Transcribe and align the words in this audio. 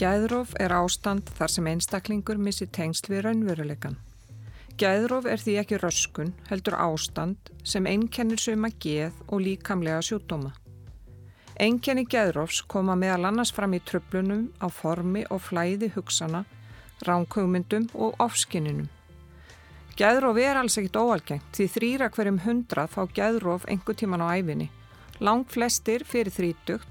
Gæðróf 0.00 0.54
er 0.56 0.72
ástand 0.72 1.28
þar 1.36 1.50
sem 1.52 1.66
einstaklingur 1.68 2.38
missi 2.40 2.64
tengsl 2.72 3.10
við 3.12 3.26
raunveruleikan. 3.26 3.98
Gæðróf 4.80 5.26
er 5.28 5.42
því 5.42 5.56
ekki 5.60 5.80
röskun, 5.82 6.30
heldur 6.48 6.78
ástand 6.80 7.50
sem 7.68 7.84
einkennir 7.84 8.40
suma 8.40 8.70
geð 8.80 9.18
og 9.28 9.42
líkamlega 9.44 9.98
sjútdóma. 10.06 10.54
Einkenni 11.60 12.06
gæðrófs 12.08 12.62
koma 12.64 12.96
meðal 12.96 13.28
annars 13.28 13.52
fram 13.52 13.76
í 13.76 13.82
tröflunum 13.84 14.46
á 14.64 14.72
formi 14.72 15.26
og 15.28 15.42
flæði 15.50 15.90
hugsana, 15.92 16.46
ránkugmyndum 17.04 17.90
og 17.92 18.16
ofskinninum. 18.24 18.88
Gæðróf 20.00 20.40
er 20.40 20.62
alls 20.62 20.80
ekkit 20.80 20.96
óalgengt 20.96 21.52
því 21.52 21.66
þrýra 21.74 22.08
hverjum 22.14 22.40
hundrað 22.46 22.96
fá 22.96 23.04
gæðróf 23.20 23.68
engu 23.68 23.92
tíman 23.92 24.24
á 24.24 24.32
æfinni. 24.32 24.70
Lang 25.20 25.44
flestir 25.44 26.08
fyrir 26.08 26.32
þrítugt 26.32 26.89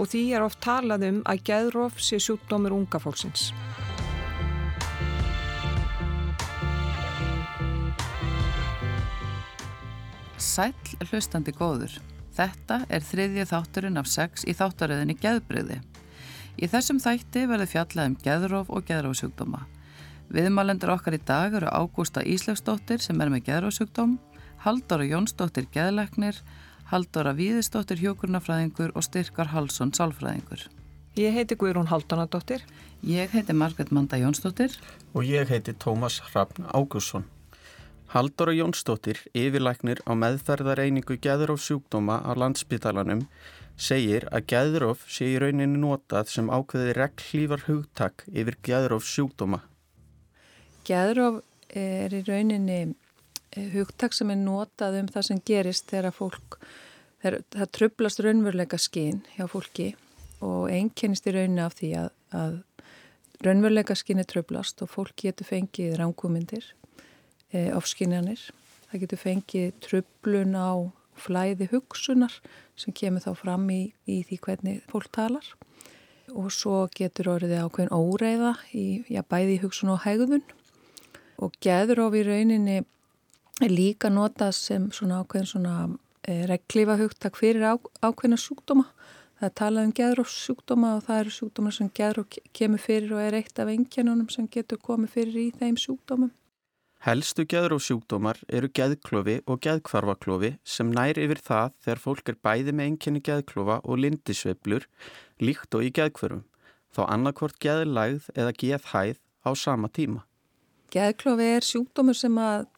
og 0.00 0.08
því 0.08 0.22
er 0.32 0.44
oft 0.46 0.62
talað 0.64 1.04
um 1.10 1.18
að 1.28 1.42
geðróf 1.50 1.98
sé 2.00 2.16
sjúkdómur 2.22 2.72
unga 2.72 3.00
fólksins. 3.02 3.50
Sæl 10.40 10.72
hlustandi 11.10 11.52
góður. 11.52 11.92
Þetta 12.32 12.80
er 12.88 13.04
þriðji 13.04 13.44
þátturinn 13.50 14.00
af 14.00 14.08
sex 14.08 14.46
í 14.48 14.54
þáttaröðinni 14.56 15.18
geðbriði. 15.20 15.76
Í 16.56 16.68
þessum 16.70 17.00
þætti 17.02 17.44
verður 17.50 17.70
fjallað 17.74 18.08
um 18.08 18.16
geðróf 18.24 18.72
og 18.72 18.88
geðrófsjúkdóma. 18.88 19.60
Viðmálendur 20.30 20.94
okkar 20.94 21.16
í 21.16 21.20
dag 21.26 21.54
eru 21.58 21.68
Ágústa 21.68 22.22
Íslegsdóttir 22.24 23.02
sem 23.04 23.20
er 23.20 23.32
með 23.32 23.48
geðrófsjúkdóm, 23.50 24.16
Halldóra 24.64 25.06
Jónsdóttir 25.08 25.68
geðleiknir, 25.74 26.38
Haldóra 26.90 27.30
Víðistóttir 27.38 28.00
hjókurnafræðingur 28.02 28.90
og 28.98 29.04
Styrkar 29.06 29.52
Halsson 29.52 29.92
sálfræðingur. 29.94 30.64
Ég 31.14 31.36
heiti 31.36 31.54
Guðrún 31.54 31.86
Haldónadóttir. 31.86 32.64
Ég 33.06 33.30
heiti 33.30 33.54
Margret 33.54 33.92
Manda 33.94 34.18
Jónsdóttir. 34.18 34.74
Og 35.14 35.22
ég 35.22 35.46
heiti 35.46 35.70
Tómas 35.78 36.18
Hrafn 36.18 36.66
Ágússon. 36.74 37.28
Haldóra 38.10 38.50
Jónsdóttir, 38.58 39.20
yfirlæknir 39.30 40.02
á 40.02 40.18
meðferðareiningu 40.18 41.14
Gæðuróf 41.22 41.62
sjúkdóma 41.62 42.16
á 42.26 42.34
landsbytalanum, 42.34 43.22
segir 43.78 44.26
að 44.34 44.48
Gæðuróf 44.50 45.04
sé 45.06 45.30
í 45.30 45.38
rauninni 45.38 45.78
notað 45.78 46.32
sem 46.34 46.50
ákveði 46.50 46.96
reglífar 46.98 47.68
hugtak 47.68 48.26
yfir 48.34 48.58
Gæðuróf 48.66 49.06
sjúkdóma. 49.06 49.62
Gæðuróf 50.82 51.44
er 51.70 52.18
í 52.18 52.24
rauninni 52.26 52.80
hugtak 53.56 54.14
sem 54.14 54.30
er 54.30 54.38
notað 54.38 55.00
um 55.00 55.10
það 55.10 55.26
sem 55.26 55.42
gerist 55.46 55.90
þegar 55.90 56.14
fólk, 56.14 56.58
þegar, 57.22 57.42
það 57.56 57.72
trublast 57.78 58.22
raunveruleika 58.24 58.78
skinn 58.78 59.24
hjá 59.34 59.46
fólki 59.50 59.90
og 60.44 60.70
einkennist 60.72 61.26
í 61.26 61.34
rauninni 61.34 61.64
af 61.64 61.76
því 61.80 61.90
að, 62.00 62.10
að 62.36 62.54
raunveruleika 63.44 63.96
skinn 63.98 64.22
er 64.22 64.28
trublast 64.30 64.82
og 64.84 64.92
fólk 64.92 65.16
getur 65.20 65.48
fengið 65.48 65.98
ránkumindir, 66.00 66.70
e, 67.50 67.66
eh, 67.66 67.70
ofskinjanir, 67.76 68.46
það 68.90 69.04
getur 69.04 69.22
fengið 69.24 69.74
trublun 69.84 70.56
á 70.56 70.70
flæði 71.20 71.68
hugsunar 71.72 72.38
sem 72.78 72.94
kemur 72.96 73.24
þá 73.24 73.34
fram 73.36 73.66
í, 73.72 73.90
í 74.08 74.22
því 74.28 74.38
hvernig 74.46 74.86
fólk 74.90 75.10
talar. 75.12 75.44
Og 76.30 76.52
svo 76.54 76.84
getur 76.94 77.32
orðið 77.32 77.64
ákveðin 77.64 77.90
óreiða 77.90 78.54
í 78.76 79.02
já, 79.10 79.20
bæði 79.26 79.58
hugsun 79.64 79.90
og 79.96 80.04
hegðun. 80.04 80.44
Og 81.42 81.56
geður 81.64 82.06
of 82.06 82.14
í 82.14 82.22
rauninni 82.24 82.78
líka 83.68 84.08
notað 84.08 84.54
sem 84.56 84.88
svona 84.94 85.20
ákveðin 85.20 85.48
svona 85.50 85.74
e, 86.24 86.46
reglífa 86.48 86.96
hugtak 86.96 87.36
fyrir 87.36 87.66
á, 87.68 87.74
ákveðina 88.00 88.38
sjúkdóma. 88.40 88.86
Það 89.40 89.48
er 89.48 89.54
talað 89.56 89.86
um 89.86 89.92
geðrófssjúkdóma 89.96 90.88
og 90.96 91.04
það 91.06 91.20
eru 91.20 91.30
sjúkdóma 91.36 91.70
sem 91.72 91.90
geðróf 91.96 92.38
kemur 92.56 92.80
fyrir 92.80 93.14
og 93.16 93.22
er 93.24 93.36
eitt 93.40 93.60
af 93.60 93.70
enginunum 93.72 94.28
sem 94.32 94.48
getur 94.48 94.80
komið 94.80 95.14
fyrir 95.16 95.38
í 95.40 95.46
þeim 95.60 95.76
sjúkdómum. 95.80 96.32
Helstu 97.00 97.46
geðrófssjúkdómar 97.48 98.42
eru 98.52 98.68
geðklofi 98.76 99.38
og 99.48 99.62
geðkvarfaklofi 99.64 100.50
sem 100.64 100.90
nær 100.92 101.16
yfir 101.16 101.40
það 101.40 101.78
þegar 101.84 102.02
fólk 102.02 102.28
er 102.28 102.36
bæði 102.44 102.74
með 102.76 102.90
enginni 102.90 103.22
geðklofa 103.24 103.78
og 103.84 104.02
lindisveiflur 104.04 104.84
líkt 105.40 105.76
og 105.76 105.86
í 105.86 105.92
geðkvörum, 105.96 106.42
þá 106.92 107.00
annarkvort 107.06 107.56
geðlægð 107.64 108.28
eða 108.36 108.52
geðhæð 108.52 109.16
á 109.44 109.50
sama 109.56 109.88
tíma. 109.88 110.26
Geðklofi 110.92 111.48
er 111.56 111.64
sjúkdómur 111.64 112.20
sem 112.20 112.36
að 112.36 112.68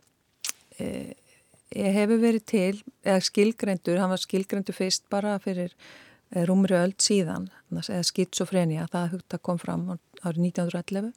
hefur 1.72 2.20
verið 2.20 2.44
til, 2.48 2.82
eða 3.04 3.22
skilgrendur, 3.24 4.00
hann 4.00 4.12
var 4.12 4.20
skilgrendur 4.20 4.76
fyrst 4.76 5.06
bara 5.12 5.38
fyrir 5.42 5.72
e, 5.72 6.44
rúmri 6.48 6.76
öll 6.76 6.94
síðan, 7.00 7.48
eða 7.72 8.02
skitsofrenia, 8.06 8.88
það 8.92 9.16
hugta 9.16 9.40
kom 9.40 9.60
fram 9.60 9.88
árið 10.22 10.46
1911 10.52 11.12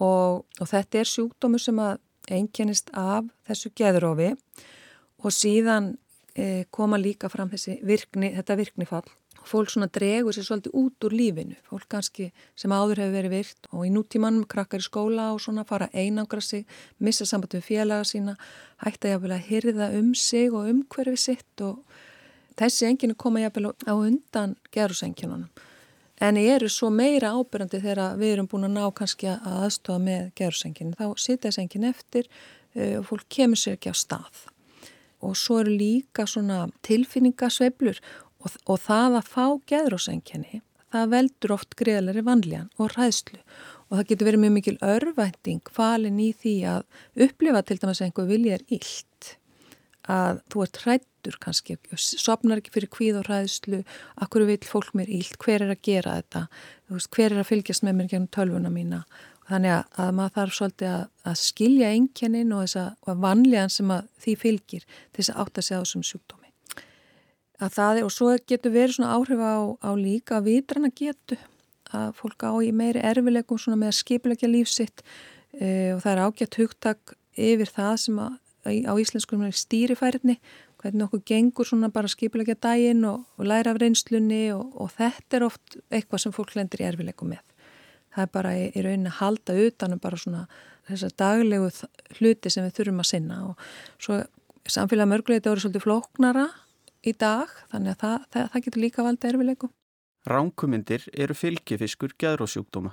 og, 0.00 0.44
og 0.60 0.70
þetta 0.70 1.00
er 1.00 1.10
sjúkdómur 1.10 1.62
sem 1.62 1.80
að 1.82 1.98
einkennist 2.30 2.90
af 2.96 3.28
þessu 3.48 3.72
geðrófi 3.78 4.32
og 5.20 5.34
síðan 5.34 5.94
e, 6.34 6.64
koma 6.72 6.98
líka 7.00 7.30
fram 7.32 7.50
þessi 7.52 7.78
virkni, 7.86 8.32
þetta 8.36 8.58
virknifall 8.60 9.06
fólk 9.50 9.72
svona 9.72 9.88
dregur 9.90 10.36
sér 10.36 10.46
svolítið 10.46 10.76
út 10.80 11.06
úr 11.06 11.16
lífinu. 11.18 11.56
Fólk 11.68 11.88
kannski 11.90 12.28
sem 12.58 12.72
áður 12.72 13.02
hefur 13.02 13.16
verið 13.18 13.34
virt 13.34 13.70
og 13.72 13.86
í 13.86 13.90
nútímanum 13.94 14.46
krakkar 14.50 14.82
í 14.82 14.86
skóla 14.86 15.30
og 15.34 15.40
svona 15.42 15.66
fara 15.68 15.90
einangra 15.92 16.42
sig, 16.44 16.66
missa 16.98 17.26
samband 17.26 17.58
við 17.58 17.66
félaga 17.66 18.06
sína, 18.06 18.36
hætta 18.84 19.14
jáfnvel 19.14 19.34
að 19.34 19.48
hyrða 19.50 19.90
um 19.98 20.14
sig 20.14 20.54
og 20.54 20.70
umhverfi 20.70 21.18
sitt 21.18 21.66
og 21.66 21.82
þessi 22.60 22.86
enginu 22.90 23.18
koma 23.18 23.42
jáfnvel 23.42 23.74
á 23.74 23.94
undan 23.94 24.54
gerusengjununum 24.70 25.50
en 26.20 26.36
eru 26.36 26.68
svo 26.68 26.90
meira 26.92 27.32
ábyrgandi 27.32 27.80
þegar 27.80 28.16
við 28.20 28.34
erum 28.34 28.48
búin 28.50 28.68
að 28.68 28.74
ná 28.76 28.82
kannski 28.96 29.30
að 29.32 29.60
aðstofa 29.64 30.02
með 30.04 30.24
gerusenginu, 30.36 30.96
þá 30.98 31.06
sitja 31.16 31.48
þessi 31.48 31.62
engin 31.64 31.86
eftir 31.88 32.28
uh, 32.28 32.98
og 33.00 33.06
fólk 33.08 33.28
kemur 33.32 33.60
sér 33.60 33.78
ekki 33.78 33.92
á 33.92 33.96
stað. 33.96 34.42
Og 35.24 35.36
svo 35.36 35.60
eru 35.60 35.72
líka 35.76 36.26
svona 36.28 36.66
tilfinningasveiflur 36.86 38.00
og, 38.40 38.56
og 38.66 38.80
það 38.82 39.20
að 39.20 39.30
fá 39.34 39.44
geðrósengjani 39.70 40.62
það 40.90 41.12
veldur 41.14 41.54
oft 41.54 41.76
greiðlega 41.78 42.24
vanlíðan 42.26 42.70
og 42.80 42.96
ræðslu 42.96 43.38
og 43.90 43.98
það 43.98 44.08
getur 44.10 44.28
verið 44.28 44.42
mjög 44.44 44.56
mikil 44.56 44.76
örvænting 44.86 45.72
falin 45.74 46.18
í 46.22 46.30
því 46.40 46.56
að 46.72 47.26
upplifa 47.26 47.62
til 47.66 47.78
dæmis 47.82 48.00
að 48.00 48.08
einhver 48.08 48.30
vilja 48.30 48.58
er 48.58 48.66
ílt 48.74 49.30
að 50.10 50.40
þú 50.50 50.64
ert 50.64 50.80
hrættur 50.84 51.36
kannski 51.42 51.76
sopnar 52.00 52.60
ekki 52.60 52.74
fyrir 52.74 52.92
hvíð 52.96 53.20
og 53.20 53.28
ræðslu 53.28 53.82
akkur 54.24 54.46
vil 54.48 54.58
fólk 54.66 54.94
mér 54.98 55.10
ílt, 55.12 55.36
hver 55.42 55.66
er 55.66 55.74
að 55.74 55.84
gera 55.86 56.16
þetta? 56.18 56.46
Veist, 56.90 57.10
hver 57.14 57.34
er 57.34 57.42
að 57.42 57.50
fylgjast 57.52 57.86
með 57.86 57.98
mér 57.98 58.10
gennum 58.14 58.32
tölvuna 58.34 58.72
mína? 58.72 59.04
Þannig 59.50 59.74
að, 59.76 59.84
að 60.02 60.12
maður 60.16 60.36
þarf 60.38 60.56
svolítið 60.56 60.90
að, 60.94 61.06
að 61.26 61.38
skilja 61.42 61.94
einkennin 61.94 62.52
og, 62.56 62.76
og 63.06 63.22
vanlíðan 63.24 63.74
sem 63.74 63.94
því 64.24 64.36
fylgir 64.40 64.86
til 64.86 65.20
þess 65.20 65.34
að 65.34 65.42
átta 65.44 65.66
sig 65.66 65.78
á 65.78 65.82
þessum 65.82 66.06
sjúkdóm 66.06 66.39
að 67.60 67.74
það 67.76 68.00
er 68.00 68.06
og 68.06 68.12
svo 68.14 68.34
getur 68.48 68.74
verið 68.74 68.96
svona 68.96 69.16
áhrif 69.16 69.40
á, 69.40 69.56
á 69.84 69.90
líka 69.98 70.40
vitrana 70.44 70.90
getu 70.96 71.38
að 71.96 72.14
fólk 72.18 72.46
á 72.46 72.52
í 72.62 72.70
meiri 72.76 73.02
erfileikum 73.02 73.58
svona 73.58 73.80
með 73.80 73.92
að 73.92 73.98
skipilegja 73.98 74.50
lífsitt 74.50 75.02
e, 75.58 75.92
og 75.94 76.02
það 76.04 76.12
er 76.12 76.22
ágætt 76.24 76.58
hugtak 76.60 77.14
yfir 77.34 77.70
það 77.70 77.94
sem 78.04 78.18
að, 78.22 78.34
á 78.86 78.92
íslenskum 79.00 79.44
stýrifærni, 79.56 80.38
hvernig 80.80 81.06
okkur 81.06 81.22
gengur 81.28 81.68
svona 81.68 81.90
bara 81.92 82.10
skipilegja 82.10 82.56
daginn 82.62 83.04
og, 83.08 83.24
og 83.36 83.48
læra 83.48 83.74
af 83.74 83.80
reynslunni 83.82 84.48
og, 84.54 84.66
og 84.80 84.92
þetta 84.96 85.38
er 85.38 85.46
oft 85.46 85.78
eitthvað 85.90 86.24
sem 86.24 86.36
fólk 86.36 86.56
lendir 86.56 86.84
í 86.84 86.88
erfileikum 86.88 87.32
með. 87.34 87.44
Það 88.14 88.26
er 88.26 88.34
bara 88.34 88.56
í, 88.58 88.66
í 88.74 88.84
rauninni 88.84 89.10
að 89.10 89.20
halda 89.20 89.56
utanum 89.66 90.02
bara 90.02 90.18
svona 90.18 90.46
þessar 90.88 91.14
daglegu 91.22 91.68
hluti 92.18 92.50
sem 92.50 92.66
við 92.66 92.78
þurfum 92.78 93.02
að 93.02 93.10
sinna 93.10 93.42
og 93.50 93.68
svo 94.02 94.18
samfélag 94.70 95.10
mörguleita 95.10 95.52
voru 95.52 95.62
svolítið 95.62 95.84
flóknara 95.86 96.48
í 97.06 97.14
dag 97.16 97.52
þannig 97.72 97.94
að 97.94 98.00
það, 98.02 98.16
það, 98.30 98.48
það 98.52 98.64
getur 98.66 98.84
líka 98.84 99.06
valdið 99.06 99.30
erfilegu. 99.32 99.70
Ránkumindir 100.30 101.06
eru 101.16 101.36
fylgifiskur 101.36 102.14
gæðrósjúkdóma. 102.20 102.92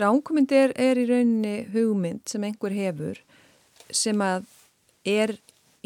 Ránkumindir 0.00 0.72
er 0.78 1.00
í 1.00 1.06
rauninni 1.08 1.56
hugmynd 1.74 2.24
sem 2.30 2.44
einhver 2.46 2.74
hefur 2.74 3.20
sem 3.90 4.20
að 4.22 4.46
er 5.08 5.34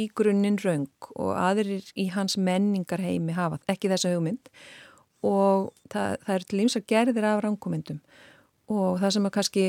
í 0.01 0.09
grunninn 0.11 0.59
raung 0.63 1.11
og 1.15 1.33
aðrir 1.39 1.87
í 1.99 2.09
hans 2.15 2.37
menningarheimi 2.37 3.35
hafa 3.37 3.61
ekki 3.71 3.91
þessa 3.93 4.13
hugmynd 4.15 4.51
og 5.25 5.71
það, 5.93 6.17
það 6.27 6.35
er 6.35 6.47
til 6.51 6.63
íms 6.65 6.79
að 6.79 6.87
gerðir 6.91 7.29
af 7.31 7.43
ránkumindum 7.45 8.01
og 8.75 9.01
það 9.01 9.15
sem 9.17 9.29
að 9.29 9.35
kannski 9.39 9.67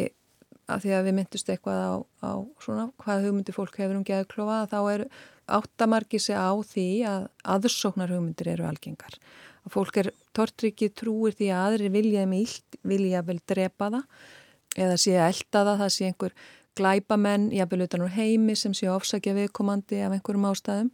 að 0.72 0.86
því 0.86 0.94
að 0.98 1.08
við 1.08 1.16
myndust 1.20 1.50
eitthvað 1.52 1.82
á, 1.82 1.94
á 2.26 2.32
svona 2.64 2.86
hvað 3.02 3.26
hugmyndir 3.28 3.56
fólk 3.56 3.80
hefur 3.80 4.00
um 4.00 4.06
geðklofa 4.08 4.60
þá 4.72 4.80
er 4.94 5.06
áttamarki 5.46 6.20
sig 6.22 6.38
á 6.38 6.50
því 6.66 6.88
að 7.10 7.28
aðursóknar 7.56 8.14
hugmyndir 8.16 8.50
eru 8.56 8.66
algengar. 8.66 9.20
Að 9.66 9.76
fólk 9.76 10.00
er 10.02 10.12
tortrykki 10.38 10.90
trúir 10.94 11.36
því 11.38 11.52
að 11.54 11.66
aðri 11.70 11.92
vilja 11.94 12.26
með 12.30 12.46
íld, 12.48 12.80
vilja 12.86 13.22
vel 13.26 13.40
drepa 13.46 13.92
það 13.94 14.86
eða 14.86 14.96
sé 15.00 15.14
að 15.16 15.28
elda 15.32 15.62
það, 15.62 15.76
það 15.84 15.92
sé 15.96 16.10
einhver 16.10 16.34
glæpamenn, 16.76 17.52
jáfnvel 17.56 17.86
utan 17.86 18.04
úr 18.04 18.16
heimi 18.18 18.56
sem 18.60 18.74
sé 18.76 18.90
ofsakja 18.92 19.36
viðkomandi 19.38 20.02
af 20.04 20.18
einhverjum 20.18 20.50
ástæðum 20.50 20.90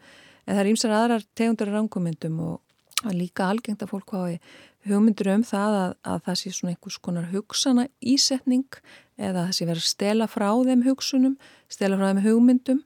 en 0.46 0.52
það 0.52 0.62
er 0.62 0.70
ímsar 0.70 0.94
aðrar 0.98 1.26
tegundur 1.38 1.72
rangumyndum 1.74 2.38
og 2.46 3.16
líka 3.18 3.48
algengt 3.50 3.82
að 3.82 3.96
fólk 3.96 4.14
hafi 4.14 4.38
hugmyndur 4.86 5.32
um 5.34 5.46
það 5.46 5.78
að, 5.80 5.96
að 6.12 6.24
það 6.28 6.40
sé 6.42 6.54
svona 6.54 6.76
einhvers 6.76 7.00
konar 7.06 7.30
hugsana 7.32 7.88
ísetning 8.14 8.82
eða 9.22 9.48
sé 9.54 9.68
verið 9.68 9.84
að 9.84 9.92
stela 9.92 10.28
frá 10.32 10.50
þeim 10.66 10.86
hugsunum, 10.88 11.36
stela 11.72 12.00
frá 12.00 12.10
þeim 12.10 12.24
hugmyndum. 12.26 12.82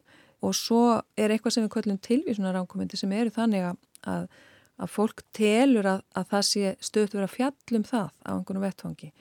Og 0.46 0.54
svo 0.58 0.82
er 1.18 1.32
eitthvað 1.34 1.56
sem 1.56 1.66
við 1.66 1.72
kvöllum 1.74 2.02
tilvísunar 2.06 2.58
ánkomindi 2.60 3.00
sem 3.00 3.14
eru 3.16 3.32
þannig 3.34 3.70
að, 4.06 4.28
að 4.78 4.92
fólk 4.92 5.24
telur 5.34 5.88
að, 5.90 6.04
að 6.14 6.28
það 6.34 6.44
sé 6.50 6.74
stöðt 6.84 7.16
verið 7.16 7.30
að 7.30 7.36
fjallum 7.38 7.88
það 7.88 8.12
á 8.28 8.32
einhvern 8.36 8.66
vettfangi 8.66 9.12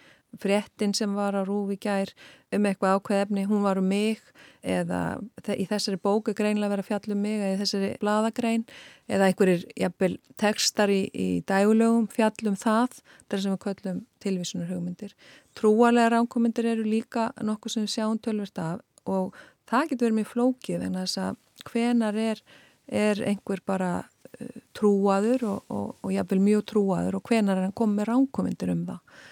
fréttin 0.40 0.94
sem 0.96 1.14
var 1.16 1.36
að 1.38 1.48
rúfi 1.50 1.78
gær 1.82 2.12
um 2.54 2.66
eitthvað 2.68 2.98
ákveðefni, 2.98 3.46
hún 3.48 3.64
var 3.64 3.80
um 3.80 3.88
mig 3.88 4.20
eða 4.64 5.18
í 5.52 5.66
þessari 5.68 5.98
bóku 6.00 6.34
greinlega 6.36 6.72
verið 6.72 6.84
að 6.84 6.90
fjalla 6.90 7.16
um 7.16 7.22
mig 7.24 7.40
eða 7.40 7.52
í 7.52 7.58
þessari 7.60 7.90
bladagrein 8.00 8.64
eða 9.10 9.28
einhverjir 9.28 9.64
jafnvel 9.78 10.12
tekstar 10.40 10.92
í, 10.92 11.02
í 11.12 11.28
dægulögum 11.48 12.06
fjallum 12.12 12.56
það, 12.58 13.00
þar 13.28 13.42
sem 13.42 13.54
við 13.54 13.62
köllum 13.66 14.00
tilvísunar 14.24 14.70
hugmyndir. 14.72 15.12
Trúalega 15.58 16.14
ránkomindir 16.14 16.70
eru 16.72 16.86
líka 16.88 17.28
nokkuð 17.42 17.76
sem 17.76 17.86
við 17.86 17.96
sjáum 17.98 18.20
tölvert 18.24 18.62
af 18.62 18.80
og 19.10 19.36
það 19.68 19.90
getur 19.90 20.08
verið 20.08 20.18
mjög 20.20 20.32
flókið 20.32 20.86
en 20.86 20.98
þess 21.02 21.20
að 21.20 21.70
hvenar 21.70 22.18
er, 22.20 22.42
er 22.88 23.22
einhver 23.28 23.62
bara 23.66 23.92
uh, 24.00 24.58
trúaður 24.76 25.46
og, 25.50 25.62
og, 25.68 25.94
og 26.00 26.12
jafnvel 26.14 26.42
mjög 26.44 26.66
trúaður 26.72 27.20
og 27.20 27.28
hvenar 27.28 27.58
er 27.58 27.68
hann 27.68 27.76
komið 27.76 28.10
ránkomindir 28.10 28.72
um 28.74 28.84
það 28.88 29.22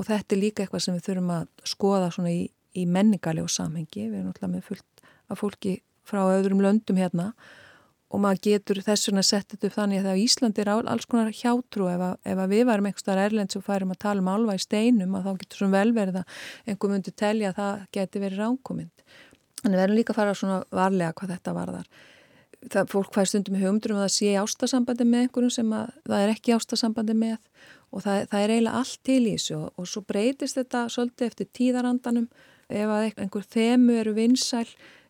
og 0.00 0.08
þetta 0.08 0.36
er 0.36 0.40
líka 0.40 0.64
eitthvað 0.64 0.84
sem 0.86 0.96
við 0.96 1.06
þurfum 1.10 1.32
að 1.36 1.48
skoða 1.68 2.10
svona 2.14 2.32
í, 2.32 2.44
í 2.72 2.86
menningarlegu 2.88 3.50
samhengi. 3.52 4.06
Við 4.08 4.20
erum 4.22 4.30
alltaf 4.32 4.52
með 4.52 4.68
fullt 4.70 5.02
af 5.30 5.42
fólki 5.42 5.74
frá 6.08 6.22
öðrum 6.24 6.62
löndum 6.64 7.00
hérna. 7.00 7.34
Og 8.10 8.22
maður 8.24 8.40
getur 8.48 8.80
þess 8.82 9.06
vegna 9.06 9.22
sett 9.22 9.52
þetta 9.52 9.68
upp 9.68 9.74
þannig 9.76 10.06
að 10.08 10.22
Íslandi 10.24 10.64
er 10.64 10.70
alls 10.72 11.06
konar 11.06 11.28
hjátrú. 11.36 11.90
Ef, 11.92 12.00
að, 12.02 12.16
ef 12.32 12.40
að 12.42 12.54
við 12.56 12.64
varum 12.70 12.88
einhverstaðar 12.88 13.28
erlend 13.28 13.54
sem 13.54 13.62
færum 13.62 13.92
að 13.94 14.00
tala 14.06 14.24
um 14.24 14.30
alva 14.32 14.56
í 14.56 14.62
steinum 14.64 15.14
að 15.18 15.28
þá 15.28 15.42
getur 15.44 15.60
svona 15.60 15.76
velverið 15.76 16.18
að 16.22 16.40
einhver 16.66 16.94
myndi 16.94 17.14
telja 17.14 17.52
að 17.52 17.60
það 17.60 17.84
geti 17.98 18.24
verið 18.24 18.42
ránkomind 18.42 19.04
en 19.64 19.76
við 19.76 19.82
erum 19.84 19.98
líka 19.98 20.14
að 20.14 20.20
fara 20.20 20.36
svona 20.40 20.62
varlega 20.72 21.14
hvað 21.20 21.34
þetta 21.34 21.54
varðar 21.56 21.88
það 22.68 22.92
fólk 22.92 23.14
fær 23.16 23.28
stundum 23.30 23.56
í 23.56 23.62
hugmyndur 23.62 23.94
um 23.94 24.00
að 24.00 24.06
það 24.06 24.14
sé 24.16 24.32
ástasambandi 24.40 25.06
með 25.08 25.26
einhverjum 25.26 25.54
sem 25.54 25.72
að 25.72 25.92
það 26.10 26.24
er 26.24 26.32
ekki 26.34 26.54
ástasambandi 26.56 27.16
með 27.16 27.38
og 27.90 28.04
það, 28.04 28.22
það 28.30 28.44
er 28.44 28.54
eiginlega 28.54 28.80
allt 28.80 29.02
til 29.06 29.20
í 29.24 29.34
þessu 29.34 29.56
og, 29.58 29.68
og 29.80 29.90
svo 29.90 30.02
breytist 30.06 30.60
þetta 30.60 30.86
svolítið 30.92 31.30
eftir 31.30 31.50
tíðarandanum. 31.58 32.30
Ef 32.70 32.92
að 32.94 33.06
einhver 33.18 33.46
þemu 33.50 33.96
eru 33.98 34.12
vinsæl 34.14 34.66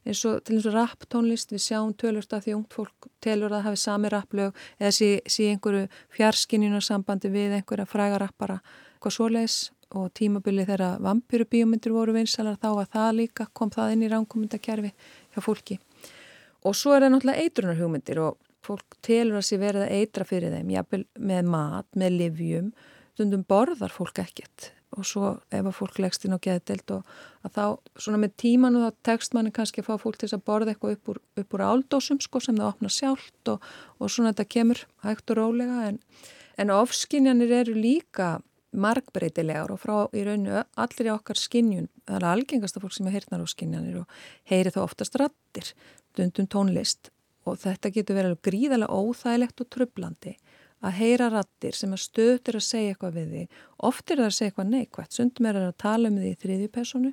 eins 0.09 0.23
og 0.25 0.39
til 0.47 0.57
eins 0.57 0.69
og 0.71 0.77
rapptónlist 0.77 1.51
við 1.53 1.65
sjáum 1.67 1.91
tölvist 1.99 2.33
að 2.33 2.47
því 2.47 2.55
ungt 2.57 2.77
fólk 2.79 3.11
telur 3.21 3.53
að 3.53 3.67
hafi 3.67 3.81
sami 3.83 4.09
rapplög 4.13 4.57
eða 4.79 4.95
sé, 4.97 5.11
sé 5.29 5.51
einhverju 5.53 5.91
fjarskinjunarsambandi 6.17 7.33
við 7.35 7.59
einhverja 7.59 7.89
frægarappara 7.91 8.61
hvað 9.01 9.17
svoleiðis 9.17 9.59
og 9.91 10.09
tímabili 10.17 10.65
þegar 10.65 11.03
vampyrubíumindur 11.05 11.93
voru 11.99 12.17
vinsælar 12.17 12.57
þá 12.63 12.71
var 12.79 12.91
það 12.95 13.13
líka, 13.21 13.49
kom 13.53 13.73
það 13.75 13.97
inn 13.97 14.07
í 14.07 14.11
ránkomundakerfi 14.15 14.95
hjá 15.35 15.45
fólki 15.45 15.81
og 16.67 16.77
svo 16.77 16.95
er 16.95 17.05
það 17.05 17.15
náttúrulega 17.15 17.45
eitrunarhugmyndir 17.47 18.21
og 18.25 18.39
fólk 18.65 18.99
telur 19.05 19.41
að 19.41 19.47
sé 19.49 19.59
verið 19.61 19.87
að 19.87 19.95
eitra 20.01 20.27
fyrir 20.29 20.53
þeim, 20.55 20.75
jápil 20.75 21.05
með 21.17 21.49
mat, 21.55 21.89
með 21.97 22.19
livjum, 22.19 22.69
stundum 23.15 23.47
borðar 23.49 23.95
fólk 23.95 24.21
ekkert. 24.23 24.71
Og 24.99 25.07
svo 25.07 25.37
ef 25.55 25.63
að 25.63 25.77
fólk 25.77 26.01
leggst 26.03 26.25
inn 26.27 26.35
á 26.35 26.43
geðdelt 26.43 26.91
og 26.97 27.11
að 27.47 27.53
þá 27.55 27.65
svona 28.03 28.21
með 28.25 28.33
tíman 28.43 28.77
og 28.77 28.89
þá 28.89 29.05
tekst 29.07 29.37
manni 29.37 29.53
kannski 29.55 29.85
að 29.85 29.93
fá 29.93 30.03
fólk 30.03 30.19
til 30.19 30.33
að 30.35 30.45
borða 30.51 30.75
eitthvað 30.75 30.97
upp 30.97 31.13
úr, 31.13 31.21
upp 31.39 31.57
úr 31.57 31.65
áldósum 31.69 32.19
sko 32.21 32.43
sem 32.43 32.59
það 32.59 32.73
opna 32.73 32.91
sjálft 32.91 33.53
og, 33.55 33.63
og 34.03 34.11
svona 34.11 34.33
þetta 34.33 34.49
kemur 34.57 34.83
hægt 35.07 35.31
og 35.31 35.39
rólega. 35.39 35.93
En, 35.93 36.01
en 36.59 36.75
ofskinjanir 36.75 37.55
eru 37.63 37.77
líka 37.79 38.41
markbreytilegar 38.71 39.73
og 39.75 39.81
frá 39.83 39.95
í 40.15 40.23
rauninu 40.27 40.63
allir 40.79 41.09
í 41.09 41.13
okkar 41.13 41.39
skinjun, 41.39 41.89
það 42.07 42.19
er 42.19 42.27
algengasta 42.31 42.83
fólk 42.83 42.95
sem 42.95 43.09
er 43.11 43.17
heyrnar 43.17 43.43
á 43.43 43.47
skinjanir 43.51 44.03
og 44.03 44.21
heyri 44.51 44.71
þá 44.75 44.83
oftast 44.85 45.19
rattir, 45.19 45.73
dundum 46.19 46.49
tónlist 46.51 47.11
og 47.49 47.59
þetta 47.63 47.93
getur 47.95 48.19
verið 48.19 48.41
gríðarlega 48.47 48.97
óþægilegt 49.01 49.63
og 49.63 49.71
trublandi 49.75 50.35
að 50.81 50.97
heyra 50.97 51.29
rattir 51.33 51.77
sem 51.77 51.93
að 51.93 52.05
stöður 52.07 52.59
að 52.61 52.67
segja 52.67 52.95
eitthvað 52.95 53.17
við 53.19 53.35
því 53.35 53.45
oft 53.91 54.11
er 54.11 54.21
það 54.21 54.31
að 54.31 54.37
segja 54.37 54.51
eitthvað 54.51 54.73
neikvægt 54.75 55.17
sundum 55.17 55.49
er 55.51 55.61
að 55.61 55.79
tala 55.85 56.11
um 56.11 56.19
því 56.21 56.31
í 56.31 56.41
þriðju 56.45 56.73
personu 56.77 57.13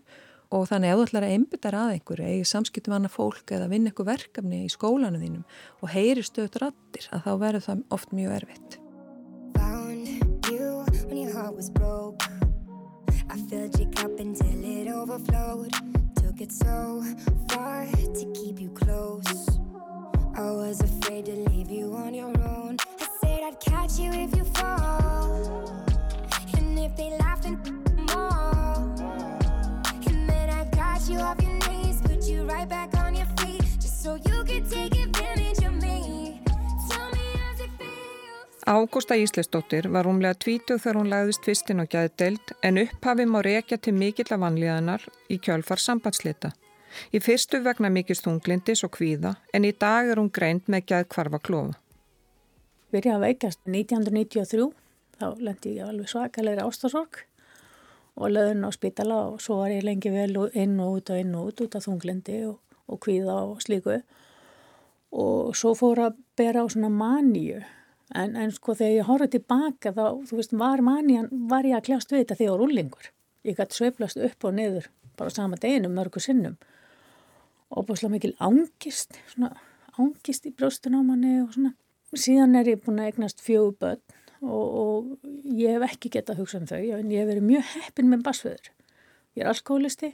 og 0.56 0.68
þannig 0.70 0.94
ef 0.94 0.98
þú 1.00 1.06
ætlar 1.08 1.28
að 1.28 1.36
einbytta 1.36 1.72
að 1.76 1.94
einhverju 1.98 2.28
eða 2.32 2.50
samskiptum 2.52 2.96
annað 2.96 3.16
fólk 3.18 3.56
eða 3.58 3.72
vinna 3.72 3.92
eitthvað 3.92 4.12
verkefni 4.14 4.64
í 4.64 4.72
skólanu 4.72 5.20
þínum 5.20 5.44
og 5.84 5.92
heyri 5.92 6.24
stöður 6.24 6.68
rattir 6.68 7.10
að 7.12 7.26
þá 7.28 7.32
verður 7.44 7.66
það 7.68 7.84
oft 7.98 8.16
mjög 8.16 8.38
erfitt. 8.40 8.80
You 10.48 10.88
I 13.30 13.38
filled 13.50 13.78
your 13.78 13.92
cup 13.92 14.20
until 14.20 14.64
it 14.64 14.88
overflowed 14.88 15.77
so 16.64 17.04
far 17.50 17.86
to 17.86 18.34
keep 18.34 18.60
you 18.60 18.70
close 18.70 19.60
I 20.36 20.52
was 20.52 20.82
afraid 20.82 21.26
to 21.26 21.36
leave 21.50 21.70
you 21.72 21.94
on 21.96 22.14
your 22.14 22.28
own. 22.28 22.78
I 23.02 23.08
said 23.22 23.42
I'd 23.44 23.60
catch 23.60 23.98
you 23.98 24.12
if 24.12 24.36
you 24.36 24.44
fall. 24.44 25.86
And 26.56 26.78
if 26.78 26.96
they 26.96 27.10
laughed 27.20 27.46
and 27.46 27.58
more. 28.14 28.96
And 30.08 30.30
then 30.30 30.50
I 30.50 30.66
got 30.72 31.10
you 31.10 31.20
off 31.20 31.42
your 31.42 31.58
knees, 31.68 32.02
put 32.02 32.24
you 32.28 32.44
right 32.44 32.70
back 32.70 32.96
on 32.98 33.16
your 33.16 33.26
feet. 33.38 33.64
Just 33.80 34.04
so 34.04 34.16
you 34.30 34.44
could 34.44 34.70
take 34.70 34.97
Ágústa 38.68 39.16
Ísleisdóttir 39.16 39.86
var 39.88 40.10
umlega 40.12 40.36
tvítuð 40.44 40.82
þegar 40.84 40.98
hún 41.00 41.08
lagðist 41.08 41.40
tvistinn 41.46 41.80
og 41.80 41.88
gæði 41.88 42.10
deild 42.20 42.50
en 42.68 42.80
upphafi 42.82 43.24
má 43.24 43.38
reykja 43.46 43.78
til 43.80 43.94
mikill 43.96 44.34
af 44.36 44.42
vanlíðanar 44.42 45.06
í 45.32 45.38
kjálfar 45.40 45.80
sambandslita. 45.80 46.52
Í 47.16 47.22
fyrstu 47.24 47.62
vegna 47.64 47.88
mikið 47.96 48.20
stunglindis 48.20 48.84
og 48.84 48.92
kvíða 48.98 49.38
en 49.56 49.64
í 49.64 49.72
dag 49.72 50.12
er 50.12 50.20
hún 50.20 50.28
greint 50.36 50.68
með 50.68 50.84
gæð 50.92 51.08
kvarfa 51.16 51.40
klofa. 51.48 51.78
Byrjaði 52.92 53.16
að 53.16 53.24
veikast 53.24 53.64
1993, 53.72 54.68
þá 55.16 55.28
lendi 55.48 55.74
ég 55.78 55.88
alveg 55.88 56.12
svakalegri 56.12 56.68
ástasorg 56.68 57.22
og 58.20 58.36
löðun 58.36 58.68
á 58.68 58.70
spítala 58.76 59.22
og 59.30 59.40
svo 59.48 59.62
var 59.62 59.78
ég 59.78 59.88
lengi 59.88 60.12
vel 60.12 60.36
inn 60.52 60.76
og 60.84 61.00
út 61.00 61.16
og 61.16 61.24
inn 61.24 61.32
og 61.40 61.54
út 61.54 61.64
út 61.64 61.80
af 61.80 61.88
þunglindi 61.88 62.44
og, 62.52 62.60
og 62.92 63.00
kvíða 63.00 63.40
og 63.48 63.64
slíku 63.64 64.02
og 65.16 65.56
svo 65.56 65.72
fór 65.72 66.10
að 66.10 66.24
bera 66.36 66.68
á 66.68 66.72
svona 66.76 66.92
maníu 66.92 67.64
en, 68.16 68.36
en 68.36 68.54
sko 68.56 68.76
þegar 68.78 68.96
ég 68.96 69.10
horfði 69.10 69.30
tilbaka 69.38 69.94
þá, 69.96 70.06
þú 70.30 70.40
veist, 70.40 70.56
var 70.56 70.84
manían, 70.86 71.28
var 71.50 71.68
ég 71.68 71.78
að 71.80 71.90
kljást 71.90 72.14
við 72.14 72.24
þetta 72.24 72.40
þegar 72.42 72.64
rullingur. 72.64 73.12
Ég 73.48 73.60
gæti 73.60 73.80
sveiplast 73.80 74.20
upp 74.20 74.48
og 74.48 74.56
niður 74.58 74.90
bara 75.18 75.34
sama 75.34 75.58
deginu 75.60 75.90
mörgu 75.92 76.22
sinnum 76.22 76.58
óbúslega 77.72 78.14
mikil 78.14 78.36
ángist 78.40 79.18
svona 79.32 79.52
ángist 79.98 80.46
í 80.48 80.54
brjóstun 80.56 80.96
á 80.96 81.02
manni 81.04 81.40
og 81.42 81.52
svona. 81.56 81.74
Síðan 82.16 82.56
er 82.56 82.72
ég 82.72 82.84
búin 82.84 83.02
að 83.02 83.12
egnast 83.12 83.42
fjögur 83.44 83.76
börn 83.82 84.04
og, 84.42 84.68
og 84.82 85.58
ég 85.58 85.76
hef 85.76 85.88
ekki 85.90 86.14
getað 86.14 86.42
hugsað 86.42 86.64
um 86.64 86.70
þau 86.72 87.00
en 87.00 87.12
ég 87.12 87.24
hef 87.24 87.32
verið 87.32 87.48
mjög 87.50 87.72
heppin 87.74 88.12
með 88.12 88.24
basföður. 88.30 88.72
Ég 89.36 89.44
er 89.44 89.52
alkoholisti 89.52 90.14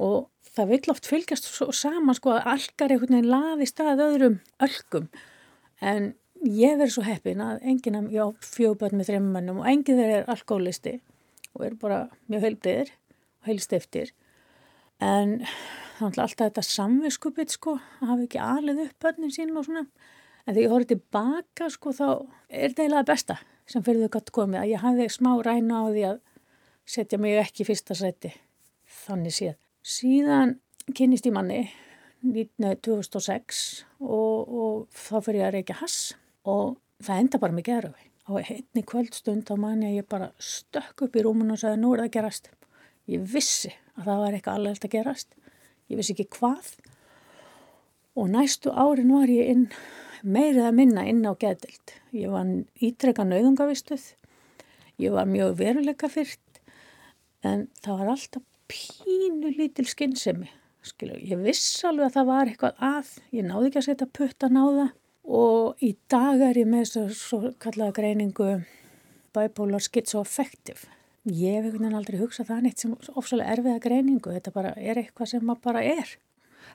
og 0.00 0.30
það 0.54 0.70
vil 0.72 0.94
oft 0.94 1.08
fylgjast 1.10 1.50
saman 1.76 2.16
sko 2.16 2.34
að 2.34 2.48
algar 2.54 2.94
einhvern 2.94 3.18
veginn 3.18 3.30
laði 3.30 3.68
stað 3.68 4.04
öðrum 4.06 4.38
ölkum 4.64 5.10
en 5.84 6.14
ég 6.44 6.76
verið 6.78 6.94
svo 6.96 7.04
heppin 7.06 7.42
að 7.44 7.62
enginn 7.64 7.98
af, 7.98 8.10
já, 8.12 8.24
fjögur 8.44 8.80
börn 8.82 8.98
með 9.00 9.10
þreim 9.10 9.30
mannum 9.34 9.62
og 9.62 9.70
enginn 9.70 10.00
þeir 10.00 10.12
er 10.18 10.28
alkoholisti 10.32 10.98
og 11.54 11.64
er 11.68 11.78
bara 11.80 12.00
mjög 12.30 12.48
heilbriðir 12.48 12.92
og 12.92 13.48
heilstiftir 13.48 14.12
en 15.04 15.38
þannig 15.98 16.20
alltaf 16.24 16.48
þetta 16.48 16.64
samviskupið 16.66 17.54
sko, 17.54 17.76
að 18.00 18.10
hafa 18.10 18.26
ekki 18.26 18.42
alið 18.42 18.82
upp 18.86 19.06
börnin 19.06 19.34
sín 19.34 19.54
og 19.54 19.66
svona, 19.66 19.84
en 20.44 20.54
þegar 20.54 20.64
ég 20.64 20.74
horfði 20.74 20.90
tilbaka 20.94 21.70
sko 21.72 21.94
þá 21.94 22.06
er 22.48 22.72
þetta 22.72 22.84
eiginlega 22.84 23.10
besta 23.10 23.38
sem 23.70 23.84
fyrir 23.84 24.04
þau 24.04 24.14
gott 24.18 24.34
komið, 24.34 24.60
að 24.60 24.72
ég 24.74 24.82
hafði 24.82 25.06
smá 25.12 25.30
ræna 25.40 25.80
á 25.80 25.84
því 25.88 26.02
að 26.10 26.18
setja 26.94 27.20
mig 27.20 27.38
ekki 27.40 27.64
fyrsta 27.64 27.96
seti, 27.96 28.34
þannig 29.06 29.32
séð. 29.32 29.56
Síðan 29.84 30.58
kynist 30.92 31.24
ég 31.24 31.32
manni 31.32 31.62
2006 32.24 33.62
og, 34.00 34.36
og 34.44 34.76
þá 34.92 35.16
fyrir 35.24 35.40
ég 35.40 35.48
að 35.48 35.56
reykja 35.58 35.80
hass 35.80 36.12
og 36.44 36.76
það 37.04 37.22
enda 37.24 37.40
bara 37.42 37.56
mig 37.56 37.66
gerði. 37.68 38.10
Á 38.24 38.32
einni 38.40 38.82
kvöldstund 38.88 39.50
á 39.52 39.56
manni 39.60 39.90
að 39.90 39.98
ég 40.00 40.08
bara 40.08 40.32
stökk 40.40 41.06
upp 41.06 41.16
í 41.16 41.24
rúmun 41.24 41.52
og 41.52 41.60
sagði 41.60 41.80
nú 41.82 41.92
er 41.92 42.04
það 42.04 42.10
að 42.10 42.14
gerast. 42.18 42.52
Ég 43.10 43.26
vissi 43.28 43.72
að 43.98 44.06
það 44.08 44.22
var 44.22 44.36
eitthvað 44.36 44.60
alveg 44.60 44.86
að 44.86 44.94
gerast 44.94 45.34
ég 45.90 46.00
vissi 46.00 46.14
ekki 46.14 46.30
hvað 46.38 46.72
og 48.14 48.30
næstu 48.30 48.72
árin 48.72 49.12
var 49.12 49.30
ég 49.30 49.50
inn 49.52 49.68
meirið 50.24 50.68
að 50.68 50.76
minna 50.78 51.04
inn 51.10 51.24
á 51.26 51.32
getild. 51.36 51.96
Ég 52.14 52.32
var 52.32 52.48
ítrekka 52.80 53.26
nauðungavistuð, 53.26 54.04
ég 55.02 55.14
var 55.14 55.28
mjög 55.28 55.56
veruleika 55.58 56.08
fyrrt 56.08 56.60
en 57.44 57.66
það 57.84 58.00
var 58.00 58.12
alltaf 58.14 58.44
pínu 58.70 59.52
lítil 59.58 59.86
skinnsemi. 59.90 60.48
Ég 61.24 61.40
viss 61.40 61.84
alveg 61.84 62.10
að 62.10 62.16
það 62.18 62.30
var 62.30 62.50
eitthvað 62.50 62.80
að, 62.84 63.10
ég 63.32 63.46
náði 63.48 63.70
ekki 63.70 63.80
að 63.80 63.86
setja 63.88 64.08
puttan 64.18 64.60
á 64.60 64.64
það 64.64 64.90
og 65.24 65.80
í 65.82 65.94
dag 66.10 66.42
er 66.44 66.58
ég 66.60 66.68
með 66.68 66.84
þess 66.84 67.00
að 67.00 67.14
svo 67.18 67.40
kallaða 67.62 67.96
greiningu 67.96 68.48
bipolar 69.34 69.82
schizoaffective. 69.82 70.90
Ég 71.24 71.56
hef 71.56 71.64
einhvern 71.64 71.86
veginn 71.86 71.98
aldrei 71.98 72.18
hugsað 72.20 72.50
það 72.50 72.66
neitt 72.66 72.82
sem 72.82 72.92
ofsalega 73.16 73.54
erfiða 73.56 73.80
greiningu, 73.80 74.34
þetta 74.34 74.52
bara 74.52 74.74
er 74.76 75.00
eitthvað 75.00 75.30
sem 75.32 75.46
maður 75.46 75.62
bara 75.64 75.84
er. 75.94 76.18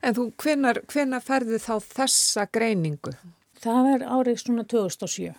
En 0.01 0.15
þú, 0.17 0.31
hvenar, 0.41 0.81
hvenar 0.89 1.21
ferði 1.21 1.59
þá 1.61 1.75
þessa 1.85 2.47
greiningu? 2.49 3.13
Það 3.59 3.79
var 3.85 4.05
árið 4.17 4.41
svona 4.41 4.65
2007 4.65 5.29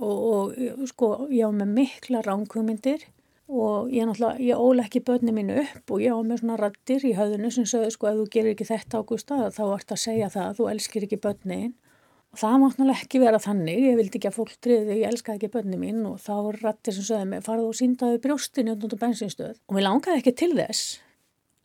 og, 0.00 0.20
og 0.56 0.84
sko 0.88 1.10
ég 1.28 1.44
á 1.44 1.50
með 1.52 1.74
mikla 1.76 2.22
ránkvömyndir 2.24 3.04
og 3.50 3.90
ég 3.92 4.06
náttúrulega, 4.08 4.40
ég 4.46 4.62
óla 4.62 4.86
ekki 4.86 5.02
börni 5.04 5.34
mínu 5.36 5.58
upp 5.60 5.92
og 5.92 6.00
ég 6.00 6.14
á 6.16 6.18
með 6.24 6.40
svona 6.40 6.56
rattir 6.56 7.04
í 7.04 7.12
höfðinu 7.18 7.50
sem 7.52 7.66
sögðu 7.68 7.92
sko 7.92 8.08
ef 8.08 8.18
þú 8.20 8.26
gerir 8.32 8.54
ekki 8.54 8.68
þetta 8.70 9.02
ágústa 9.02 9.40
þá 9.52 9.62
ert 9.66 9.92
að 9.92 10.02
segja 10.06 10.30
það 10.32 10.46
að 10.46 10.58
þú 10.60 10.68
elskir 10.72 11.06
ekki 11.06 11.20
börniðin 11.20 11.74
Og 11.74 11.89
það 12.38 12.56
mátt 12.62 12.78
náttúrulega 12.78 13.04
ekki 13.04 13.20
vera 13.20 13.38
þannig, 13.42 13.84
ég 13.88 13.96
vildi 13.98 14.18
ekki 14.20 14.28
að 14.30 14.36
fólk 14.36 14.56
triði, 14.62 14.98
ég 15.00 15.10
elskaði 15.10 15.40
ekki 15.40 15.52
bönni 15.56 15.78
mín. 15.80 16.02
Og 16.06 16.18
þá 16.22 16.32
voru 16.36 16.62
rættir 16.62 16.94
sem 16.96 17.06
sögði 17.06 17.28
mig, 17.32 17.44
farðu 17.46 17.70
og 17.70 17.78
síndaði 17.78 18.20
brjóstin 18.22 18.70
í 18.70 18.74
öndundu 18.74 18.98
bensinstöð 19.00 19.56
og 19.56 19.76
mér 19.76 19.86
langaði 19.88 20.20
ekki 20.22 20.34
til 20.38 20.52
þess, 20.54 21.00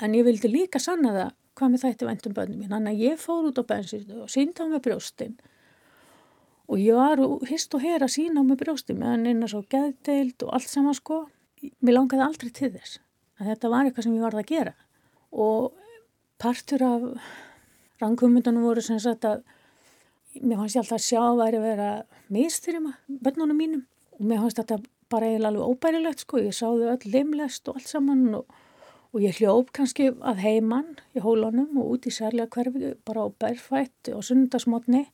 en 0.02 0.18
ég 0.18 0.26
vildi 0.26 0.52
líka 0.52 0.82
sanna 0.82 1.14
það 1.14 1.34
hvað 1.56 1.72
mér 1.72 1.84
þætti 1.86 2.10
vendum 2.10 2.36
bönni 2.36 2.58
mín, 2.60 2.72
þannig 2.74 2.96
að 2.96 3.04
ég 3.06 3.22
fór 3.22 3.50
út 3.52 3.62
á 3.62 3.64
bensinstöð 3.70 4.26
og 4.26 4.34
síndaði 4.34 4.74
með 4.74 4.86
brjóstin. 4.90 5.38
Og 6.66 6.82
ég 6.82 6.98
var 6.98 7.22
hist 7.46 7.78
og 7.78 7.86
hér 7.86 8.02
að 8.02 8.16
sína 8.18 8.42
með 8.42 8.64
brjóstin 8.64 8.98
meðan 8.98 9.30
eina 9.30 9.48
svo 9.48 9.62
geðdeild 9.70 10.48
og 10.48 10.56
allt 10.58 10.72
saman 10.72 10.98
sko, 10.98 11.28
mér 11.86 12.00
langaði 12.00 12.26
aldrei 12.26 12.50
til 12.50 12.72
þess, 12.74 12.98
að 13.38 13.52
þetta 13.54 13.72
var 13.72 13.86
eitthvað 13.86 14.08
sem 14.08 14.18
ég 14.18 14.26
varði 14.26 14.42
að 14.42 14.50
gera. 14.50 14.74
Og 15.30 15.76
partur 16.42 16.84
af 16.84 17.06
rangumundunum 18.02 18.66
voru 18.66 18.82
sem 18.84 18.98
sagt 19.00 19.30
að 19.30 19.46
mér 20.42 20.60
fannst 20.60 20.76
ég 20.76 20.84
alltaf 20.84 21.00
að 21.00 21.06
sjá 21.06 21.22
að 21.22 21.40
væri 21.42 21.60
að 21.60 21.66
vera 21.70 21.90
mistur 22.36 22.78
um 22.80 22.92
börnunum 23.24 23.60
mínum. 23.60 23.86
Og 24.20 24.28
mér 24.30 24.44
fannst 24.44 24.62
þetta 24.62 24.80
bara 25.12 25.30
eiginlega 25.30 25.52
alveg 25.54 25.74
óbærilegt 25.74 26.24
sko, 26.24 26.42
ég 26.44 26.56
sá 26.56 26.68
þau 26.68 26.94
öll 26.94 27.10
limlest 27.14 27.68
og 27.70 27.80
allt 27.80 27.92
saman 27.92 28.24
og, 28.40 28.46
og 29.14 29.24
ég 29.24 29.40
hljóf 29.40 29.72
kannski 29.76 30.12
að 30.20 30.42
heimann 30.46 30.96
í 31.16 31.24
hólunum 31.24 31.78
og 31.82 31.96
út 31.96 32.08
í 32.10 32.14
særlega 32.14 32.52
hverfi 32.56 32.96
bara 33.08 33.28
á 33.28 33.30
bærfætt 33.44 34.14
og 34.14 34.26
sundasmotni 34.26 35.06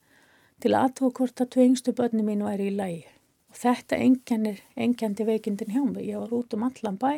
til 0.61 0.77
aðtókvort 0.77 1.43
að 1.43 1.51
tvingstu 1.57 1.95
börnum 1.97 2.29
mínu 2.31 2.47
væri 2.47 2.69
í 2.71 2.77
lægi 2.77 3.03
og 3.51 3.59
þetta 3.59 3.99
engjandi, 3.99 5.27
veikindin 5.27 5.75
hjá 5.75 5.83
mig, 5.83 6.07
ég 6.07 6.23
var 6.23 6.33
út 6.39 6.55
um 6.55 6.65
allan 6.69 6.97
bæ 7.01 7.11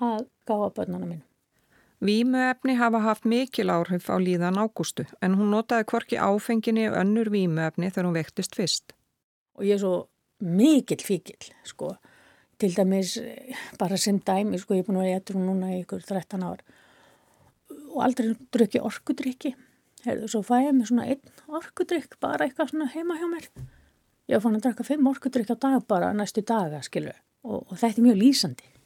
að 0.00 0.26
gáða 0.48 0.72
börnunum 0.76 1.14
mínu. 1.14 1.29
Vímuefni 2.00 2.78
hafa 2.80 3.02
haft 3.04 3.26
mikil 3.28 3.68
áhrif 3.68 4.06
á 4.08 4.16
líðan 4.16 4.56
ágústu 4.56 5.04
en 5.20 5.34
hún 5.36 5.50
notaði 5.52 5.84
hvorki 5.90 6.16
áfenginni 6.16 6.86
og 6.88 6.96
önnur 6.96 7.28
vímuefni 7.28 7.90
þegar 7.90 8.08
hún 8.08 8.16
vektist 8.16 8.56
fyrst. 8.56 8.94
Og 9.60 9.66
ég 9.68 9.76
er 9.76 9.82
svo 9.82 10.08
mikil 10.40 11.04
fíkil, 11.04 11.50
sko. 11.68 11.92
Til 12.56 12.72
dæmis 12.72 13.18
bara 13.76 14.00
sem 14.00 14.16
dæmi, 14.16 14.62
sko, 14.62 14.78
ég 14.78 14.80
er 14.80 14.88
búin 14.88 15.02
að 15.02 15.04
vera 15.04 15.12
í 15.12 15.20
ettur 15.20 15.40
núna 15.42 15.74
í 15.74 15.82
ykkur 15.82 16.00
13 16.08 16.48
ár 16.48 16.64
og 17.90 18.00
aldrei 18.06 18.32
drukki 18.48 18.80
orkudrykki. 18.80 19.54
Herðu, 20.06 20.32
svo 20.32 20.40
fæ 20.46 20.56
ég 20.70 20.72
mig 20.72 20.88
svona 20.88 21.04
einn 21.04 21.40
orkudrykk, 21.52 22.16
bara 22.24 22.46
eitthvað 22.46 22.72
svona 22.72 22.88
heima 22.94 23.20
hjá 23.20 23.28
mér. 23.28 23.50
Ég 24.32 24.40
fann 24.40 24.56
að 24.56 24.70
draka 24.70 24.88
fimm 24.88 25.12
orkudrykk 25.12 25.52
á 25.52 25.56
dag 25.68 25.82
bara 25.84 26.14
næstu 26.16 26.40
daga, 26.40 26.80
skilju. 26.80 27.12
Og, 27.44 27.66
og 27.66 27.74
þetta 27.76 28.00
er 28.00 28.06
mjög 28.08 28.22
lýsandi 28.24 28.76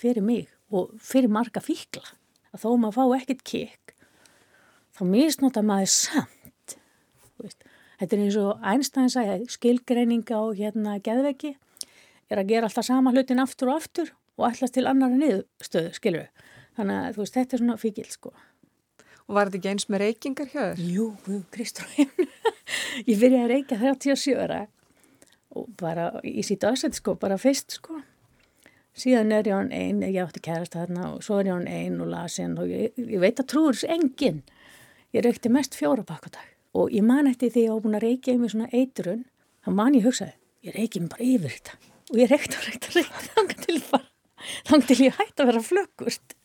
fyrir 0.00 0.24
mig 0.24 0.48
og 0.74 0.96
fyrir 0.98 1.30
marga 1.30 1.62
fíkla 1.62 2.16
að 2.54 2.64
þó 2.64 2.70
maður 2.76 2.96
fá 2.98 3.18
ekkert 3.20 3.42
kikk 3.46 3.94
þá 4.96 5.02
misnota 5.08 5.62
maður 5.64 5.92
samt 5.94 6.76
þetta 8.00 8.16
er 8.16 8.22
eins 8.24 8.38
og 8.40 8.64
Einstein 8.72 9.12
sagði 9.12 9.48
skilgreininga 9.52 10.40
og 10.40 10.60
hérna 10.60 10.98
geðveki 11.04 11.54
er 12.30 12.42
að 12.42 12.52
gera 12.52 12.68
alltaf 12.68 12.86
sama 12.86 13.12
hlutin 13.14 13.42
aftur 13.42 13.72
og 13.72 13.80
aftur 13.80 14.12
og 14.40 14.46
allast 14.50 14.76
til 14.76 14.86
annar 14.88 15.12
niðurstöðu 15.12 15.92
skilur 15.96 16.24
við, 16.24 16.44
þannig 16.78 17.00
að 17.00 17.18
veist, 17.20 17.36
þetta 17.36 17.56
er 17.56 17.62
svona 17.62 17.78
fíkil 17.80 18.06
sko. 18.08 18.32
Og 19.28 19.36
var 19.36 19.50
þetta 19.50 19.60
ekki 19.60 19.72
eins 19.74 19.88
með 19.92 20.02
reykingar 20.04 20.48
hjá? 20.50 20.62
Jú, 20.80 21.08
Kristófin 21.54 22.10
ég 23.08 23.20
byrjaði 23.20 23.42
að 23.42 23.50
reyka 23.52 23.80
37 23.80 24.38
ára 24.38 24.62
og 25.50 25.66
bara 25.78 26.12
í 26.26 26.44
síta 26.46 26.70
aðsett 26.70 26.96
sko, 26.98 27.16
bara 27.20 27.38
fyrst 27.40 27.78
sko 27.78 28.00
síðan 28.96 29.32
er 29.36 29.48
ég 29.48 29.56
án 29.56 29.72
einn, 29.74 30.02
ég 30.02 30.20
átti 30.24 30.42
kærast 30.44 30.76
þarna 30.76 31.14
og 31.14 31.24
svo 31.26 31.40
er 31.40 31.50
ég 31.50 31.60
án 31.60 31.68
einn 31.70 32.00
og 32.02 32.10
lasin 32.10 32.56
og 32.58 32.70
ég, 32.70 32.96
ég 32.98 33.22
veit 33.22 33.40
að 33.40 33.50
trúur 33.52 33.78
þess 33.78 33.90
enginn. 33.96 34.42
Ég 35.14 35.24
reykti 35.26 35.50
mest 35.52 35.78
fjóra 35.78 36.04
bakkadag 36.06 36.46
og 36.78 36.92
ég 36.94 37.02
man 37.06 37.30
eftir 37.30 37.50
því 37.50 37.64
að 37.64 37.66
ég 37.66 37.78
á 37.78 37.82
búin 37.82 37.98
að 37.98 38.06
reykja 38.06 38.36
yfir 38.36 38.52
svona 38.52 38.70
eiturun, 38.70 39.24
þá 39.64 39.70
man 39.74 39.96
ég 39.98 40.06
hugsaði 40.06 40.36
ég 40.66 40.76
reykja 40.76 41.02
mér 41.02 41.12
bara 41.14 41.26
yfir 41.26 41.54
þetta. 41.54 41.78
Og 42.10 42.18
ég 42.20 42.30
reykti 42.30 42.58
og 42.58 42.66
reykti 42.66 42.90
og 42.90 42.98
reykti 42.98 43.30
þannig 43.36 43.62
til, 43.64 43.78
þannig 44.68 44.90
til 44.90 44.98
ég 45.04 45.16
hætti 45.20 45.44
að 45.44 45.50
vera 45.50 45.64
flökkust 45.64 46.36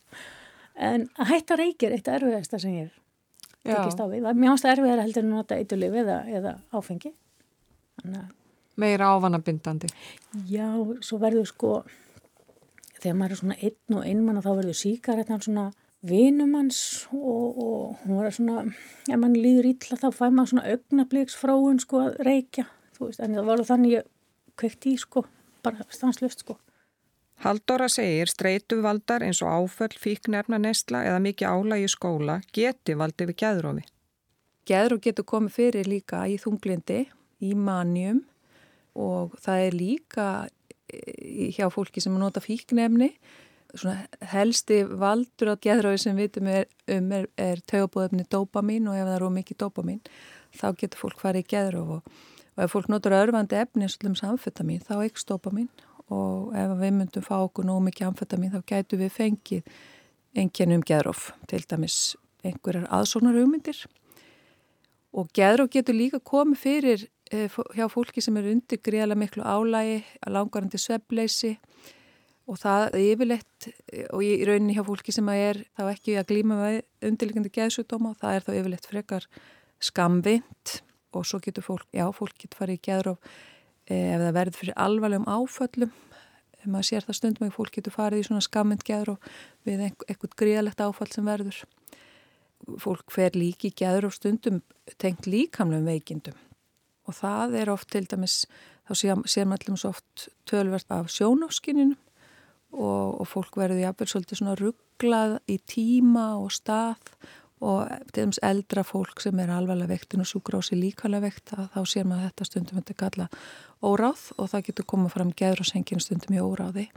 en 0.76 1.06
að 1.16 1.30
hætti 1.32 1.56
að 1.56 1.62
reykja 1.64 1.90
er 1.90 1.98
eitt 1.98 2.10
erfiðasta 2.12 2.62
sem 2.62 2.74
ég 2.76 2.96
tekist 3.66 4.02
á 4.02 4.06
við, 4.12 4.26
mér 4.38 4.54
ást 4.54 4.68
að 4.68 4.76
erfiðara 4.76 5.06
heldur 5.06 5.24
en 5.24 5.30
að 5.32 5.38
nota 5.40 5.60
eiturlif 5.60 6.00
eða, 6.04 6.18
eða 6.30 6.56
áfengi. 6.76 7.12
Meira 8.76 9.14
ávanabindandi. 9.16 9.90
Já, 10.52 10.68
svo 11.02 11.18
verður 11.22 11.48
sko 11.50 11.72
þegar 13.06 13.18
maður 13.20 13.36
er 13.36 13.42
svona 13.42 13.58
einn 13.62 13.98
og 13.98 14.06
einmann 14.10 14.40
og 14.40 14.46
þá 14.46 14.52
verður 14.52 14.80
síkaretan 14.82 15.44
svona 15.46 15.66
vinumanns 16.06 16.82
og, 17.14 17.62
og 17.62 18.04
hún 18.04 18.20
var 18.20 18.34
svona, 18.34 18.66
ef 19.08 19.22
mann 19.22 19.38
líður 19.38 19.72
ítla 19.72 19.98
þá 20.02 20.10
fæ 20.14 20.26
maður 20.28 20.52
svona 20.54 20.68
augnabliksfráun 20.74 21.82
sko 21.82 22.04
að 22.04 22.20
reykja, 22.28 22.68
þú 22.98 23.10
veist, 23.10 23.24
en 23.24 23.38
það 23.38 23.50
var 23.50 23.66
þannig 23.70 23.96
ég 23.96 24.12
kveikt 24.60 24.88
í 24.92 24.96
sko, 25.02 25.26
bara 25.66 25.88
stanslust 25.94 26.46
sko. 26.46 26.60
Haldóra 27.44 27.90
segir 27.92 28.32
streytuvaldar 28.32 29.26
eins 29.26 29.42
og 29.44 29.52
áföll, 29.52 29.98
fíknefna 30.00 30.60
nesla 30.62 31.04
eða 31.10 31.20
mikið 31.26 31.52
álægi 31.52 31.90
skóla 31.92 32.38
geti 32.56 32.96
valdið 32.96 33.34
við 33.34 33.40
gæðrófi. 33.42 33.84
Gæðróf 34.66 35.02
getur 35.04 35.28
komið 35.30 35.58
fyrir 35.58 35.90
líka 35.90 36.24
í 36.32 36.40
þunglindi, 36.42 37.04
í 37.44 37.52
manjum 37.60 38.24
og 38.96 39.36
það 39.44 39.66
er 39.66 39.76
líka 39.76 40.28
hjá 41.56 41.68
fólki 41.74 42.04
sem 42.04 42.16
nota 42.20 42.44
fíknefni 42.44 43.14
svona 43.76 44.06
helsti 44.32 44.84
valdur 44.88 45.52
á 45.52 45.56
geðröðu 45.60 46.00
sem 46.00 46.16
við 46.16 46.30
vitum 46.30 46.50
er, 46.52 46.68
um 46.96 47.10
er, 47.16 47.26
er 47.38 47.62
tögabóðefni 47.68 48.28
dopamin 48.32 48.88
og 48.88 48.96
ef 48.96 49.08
það 49.08 49.16
eru 49.18 49.32
mikið 49.36 49.60
dopamin 49.66 50.00
þá 50.56 50.68
getur 50.80 51.02
fólk 51.02 51.20
farið 51.20 51.44
í 51.44 51.50
geðröðu 51.56 51.98
og, 51.98 52.14
og 52.56 52.64
ef 52.64 52.76
fólk 52.76 52.88
notur 52.92 53.18
örfandi 53.18 53.60
efni 53.60 53.88
eins 53.88 53.98
og 54.00 54.08
um 54.12 54.18
samfetamin 54.20 54.86
þá 54.86 54.96
ekki 55.02 55.26
dopamin 55.32 55.70
og 56.14 56.54
ef 56.56 56.76
við 56.80 56.96
myndum 57.00 57.26
fá 57.26 57.36
okkur 57.40 57.68
nóg 57.68 57.82
mikið 57.88 58.12
amfetamin 58.12 58.54
þá 58.54 58.62
gætu 58.70 59.02
við 59.02 59.12
fengið 59.16 59.76
enginnum 60.38 60.86
geðröf 60.86 61.32
til 61.50 61.64
dæmis 61.66 62.00
einhverjar 62.46 62.88
aðsónar 62.94 63.36
hugmyndir 63.40 63.82
og 65.16 65.32
geðröf 65.36 65.72
getur 65.74 65.98
líka 65.98 66.22
komið 66.22 66.62
fyrir 66.62 67.08
hjá 67.32 67.88
fólki 67.90 68.22
sem 68.22 68.36
eru 68.38 68.52
undir 68.54 68.80
greiðlega 68.86 69.18
miklu 69.18 69.44
álægi, 69.44 70.04
langarandi 70.30 70.78
svebleysi 70.78 71.56
og 72.46 72.60
það 72.62 72.84
er 72.92 73.02
yfirleitt 73.02 73.68
eh, 73.90 74.06
og 74.14 74.22
í 74.22 74.32
rauninni 74.46 74.76
hjá 74.78 74.84
fólki 74.86 75.14
sem 75.16 75.30
er 75.34 75.64
þá 75.78 75.90
ekki 75.90 76.18
að 76.20 76.30
glýma 76.30 76.60
með 76.60 76.80
undirleikandi 77.10 77.52
geðsutdóma, 77.56 78.14
það 78.22 78.38
er 78.38 78.46
þá 78.46 78.52
yfirleitt 78.60 78.90
frekar 78.92 79.28
skamvind 79.82 80.76
og 81.16 81.26
svo 81.26 81.42
getur 81.42 81.66
fólk, 81.66 81.88
já 81.96 82.06
fólk 82.14 82.38
getur 82.38 82.62
farið 82.62 82.78
í 82.78 82.84
geðróf 82.86 83.34
eh, 83.90 84.14
ef 84.14 84.22
það 84.22 84.38
verður 84.40 84.60
fyrir 84.62 84.82
alvarlegum 84.86 85.30
áföllum. 85.32 85.96
Maður 86.66 86.88
sér 86.88 87.06
það 87.06 87.18
stundum 87.20 87.46
að 87.46 87.58
fólk 87.60 87.76
getur 87.78 87.94
farið 87.94 88.24
í 88.24 88.26
svona 88.26 88.42
skamvind 88.42 88.86
geðróf 88.86 89.34
við 89.68 89.84
eitthvað 89.86 90.38
greiðlegt 90.42 90.82
áfall 90.82 91.12
sem 91.14 91.28
verður. 91.30 91.60
Fólk 92.82 93.14
fer 93.14 93.38
líki 93.38 93.70
geðróf 93.78 94.18
stundum 94.18 94.64
tengt 94.98 95.30
líkamlegum 95.30 95.86
veikindum 95.86 96.40
og 97.06 97.18
það 97.20 97.56
er 97.62 97.72
oft 97.74 97.92
til 97.94 98.06
dæmis, 98.10 98.44
þá 98.90 99.24
séum 99.30 99.56
allir 99.56 99.80
svo 99.80 99.94
oft 99.94 100.28
tölvert 100.50 100.92
af 100.94 101.10
sjónáskininu 101.14 101.96
og, 102.76 103.22
og 103.22 103.26
fólk 103.30 103.58
verður 103.62 103.84
jáfnveg 103.84 104.12
svolítið 104.12 104.42
svona 104.42 104.60
rugglað 104.60 105.40
í 105.52 105.58
tíma 105.70 106.28
og 106.42 106.52
stað 106.56 107.16
og 107.66 107.88
til 108.12 108.26
dæmis 108.26 108.42
eldra 108.44 108.84
fólk 108.84 109.22
sem 109.24 109.40
er 109.40 109.54
alvarlega 109.54 109.94
vektin 109.94 110.22
og 110.26 110.30
súgrási 110.30 110.76
líkalega 110.78 111.30
vekt 111.30 111.56
þá 111.56 111.82
sér 111.88 112.08
maður 112.10 112.30
þetta 112.30 112.50
stundum 112.50 112.82
þetta 112.82 112.98
kalla 113.00 113.28
óráð 113.82 114.32
og 114.36 114.50
það 114.52 114.66
getur 114.70 114.90
komað 114.92 115.16
fram 115.16 115.32
geður 115.38 115.64
og 115.64 115.70
sengin 115.70 116.04
stundum 116.04 116.36
í 116.36 116.44
óráði 116.44 116.90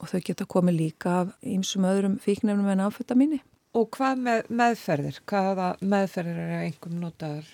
og 0.00 0.10
þau 0.10 0.20
geta 0.26 0.46
komið 0.50 0.78
líka 0.78 1.18
af 1.22 1.34
einsum 1.42 1.86
öðrum 1.88 2.16
fíknefnum 2.22 2.70
en 2.72 2.84
áfuttamíni. 2.84 3.40
Og 3.74 3.88
hvað 3.96 4.20
með 4.22 4.50
meðferðir? 4.60 5.20
Hvaða 5.26 5.68
meðferðir 5.82 6.40
er 6.44 6.66
einhverjum 6.66 7.00
notaður? 7.02 7.48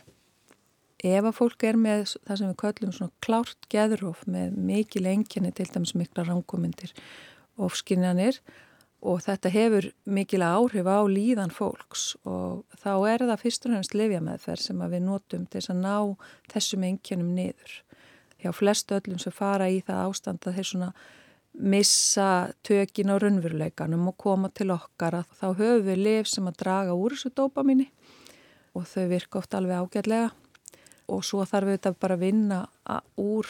Ef 1.05 1.25
að 1.25 1.37
fólk 1.37 1.65
er 1.65 1.79
með 1.81 2.03
það 2.29 2.41
sem 2.41 2.51
við 2.51 2.57
köllum 2.63 2.95
svona 2.97 3.25
klárt 3.25 3.69
geðróf 3.73 4.25
með 4.29 4.57
mikil 4.71 5.07
enginni 5.09 5.53
til 5.57 5.69
dæmis 5.73 5.95
mikla 5.97 6.27
ránkumindir 6.29 6.93
ofskinjanir 7.61 8.41
og 9.01 9.23
þetta 9.25 9.53
hefur 9.55 9.87
mikil 10.05 10.43
áhrif 10.45 10.89
á 10.89 11.01
líðan 11.09 11.53
fólks 11.55 12.13
og 12.29 12.67
þá 12.83 12.93
er 13.09 13.25
það 13.31 13.45
fyrst 13.45 13.65
og 13.67 13.73
nefnst 13.75 13.97
lifjameðferð 13.97 14.65
sem 14.67 14.83
við 14.93 15.07
notum 15.07 15.47
til 15.49 15.63
að 15.63 15.81
ná 15.81 15.95
þessum 16.53 16.85
enginum 16.91 17.33
niður. 17.37 17.81
hjá 18.41 18.53
flestu 18.57 18.97
öllum 18.97 19.19
sem 19.21 19.33
fara 19.33 19.69
í 19.69 19.83
það 19.85 20.05
ástand 20.09 20.47
að 20.49 20.55
þeir 20.57 20.69
svona 20.69 20.93
missa 21.53 22.53
tökin 22.65 23.13
á 23.13 23.17
raunveruleikanum 23.21 24.09
og 24.09 24.17
koma 24.17 24.49
til 24.49 24.71
okkar 24.73 25.19
að 25.21 25.33
þá 25.41 25.47
höfum 25.59 25.87
við 25.89 26.05
liv 26.05 26.29
sem 26.29 26.47
að 26.49 26.61
draga 26.63 26.95
úr 26.97 27.17
þessu 27.17 27.33
dópaminni 27.37 27.91
og 28.73 28.87
þau 28.87 29.09
virka 29.11 29.41
oft 29.41 29.57
alveg 29.59 29.83
ágætlega 29.83 30.31
og 31.11 31.25
svo 31.27 31.45
þarf 31.49 31.75
þetta 31.75 31.95
bara 32.01 32.17
að 32.19 32.25
vinna 32.27 32.61
úr 33.21 33.49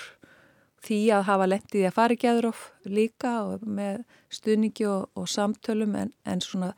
því 0.85 1.01
að 1.13 1.27
hafa 1.29 1.49
lendið 1.51 1.83
í 1.83 1.87
að 1.89 1.97
fara 1.97 2.17
í 2.17 2.21
geðurof 2.21 2.65
líka 2.89 3.35
og 3.45 3.65
með 3.69 4.03
stuðningi 4.33 4.87
og, 4.89 5.11
og 5.15 5.29
samtölum 5.29 5.97
en, 6.01 6.15
en 6.25 6.41
svona 6.45 6.73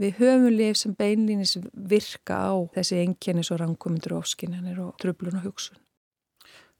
við 0.00 0.16
höfum 0.18 0.56
lif 0.56 0.80
sem 0.80 0.96
beinlýnis 0.96 1.58
virka 1.74 2.40
á 2.50 2.54
þessi 2.74 3.02
enginnis 3.04 3.52
og 3.52 3.60
rangkomindur 3.62 4.16
ofskinnir 4.18 4.80
og 4.82 4.96
tröflun 5.02 5.38
og 5.38 5.46
hugsun. 5.50 5.78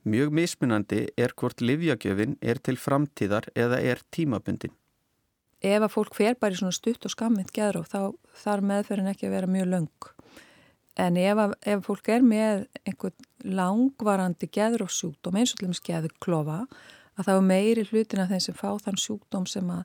Mjög 0.08 0.32
mismunandi 0.32 1.10
er 1.20 1.34
hvort 1.36 1.60
livjagjöfin 1.60 2.38
er 2.40 2.56
til 2.64 2.78
framtíðar 2.80 3.50
eða 3.54 3.82
er 3.84 4.00
tímabundin. 4.10 4.72
Ef 5.60 5.82
að 5.84 5.92
fólk 5.92 6.16
fer 6.16 6.38
bara 6.40 6.56
í 6.56 6.56
svona 6.56 6.72
stutt 6.72 7.04
og 7.04 7.12
skammind 7.12 7.52
geðurof 7.52 7.90
þá 7.92 8.00
þarf 8.42 8.64
meðferðin 8.70 9.10
ekki 9.12 9.28
að 9.28 9.34
vera 9.36 9.50
mjög 9.52 9.68
löng. 9.74 10.08
En 11.00 11.16
ef, 11.16 11.40
að, 11.40 11.56
ef 11.72 11.84
fólk 11.86 12.10
er 12.12 12.24
með 12.26 12.66
einhvern 12.84 13.28
langvarandi 13.56 14.50
geðrófsjúkdóm 14.52 15.38
eins 15.40 15.54
og 15.54 15.60
til 15.60 15.70
dæmis 15.70 15.82
geðklofa 15.86 16.58
að 17.16 17.26
þá 17.26 17.32
er 17.34 17.46
meiri 17.46 17.86
hlutin 17.88 18.22
af 18.22 18.32
þeim 18.32 18.44
sem 18.44 18.58
fá 18.58 18.68
þann 18.84 19.00
sjúkdóm 19.00 19.46
sem 19.48 19.70
að, 19.72 19.82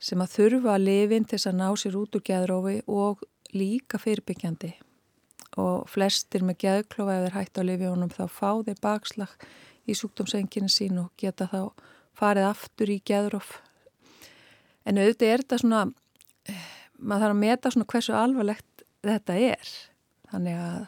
sem 0.00 0.22
að 0.22 0.32
þurfa 0.36 0.74
að 0.76 0.86
lifin 0.86 1.28
til 1.28 1.40
að 1.42 1.58
ná 1.60 1.68
sér 1.76 1.98
út 2.00 2.16
úr 2.16 2.24
geðrófi 2.24 2.78
og 2.86 3.22
líka 3.56 4.00
fyrirbyggjandi. 4.00 4.72
Og 5.60 5.86
flestir 5.88 6.44
með 6.44 6.60
geðklofa 6.64 7.18
ef 7.18 7.26
þeir 7.26 7.36
hægt 7.36 7.60
á 7.60 7.62
lifjónum 7.68 8.12
þá 8.12 8.24
fá 8.32 8.50
þeir 8.64 8.80
bakslag 8.84 9.36
í 9.86 9.94
sjúkdómsenginu 9.96 10.72
sín 10.72 10.98
og 11.04 11.12
geta 11.20 11.48
þá 11.52 11.60
farið 12.16 12.48
aftur 12.48 12.92
í 12.92 13.00
geðróf 13.04 13.58
en 14.86 15.00
auðvitað 15.00 15.32
er 15.32 15.44
þetta 15.44 15.58
svona 15.60 15.82
maður 16.96 17.22
þarf 17.24 17.34
að 17.34 17.42
meta 17.42 17.72
svona 17.74 17.88
hversu 17.92 18.16
alvarlegt 18.16 18.84
þetta 19.06 19.38
er 19.50 19.72
þannig 20.32 20.60
að, 20.60 20.78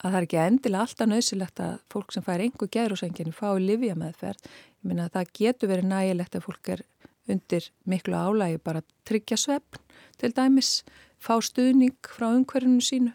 að 0.00 0.08
það 0.08 0.18
er 0.18 0.26
ekki 0.26 0.40
endilega 0.42 0.86
alltaf 0.86 1.10
nöðsilegt 1.10 1.62
að 1.64 1.76
fólk 1.92 2.14
sem 2.14 2.26
fær 2.26 2.44
einhver 2.44 2.72
gerðursenginu 2.76 3.34
fái 3.36 3.62
livja 3.62 3.96
meðferð. 3.98 4.48
Ég 4.80 4.90
minna 4.90 5.08
að 5.08 5.18
það 5.18 5.32
getur 5.40 5.72
verið 5.72 5.90
nægilegt 5.92 6.38
að 6.38 6.46
fólk 6.46 6.72
er 6.76 6.84
undir 7.26 7.70
miklu 7.90 8.14
álægi 8.14 8.62
bara 8.62 8.82
að 8.82 8.90
tryggja 9.08 9.38
svefn 9.40 9.82
til 10.20 10.32
dæmis, 10.36 10.72
fá 11.18 11.36
stuðning 11.42 11.96
frá 12.06 12.28
umhverjunu 12.30 12.82
sínu. 12.84 13.12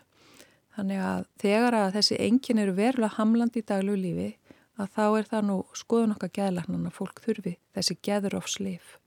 Þannig 0.76 1.04
að 1.04 1.26
þegar 1.42 1.78
að 1.78 1.94
þessi 1.98 2.18
engin 2.24 2.62
eru 2.64 2.76
verulega 2.78 3.18
hamlandi 3.18 3.62
í 3.62 3.68
daglu 3.68 3.98
lífi 4.00 4.30
að 4.80 4.94
þá 4.96 5.06
er 5.20 5.30
það 5.32 5.48
nú 5.50 5.58
skoðun 5.78 6.16
okkar 6.16 6.34
geðlarnan 6.38 6.88
að 6.90 6.98
fólk 6.98 7.22
þurfi 7.26 7.58
þessi 7.76 7.98
geðurofslif. 8.08 8.98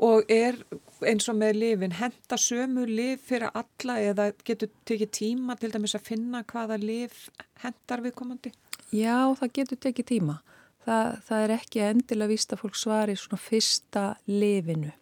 Og 0.00 0.30
er 0.32 0.56
eins 1.04 1.28
og 1.28 1.36
með 1.36 1.58
lifin, 1.60 1.92
henda 1.98 2.36
sömu 2.40 2.86
lif 2.88 3.26
fyrir 3.28 3.52
alla 3.52 3.98
eða 4.00 4.30
getur 4.46 4.70
tekið 4.88 5.10
tíma 5.16 5.56
til 5.60 5.72
dæmis 5.74 5.96
að 5.98 6.06
finna 6.08 6.40
hvaða 6.48 6.78
lif 6.80 7.26
hendar 7.60 8.00
við 8.04 8.14
komandi? 8.16 8.52
Já, 8.96 9.28
það 9.36 9.52
getur 9.58 9.80
tekið 9.84 10.08
tíma. 10.14 10.38
Það, 10.86 11.10
það 11.26 11.44
er 11.44 11.54
ekki 11.58 11.84
endilega 11.84 12.32
víst 12.32 12.54
að 12.54 12.62
fólk 12.62 12.80
svari 12.80 13.16
svona 13.20 13.40
fyrsta 13.44 14.04
lifinu. 14.30 14.94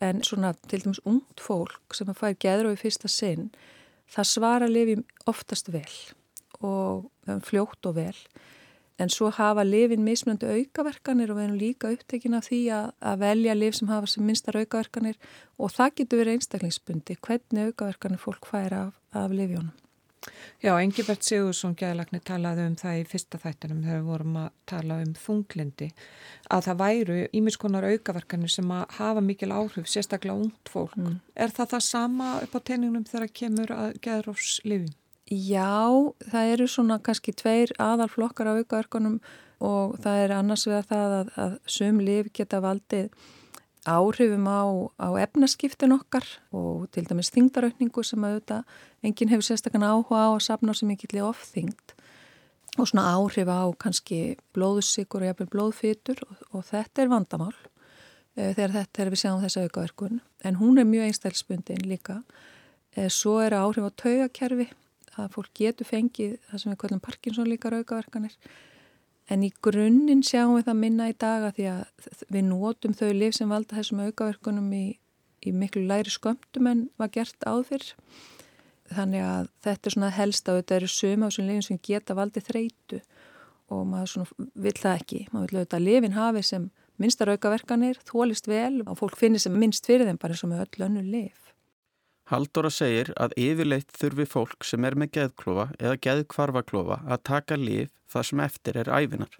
En 0.00 0.24
svona 0.24 0.54
til 0.64 0.80
dæmis 0.84 1.02
ungt 1.04 1.40
fólk 1.40 1.96
sem 1.96 2.08
að 2.12 2.20
fær 2.22 2.38
geður 2.40 2.70
og 2.70 2.78
í 2.78 2.80
fyrsta 2.80 3.12
sinn, 3.12 3.50
það 4.12 4.30
svara 4.32 4.68
lifi 4.70 4.96
oftast 5.28 5.68
vel 5.72 5.92
og 6.64 7.10
fljótt 7.44 7.88
og 7.88 7.98
vel. 8.00 8.16
En 8.98 9.10
svo 9.12 9.28
hafa 9.36 9.64
lifin 9.66 10.04
mismunandi 10.06 10.48
aukaverkanir 10.48 11.32
og 11.32 11.36
við 11.36 11.46
erum 11.46 11.58
líka 11.60 11.90
upptekin 11.92 12.36
af 12.38 12.46
því 12.48 12.60
að, 12.72 12.86
að 13.10 13.24
velja 13.24 13.56
lif 13.56 13.76
sem 13.76 13.90
hafa 13.92 14.08
sem 14.08 14.24
minstar 14.24 14.56
aukaverkanir 14.56 15.18
og 15.60 15.74
það 15.74 15.96
getur 16.00 16.22
verið 16.22 16.38
einstaklingsbundi, 16.38 17.18
hvernig 17.20 17.72
aukaverkanir 17.72 18.22
fólk 18.22 18.48
fær 18.48 18.78
af, 18.78 18.94
af 19.12 19.34
lifjónum. 19.36 19.74
Já, 20.64 20.72
Engibert 20.80 21.22
Sigursson 21.22 21.76
gæðlagni 21.78 22.18
talaði 22.24 22.64
um 22.66 22.76
það 22.80 23.00
í 23.00 23.04
fyrsta 23.10 23.38
þættinum 23.42 23.82
þegar 23.84 24.00
við 24.00 24.10
vorum 24.10 24.38
að 24.40 24.46
tala 24.72 24.98
um 25.04 25.12
þunglindi 25.20 25.88
að 26.56 26.66
það 26.66 26.80
væru 26.80 27.18
ímiskonar 27.36 27.86
aukaverkanir 27.92 28.52
sem 28.52 28.72
að 28.74 28.96
hafa 28.96 29.22
mikil 29.22 29.52
áhrif, 29.52 29.90
sérstaklega 29.92 30.38
ungt 30.40 30.72
fólk. 30.72 30.96
Mm. 30.96 31.18
Er 31.36 31.52
það 31.54 31.74
það 31.74 31.84
sama 31.90 32.30
upp 32.42 32.56
á 32.56 32.60
teiningnum 32.70 33.04
þegar 33.06 33.34
kemur 33.42 33.74
að 33.76 34.00
geðrófs 34.06 34.56
lifin? 34.64 34.94
Já, 35.26 35.90
það 36.30 36.52
eru 36.52 36.66
svona 36.70 37.00
kannski 37.02 37.32
tveir 37.34 37.72
aðalflokkar 37.82 38.46
á 38.46 38.62
aukaverkunum 38.62 39.16
og 39.58 39.96
það 40.04 40.20
er 40.22 40.34
annars 40.36 40.66
vegar 40.68 40.86
það 40.86 41.14
að, 41.16 41.32
að 41.42 41.56
sum 41.66 41.98
liv 41.98 42.28
geta 42.30 42.60
valdið 42.62 43.08
áhrifum 43.86 44.46
á, 44.46 44.62
á 45.02 45.08
efnaskiptin 45.22 45.96
okkar 45.96 46.26
og 46.54 46.86
til 46.94 47.06
dæmis 47.10 47.32
þingdaraukningu 47.34 48.06
sem 48.06 48.22
auðvitað 48.22 48.78
enginn 49.02 49.34
hefur 49.34 49.48
sérstaklega 49.48 49.90
áhuga 49.94 50.22
á 50.22 50.30
að 50.30 50.46
sapna 50.46 50.74
sem 50.78 50.94
ekki 50.94 51.10
til 51.10 51.26
ofþyngd. 51.26 51.96
Og 52.78 52.86
svona 52.86 53.10
áhrif 53.16 53.50
á 53.50 53.66
kannski 53.82 54.38
blóðusikur 54.54 55.26
og 55.26 55.30
jafnvel 55.32 55.50
blóðfytur 55.50 56.22
og, 56.22 56.38
og 56.54 56.66
þetta 56.70 57.02
er 57.02 57.10
vandamál 57.10 57.54
e, 58.36 58.52
þegar 58.54 58.78
þetta 58.78 59.02
er 59.02 59.14
við 59.14 59.24
sjáum 59.24 59.42
þessa 59.42 59.66
aukaverkun. 59.66 60.18
En 60.46 60.58
hún 60.62 60.78
er 60.78 60.86
mjög 60.86 61.10
einstælspundin 61.10 61.86
líka. 61.88 62.20
E, 62.94 63.08
svo 63.08 63.40
er 63.42 63.56
áhrif 63.58 63.86
á 63.86 63.90
taugakerfi 63.90 64.68
að 65.16 65.32
fólk 65.36 65.52
getur 65.56 65.88
fengið 65.88 66.36
það 66.50 66.62
sem 66.62 66.72
við 66.72 66.78
kallum 66.82 67.02
Parkinson 67.04 67.50
líka 67.50 67.72
raukaverkanir. 67.72 68.36
En 69.32 69.42
í 69.42 69.50
grunninn 69.64 70.22
sjáum 70.26 70.54
við 70.54 70.68
það 70.68 70.78
minna 70.82 71.08
í 71.10 71.16
daga 71.18 71.50
því 71.56 71.66
að 71.72 72.08
við 72.30 72.46
nótum 72.46 72.94
þau 72.94 73.10
liv 73.10 73.34
sem 73.34 73.50
valda 73.50 73.78
þessum 73.80 74.04
aukaverkunum 74.06 74.70
í, 74.76 74.86
í 75.42 75.52
miklu 75.52 75.82
læri 75.88 76.12
skömmtum 76.14 76.70
en 76.70 76.86
var 77.00 77.10
gert 77.14 77.48
áður 77.48 77.88
þannig 78.92 79.24
að 79.26 79.48
þetta 79.66 79.88
er 79.88 79.96
svona 79.96 80.12
helst 80.14 80.48
að 80.48 80.60
þetta 80.60 80.76
eru 80.76 80.90
suma 80.92 81.26
á 81.26 81.28
þessum 81.28 81.48
lifin 81.48 81.66
sem 81.66 81.80
geta 81.82 82.14
valdið 82.14 82.50
þreitu 82.52 83.00
og 83.74 83.82
maður 83.90 84.12
svona 84.12 84.50
vill 84.54 84.76
það 84.78 85.00
ekki. 85.00 85.24
Maður 85.32 85.48
vill 85.48 85.58
auðvitað 85.58 85.80
að 85.80 85.88
lifin 85.88 86.14
hafi 86.20 86.44
sem 86.46 86.68
minnstar 87.02 87.32
aukaverkanir, 87.34 87.98
þólist 88.08 88.46
vel 88.48 88.84
og 88.86 88.94
fólk 89.00 89.18
finnir 89.18 89.42
sem 89.42 89.58
minnst 89.58 89.88
fyrir 89.90 90.06
þeim 90.06 90.20
bara 90.22 90.36
eins 90.36 90.46
og 90.46 90.52
með 90.52 90.62
öll 90.68 90.86
önnu 90.86 91.02
lif 91.02 91.45
Haldóra 92.26 92.72
segir 92.74 93.12
að 93.22 93.36
yfirleitt 93.38 93.92
þurfi 93.94 94.24
fólk 94.26 94.64
sem 94.66 94.82
er 94.88 94.96
með 94.98 95.12
geðklofa 95.14 95.68
eða 95.78 95.98
geðkvarfaklofa 96.02 96.96
að 97.06 97.20
taka 97.28 97.58
líf 97.60 97.92
þar 98.10 98.26
sem 98.26 98.40
eftir 98.42 98.78
er 98.80 98.90
æfinar. 98.90 99.36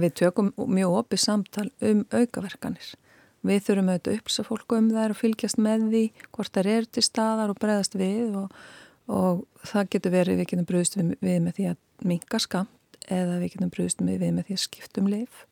Við 0.00 0.14
tökum 0.20 0.48
mjög 0.56 0.96
opið 1.02 1.20
samtal 1.20 1.66
um 1.84 2.06
aukaverkanir. 2.08 2.94
Við 3.46 3.60
þurfum 3.66 3.90
auðvitað 3.92 4.14
að 4.14 4.20
uppsa 4.22 4.44
fólk 4.46 4.74
um 4.78 4.88
þær 4.94 5.12
og 5.12 5.20
fylgjast 5.20 5.60
með 5.60 5.84
því 5.92 6.02
hvort 6.32 6.56
þær 6.56 6.70
eru 6.72 6.90
til 6.96 7.04
staðar 7.04 7.52
og 7.52 7.60
bregðast 7.60 7.98
við 8.00 8.38
og, 8.40 8.56
og 9.12 9.44
það 9.68 9.92
getur 9.92 10.14
verið 10.16 10.40
við 10.40 10.50
getum 10.52 10.68
brúðist 10.70 10.96
við, 10.96 11.12
við 11.20 11.38
með 11.44 11.58
því 11.58 11.68
að 11.74 12.08
minga 12.12 12.40
skamt 12.40 13.00
eða 13.12 13.36
við 13.42 13.52
getum 13.54 13.74
brúðist 13.76 14.00
við 14.00 14.24
með 14.30 14.48
því 14.48 14.56
að 14.56 14.64
skiptum 14.64 15.12
lif. 15.12 15.44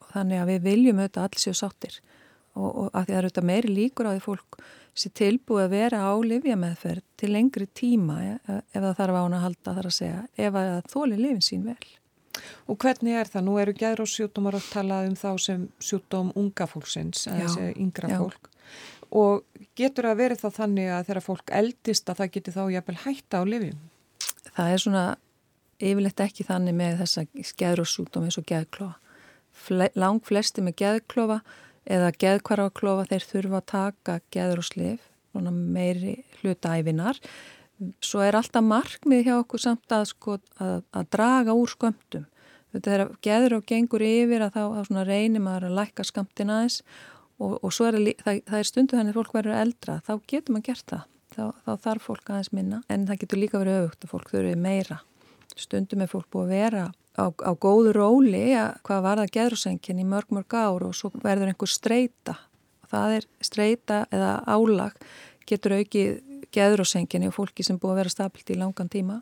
Og 0.00 0.14
þannig 0.14 0.40
að 0.40 0.54
við 0.54 0.66
viljum 0.70 1.04
auðvitað 1.04 1.28
alls 1.28 1.44
séu 1.44 1.60
sáttir 1.60 2.00
og, 2.58 2.68
og 2.68 2.86
að 2.90 2.92
því 2.92 3.00
að 3.00 3.06
það 3.06 3.16
eru 3.18 3.30
auðvitað 3.30 3.48
meiri 3.50 3.72
líkur 3.76 4.10
á 4.10 4.12
því 4.12 4.22
fólk 4.26 4.60
sé 5.00 5.12
tilbúið 5.14 5.64
að 5.64 5.74
vera 5.76 6.02
á 6.02 6.12
livjameðferð 6.26 7.06
til 7.20 7.30
lengri 7.30 7.66
tíma 7.78 8.18
ef 8.26 8.74
það 8.74 8.92
þarf 8.98 9.16
á 9.16 9.22
hann 9.22 9.38
að 9.38 9.44
halda 9.46 9.74
þar 9.78 9.88
að 9.90 9.96
segja 9.96 10.20
ef 10.34 10.54
það 10.58 10.92
þóli 10.92 11.18
lifin 11.20 11.44
sín 11.46 11.66
vel. 11.68 11.90
Og 12.70 12.78
hvernig 12.80 13.18
er 13.20 13.28
það? 13.28 13.44
Nú 13.46 13.56
eru 13.60 13.74
gæðróssjútumar 13.76 14.56
að 14.56 14.68
tala 14.72 15.02
um 15.06 15.16
þá 15.18 15.30
sem 15.42 15.66
sjútum 15.82 16.30
unga 16.38 16.66
fólksins, 16.70 17.26
að 17.28 17.42
þessi 17.44 17.66
yngra 17.82 18.10
já. 18.12 18.18
fólk 18.22 18.50
og 19.10 19.42
getur 19.78 20.06
að 20.10 20.20
verið 20.22 20.42
þá 20.44 20.58
þannig 20.60 20.92
að 20.94 21.08
þegar 21.08 21.24
fólk 21.24 21.52
eldist 21.60 22.10
að 22.10 22.20
það 22.20 22.32
getur 22.36 22.56
þá 22.56 22.62
jæfnvel 22.74 22.98
hætta 23.04 23.40
á 23.42 23.44
lifjum? 23.48 23.80
Það 24.50 24.74
er 24.74 24.82
svona 24.84 25.04
yfirleitt 25.80 26.22
ekki 26.24 26.46
þannig 26.46 26.76
með 26.78 27.00
þessa 27.02 27.24
gæðróssjútum 27.62 28.28
eins 28.28 28.38
og 28.40 28.46
gæðklofa. 28.50 28.96
Lang 29.98 30.22
flesti 30.24 30.64
með 30.64 30.78
gæðklofa 30.84 31.40
eða 31.88 32.10
geðkvarfaklofa 32.20 33.06
þeir 33.10 33.26
þurfa 33.30 33.60
að 33.60 33.70
taka 33.72 34.18
geður 34.34 34.62
og 34.62 34.68
slif, 34.68 35.06
meiri 35.34 36.16
hlutæfinar. 36.40 37.20
Svo 38.04 38.20
er 38.20 38.36
alltaf 38.36 38.64
markmið 38.64 39.24
hjá 39.28 39.36
okkur 39.38 39.62
samt 39.62 39.94
að, 39.94 40.10
sko, 40.10 40.36
að, 40.60 40.82
að 40.92 41.06
draga 41.14 41.56
úr 41.56 41.70
skömmtum. 41.72 42.26
Þetta 42.74 42.92
er 42.92 43.04
að 43.04 43.14
geður 43.24 43.56
og 43.56 43.64
gengur 43.66 44.04
yfir 44.04 44.44
að 44.44 44.58
þá 44.58 45.00
reynir 45.08 45.42
maður 45.42 45.70
að 45.70 45.78
lækka 45.80 46.04
skömmtin 46.06 46.52
aðeins 46.54 46.82
og, 47.40 47.56
og 47.64 47.72
svo 47.74 47.88
er 47.88 47.98
það, 48.20 48.42
það 48.46 48.58
er 48.58 48.68
stundu 48.68 48.98
þannig 48.98 49.14
að 49.14 49.18
fólk 49.18 49.34
verður 49.38 49.58
eldra, 49.58 49.96
þá 50.06 50.12
getur 50.30 50.54
maður 50.54 50.66
gert 50.68 50.92
það. 50.92 51.06
Þá, 51.30 51.42
þá 51.64 51.72
þarf 51.86 52.06
fólk 52.10 52.30
aðeins 52.30 52.52
minna 52.52 52.80
en 52.90 53.06
það 53.08 53.20
getur 53.22 53.40
líka 53.40 53.60
verið 53.62 53.78
auðvögt 53.78 54.04
að 54.04 54.12
fólk 54.12 54.32
þurfi 54.34 54.54
meira. 54.58 55.00
Stundum 55.56 56.02
er 56.04 56.10
fólk 56.10 56.26
búið 56.30 56.46
að 56.46 56.54
vera 56.56 56.84
á, 57.20 57.26
á 57.28 57.52
góðu 57.52 57.94
róli 57.96 58.44
að 58.56 58.78
hvað 58.86 59.04
var 59.06 59.22
það 59.22 59.34
geðrúsengjum 59.36 60.00
í 60.00 60.06
mörg 60.08 60.32
mörg 60.34 60.56
ár 60.56 60.86
og 60.88 60.96
svo 60.96 61.12
verður 61.20 61.52
einhver 61.52 61.70
streyta 61.70 62.36
það 62.90 63.16
er 63.18 63.28
streyta 63.44 64.04
eða 64.10 64.32
álag 64.48 64.96
getur 65.48 65.76
aukið 65.78 66.20
geðrúsengjum 66.54 67.28
og 67.28 67.36
fólki 67.36 67.66
sem 67.66 67.78
búið 67.78 67.94
að 67.94 68.00
vera 68.02 68.14
stabilt 68.14 68.50
í 68.50 68.58
langan 68.58 68.90
tíma 68.90 69.20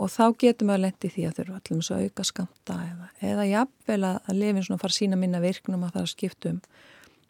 og 0.00 0.08
þá 0.08 0.24
getum 0.40 0.70
við 0.70 0.76
að 0.76 0.84
lendi 0.86 1.10
því 1.12 1.26
að 1.28 1.34
þurfa 1.38 1.58
allir 1.58 1.90
að 1.94 2.06
auka 2.06 2.26
skamta 2.26 2.76
eða, 2.86 3.08
eða 3.32 3.48
jafnvel 3.50 4.00
að 4.08 4.30
lefin 4.38 4.64
svona 4.66 4.82
fara 4.82 4.96
sína 4.96 5.18
minna 5.20 5.42
virknum 5.42 5.84
að 5.84 5.96
það 5.96 6.06
er 6.06 6.12
skiptum. 6.14 6.62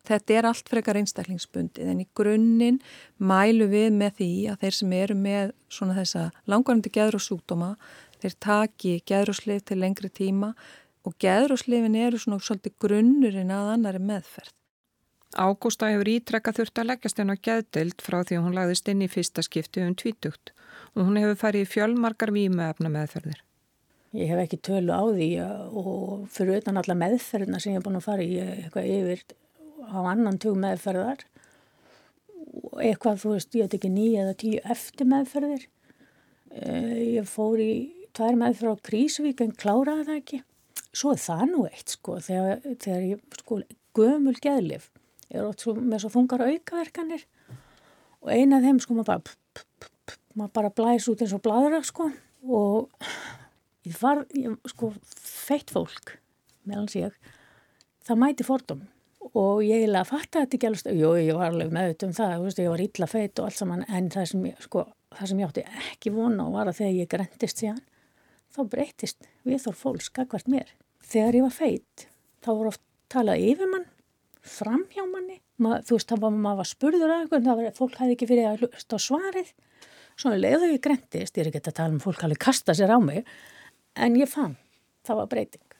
Þetta 0.06 0.36
er 0.36 0.48
allt 0.48 0.70
frekar 0.70 0.98
einstaklingsbundið 1.00 1.90
en 1.92 2.00
í 2.00 2.06
grunninn 2.16 2.78
mælu 3.18 3.66
við 3.68 3.90
með 3.92 4.14
því 4.20 4.30
að 4.52 4.62
þeir 4.62 4.76
sem 4.78 4.94
eru 4.96 5.16
með 5.18 5.52
svona 5.68 5.96
þessa 5.98 6.30
langvarandi 6.48 6.92
geður 6.94 7.18
og 7.18 7.26
sútoma 7.26 7.72
þeir 8.22 8.38
taki 8.46 8.94
geðróslif 9.08 9.66
til 9.68 9.80
lengri 9.80 10.10
tíma 10.12 10.54
og 11.06 11.16
geðróslifin 11.22 11.96
eru 11.96 12.20
svona 12.20 12.40
svolítið 12.44 12.76
grunnurinn 12.84 13.52
að 13.54 13.74
annari 13.74 14.00
meðferð. 14.04 14.54
Ágústa 15.30 15.86
hefur 15.92 16.08
ítrekka 16.10 16.52
þurft 16.52 16.80
að 16.82 16.88
leggjast 16.90 17.20
henn 17.20 17.30
á 17.30 17.38
geðdeild 17.38 18.02
frá 18.02 18.18
því 18.26 18.38
að 18.40 18.46
hún 18.48 18.56
lagðist 18.56 18.88
inn 18.90 19.04
í 19.04 19.10
fyrsta 19.10 19.44
skipti 19.46 19.84
um 19.86 19.94
tvítugt 19.94 20.50
og 20.96 21.06
hún 21.06 21.20
hefur 21.20 21.38
farið 21.38 21.66
í 21.66 21.70
fjölmarkar 21.70 22.32
výmöfna 22.34 22.90
meðferðir. 22.90 23.38
Ég 24.18 24.32
hef 24.32 24.40
ekki 24.42 24.58
tölu 24.58 24.90
á 24.90 25.06
því 25.06 25.28
og 25.78 26.24
fyrir 26.34 26.58
utan 26.58 26.80
alla 26.80 26.96
meðferðina 26.98 27.60
sem 27.62 27.72
ég 27.72 27.78
hef 27.78 27.86
búin 27.86 28.00
að 28.00 28.08
fara 28.08 28.26
í 28.26 28.40
eitthvað 28.42 28.90
yfir 28.90 29.22
á 29.86 29.98
annan 30.02 30.40
tug 30.42 30.58
meðferðar 30.58 31.22
og 32.50 32.80
eitthvað, 32.82 33.22
þú 33.22 33.36
veist, 33.36 33.54
ég 33.54 33.68
hef 33.68 33.78
ekki 33.78 33.92
nýja 33.94 34.24
eða 34.24 34.38
tíu 34.42 34.64
eftir 34.74 35.06
meðferðir. 35.06 35.68
Eh, 36.50 37.20
ég 37.20 37.30
fór 37.30 37.62
í 37.62 37.70
tvær 38.20 38.36
meðferð 38.36 38.76
á 38.76 38.84
Krísvík 38.84 39.40
en 39.44 39.52
kláraði 39.56 40.06
það 40.08 40.18
ekki. 40.20 40.40
Svo 40.90 41.14
er 41.14 41.20
það 41.22 41.44
nú 41.48 41.66
eitt, 41.70 41.94
sko, 41.94 42.16
þegar, 42.20 42.64
þegar 42.82 43.04
ég, 43.06 43.20
sko, 43.40 43.60
gömul 43.96 44.36
geðlif 44.42 44.90
er 45.30 45.46
ótt 45.46 45.64
svo, 45.64 45.76
með 45.78 46.02
svo 46.02 46.10
þungar 46.16 46.44
aukaverkanir 46.48 47.24
og 48.20 48.32
eina 48.34 48.58
af 48.58 48.66
þeim, 48.66 48.80
sko, 48.82 48.96
maður 48.98 49.10
bara, 49.12 49.22
p, 49.24 49.62
p, 49.62 49.90
p, 50.10 50.16
maður 50.36 50.54
bara 50.58 50.72
blæs 50.80 51.06
út 51.12 51.22
eins 51.24 51.34
og 51.36 51.42
bladra, 51.44 51.80
sko, 51.86 52.10
og 52.50 53.06
ég 53.88 53.96
var, 54.02 54.24
ég, 54.36 54.56
sko, 54.74 54.90
feitt 55.16 55.72
fólk, 55.72 56.16
meðan 56.68 56.90
ég, 56.98 57.14
það 58.04 58.24
mæti 58.24 58.46
fordum 58.46 58.88
og 59.36 59.60
ég 59.62 59.86
fatt 60.08 60.34
að 60.34 60.42
þetta 60.42 60.56
ekki 60.56 60.68
alveg, 60.70 60.98
jú, 60.98 61.12
ég 61.20 61.36
var 61.38 61.52
alveg 61.52 61.72
meðut 61.74 62.04
um 62.08 62.14
það, 62.16 62.36
veist, 62.44 62.60
ég 62.60 62.72
var 62.72 62.82
illa 62.82 63.08
feitt 63.10 63.38
og 63.38 63.46
allt 63.46 63.60
saman, 63.60 63.86
en 63.86 64.10
það 64.10 64.28
sem 64.32 64.46
ég, 64.48 64.62
sko, 64.64 64.84
það 65.14 65.30
sem 65.30 65.42
ég 65.42 65.50
átti 65.50 65.64
ekki 65.86 66.12
vona 66.14 66.46
og 66.48 66.56
var 66.56 66.70
að 66.70 66.80
þegar 66.80 66.96
ég 66.98 67.10
grendist 67.14 67.62
síðan, 67.62 67.82
þá 68.54 68.60
breytist 68.72 69.28
við 69.46 69.62
þór 69.64 69.78
fólk 69.78 70.04
skakvært 70.06 70.50
mér. 70.50 70.74
Þegar 71.10 71.38
ég 71.38 71.46
var 71.46 71.54
feitt, 71.56 72.06
þá 72.44 72.50
voru 72.52 72.72
oft 72.72 72.82
talað 73.10 73.46
yfir 73.50 73.70
mann, 73.70 73.86
fram 74.40 74.84
hjá 74.92 75.04
manni, 75.06 75.40
Ma, 75.60 75.74
þú 75.84 75.98
veist, 75.98 76.08
þá 76.08 76.22
var 76.22 76.36
maður 76.40 76.68
spurður 76.70 77.10
að 77.12 77.22
eitthvað, 77.26 77.48
var, 77.58 77.66
fólk 77.76 77.98
hefði 78.00 78.14
ekki 78.14 78.28
fyrir 78.30 78.46
að 78.48 78.62
hlusta 78.64 78.96
á 78.96 79.00
svarið, 79.04 79.50
svona 80.16 80.38
leiðu 80.40 80.70
ég 80.70 80.80
grendist, 80.86 81.36
ég 81.36 81.42
er 81.42 81.50
ekki 81.50 81.60
að 81.60 81.74
tala 81.76 81.92
um 81.92 81.98
fólk 82.00 82.22
hefði 82.24 82.38
kasta 82.40 82.76
sér 82.78 82.94
á 82.96 82.98
mig, 83.04 83.28
en 83.92 84.16
ég 84.16 84.30
fann, 84.30 84.54
það 85.04 85.20
var 85.20 85.28
breyting. 85.34 85.76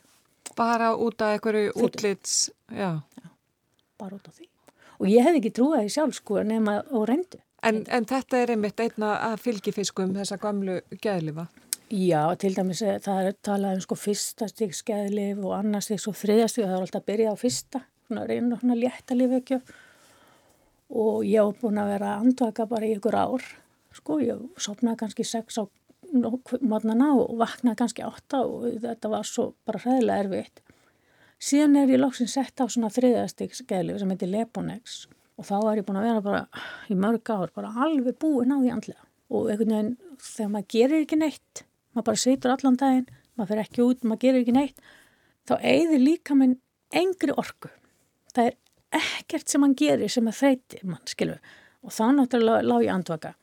Bara 0.53 0.91
út 0.93 1.25
af 1.25 1.33
einhverju 1.33 1.73
útlits, 1.81 2.51
já. 2.69 2.99
já 3.01 3.31
bara 4.01 4.17
út 4.17 4.29
á 4.29 4.31
því. 4.33 4.49
Og 5.01 5.09
ég 5.09 5.25
hef 5.25 5.37
ekki 5.39 5.53
trúið 5.57 5.85
því 5.85 5.93
sjálf 5.95 6.17
sko 6.17 6.43
nema 6.45 6.81
og 6.93 7.07
reyndu. 7.09 7.41
En, 7.65 7.83
en 7.93 8.07
þetta 8.09 8.41
er 8.41 8.53
einmitt 8.55 8.81
einna 8.81 9.15
að 9.31 9.41
fylgifiskum 9.45 10.15
þessa 10.17 10.37
gamlu 10.41 10.79
geðlifa? 11.01 11.47
Já, 11.91 12.35
til 12.39 12.53
dæmis 12.55 12.79
eh, 12.87 13.01
það 13.03 13.25
er 13.27 13.33
talað 13.43 13.73
um 13.75 13.81
sko 13.83 13.95
fyrsta 13.99 14.47
stygg 14.47 14.71
skeðlif 14.77 15.41
og 15.43 15.57
annars 15.57 15.89
stygg 15.89 15.99
svo 15.99 16.13
þriðastygg, 16.15 16.63
það 16.63 16.75
er 16.77 16.83
alltaf 16.85 17.01
að 17.01 17.07
byrja 17.09 17.31
á 17.33 17.41
fyrsta, 17.41 17.81
svona 18.07 18.27
reyna 18.29 18.59
svona 18.61 18.77
létta 18.79 19.17
lífekju 19.17 19.57
og 21.01 21.17
ég 21.27 21.43
hef 21.43 21.57
búin 21.59 21.81
að 21.81 21.91
vera 21.91 22.13
að 22.13 22.23
andvaka 22.23 22.67
bara 22.71 22.87
í 22.87 22.93
ykkur 22.95 23.17
ár, 23.19 23.43
sko, 23.97 24.19
ég 24.23 24.39
sopnaði 24.55 25.01
kannski 25.01 25.25
sex 25.27 25.59
á 25.59 25.67
mótnana 26.11 27.09
og 27.17 27.33
vaknaði 27.41 27.79
kannski 27.81 28.05
átta 28.07 28.39
og 28.45 28.69
þetta 28.85 29.11
var 29.11 29.27
svo 29.27 29.49
bara 29.67 29.81
hræðilega 29.83 30.25
erfitt. 30.25 30.61
Síðan 31.41 31.75
er 31.81 31.91
ég 31.91 31.99
lóksinn 31.99 32.31
sett 32.31 32.55
á 32.63 32.71
svona 32.71 32.91
þriðastiksgeðlif 32.93 33.99
sem 33.99 34.13
heitir 34.13 34.31
Leponex 34.31 35.01
og 35.35 35.47
þá 35.47 35.57
er 35.59 35.81
ég 35.81 35.87
búin 35.87 35.99
að 35.99 36.07
vera 36.07 36.23
bara 36.23 36.63
í 36.87 36.95
mörg 36.95 37.33
ár 37.33 37.51
bara 37.55 37.73
alveg 37.83 38.15
búin 38.21 38.55
á 38.55 38.63
því 38.63 38.73
andlega. 38.77 39.03
Og 39.31 39.51
einhvern 39.51 39.75
veginn 39.75 39.93
þegar 40.21 40.55
maður 40.55 40.71
gerir 40.75 41.05
ekki 41.05 41.19
neitt, 41.19 41.63
maður 41.91 42.07
bara 42.09 42.21
situr 42.23 42.53
allan 42.53 42.79
daginn, 42.79 43.07
maður 43.35 43.53
fer 43.53 43.63
ekki 43.65 43.85
út, 43.85 44.03
maður 44.05 44.23
gerir 44.25 44.43
ekki 44.43 44.55
neitt, 44.55 44.81
þá 45.47 45.53
eigðir 45.59 46.03
líka 46.03 46.37
minn 46.37 46.57
engri 46.95 47.35
orku. 47.37 47.71
Það 48.35 48.51
er 48.51 48.57
ekkert 49.01 49.51
sem 49.51 49.63
mann 49.63 49.75
gerir 49.79 50.11
sem 50.11 50.27
er 50.27 50.37
þreyti 50.37 50.81
mann, 50.87 51.03
skilfu, 51.09 51.39
og 51.81 51.95
þá 51.95 52.03
náttúrulega 52.17 52.67
lág 52.67 52.85
ég 52.85 52.93
andvaka. 52.95 53.33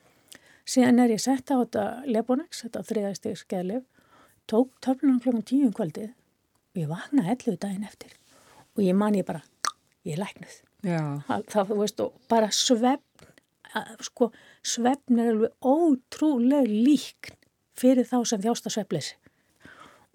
Síðan 0.69 1.01
er 1.01 1.15
ég 1.15 1.23
sett 1.25 1.49
á 1.49 1.57
þetta 1.57 1.85
Leponex, 2.09 2.63
þetta 2.67 2.85
þriðastiksgeðlif, 2.91 3.85
tók 4.49 4.75
töflunum 4.85 5.21
klokkan 5.25 5.47
tíum 5.49 5.71
um 5.71 5.77
kvöldið 5.77 6.11
og 6.13 6.83
ég 6.83 6.91
vaknaði 6.91 7.35
11 7.35 7.61
daginn 7.65 7.89
eftir. 7.89 8.13
Og 8.77 8.85
ég 8.85 8.97
man 8.97 9.17
ég 9.17 9.27
bara, 9.29 9.41
ég 10.05 10.17
er 10.17 10.23
læknuð. 10.23 10.59
Það, 11.27 11.73
þú 11.73 11.79
veist, 11.81 12.03
og 12.05 12.29
bara 12.31 12.51
svefn 12.55 13.33
sko, 14.05 14.31
svefn 14.65 15.19
er 15.21 15.33
alveg 15.33 15.67
ótrúlega 15.67 16.69
líkn 16.69 17.38
fyrir 17.79 18.07
þá 18.09 18.19
sem 18.27 18.43
þjásta 18.43 18.73
sveflis 18.75 19.15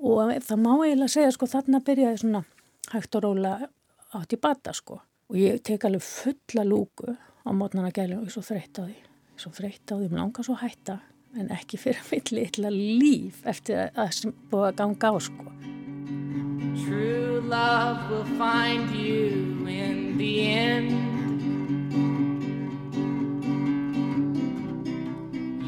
og 0.03 0.33
það 0.43 0.59
má 0.59 0.71
eiginlega 0.83 1.13
segja 1.13 1.31
sko, 1.31 1.47
þarna 1.47 1.79
byrjaði 1.85 2.21
svona 2.23 2.43
hægt 2.91 3.15
og 3.15 3.23
róla 3.23 3.53
átt 4.13 4.35
í 4.35 4.39
bata 4.41 4.73
sko. 4.75 4.99
Og 5.31 5.39
ég 5.39 5.61
tek 5.65 5.85
alveg 5.87 6.03
fulla 6.03 6.65
lúku 6.67 7.15
á 7.15 7.49
mótnana 7.55 7.93
gæli 7.95 8.17
og 8.17 8.27
ég 8.27 8.35
svo 8.35 8.43
þreytt 8.45 8.79
á 8.79 8.83
því. 8.83 8.97
Ég 9.33 9.41
svo 9.41 9.53
þreytt 9.55 9.87
á 9.89 9.95
því, 9.95 10.09
mér 10.11 10.19
langar 10.19 10.47
svo 10.47 10.57
hætta 10.59 10.99
en 11.39 11.49
ekki 11.53 11.79
fyrir 11.81 12.03
mitt 12.11 12.33
litla 12.35 12.73
líf 12.73 13.41
eftir 13.49 13.87
að 13.87 14.11
það 14.19 14.35
búið 14.51 14.69
að 14.69 14.77
ganga 14.81 15.13
á 15.13 15.15
sko. 15.29 15.49
True 16.83 17.41
love 17.47 18.09
will 18.09 18.29
find 18.37 18.89
you 18.91 19.65
in 19.69 20.17
the 20.17 20.33
end. 20.51 21.22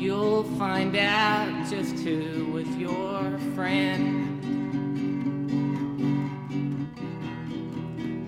You'll 0.06 0.44
find 0.60 0.96
out 0.96 1.68
just 1.68 1.96
who 2.04 2.46
was 2.52 2.68
your 2.78 3.40
friend. 3.56 4.40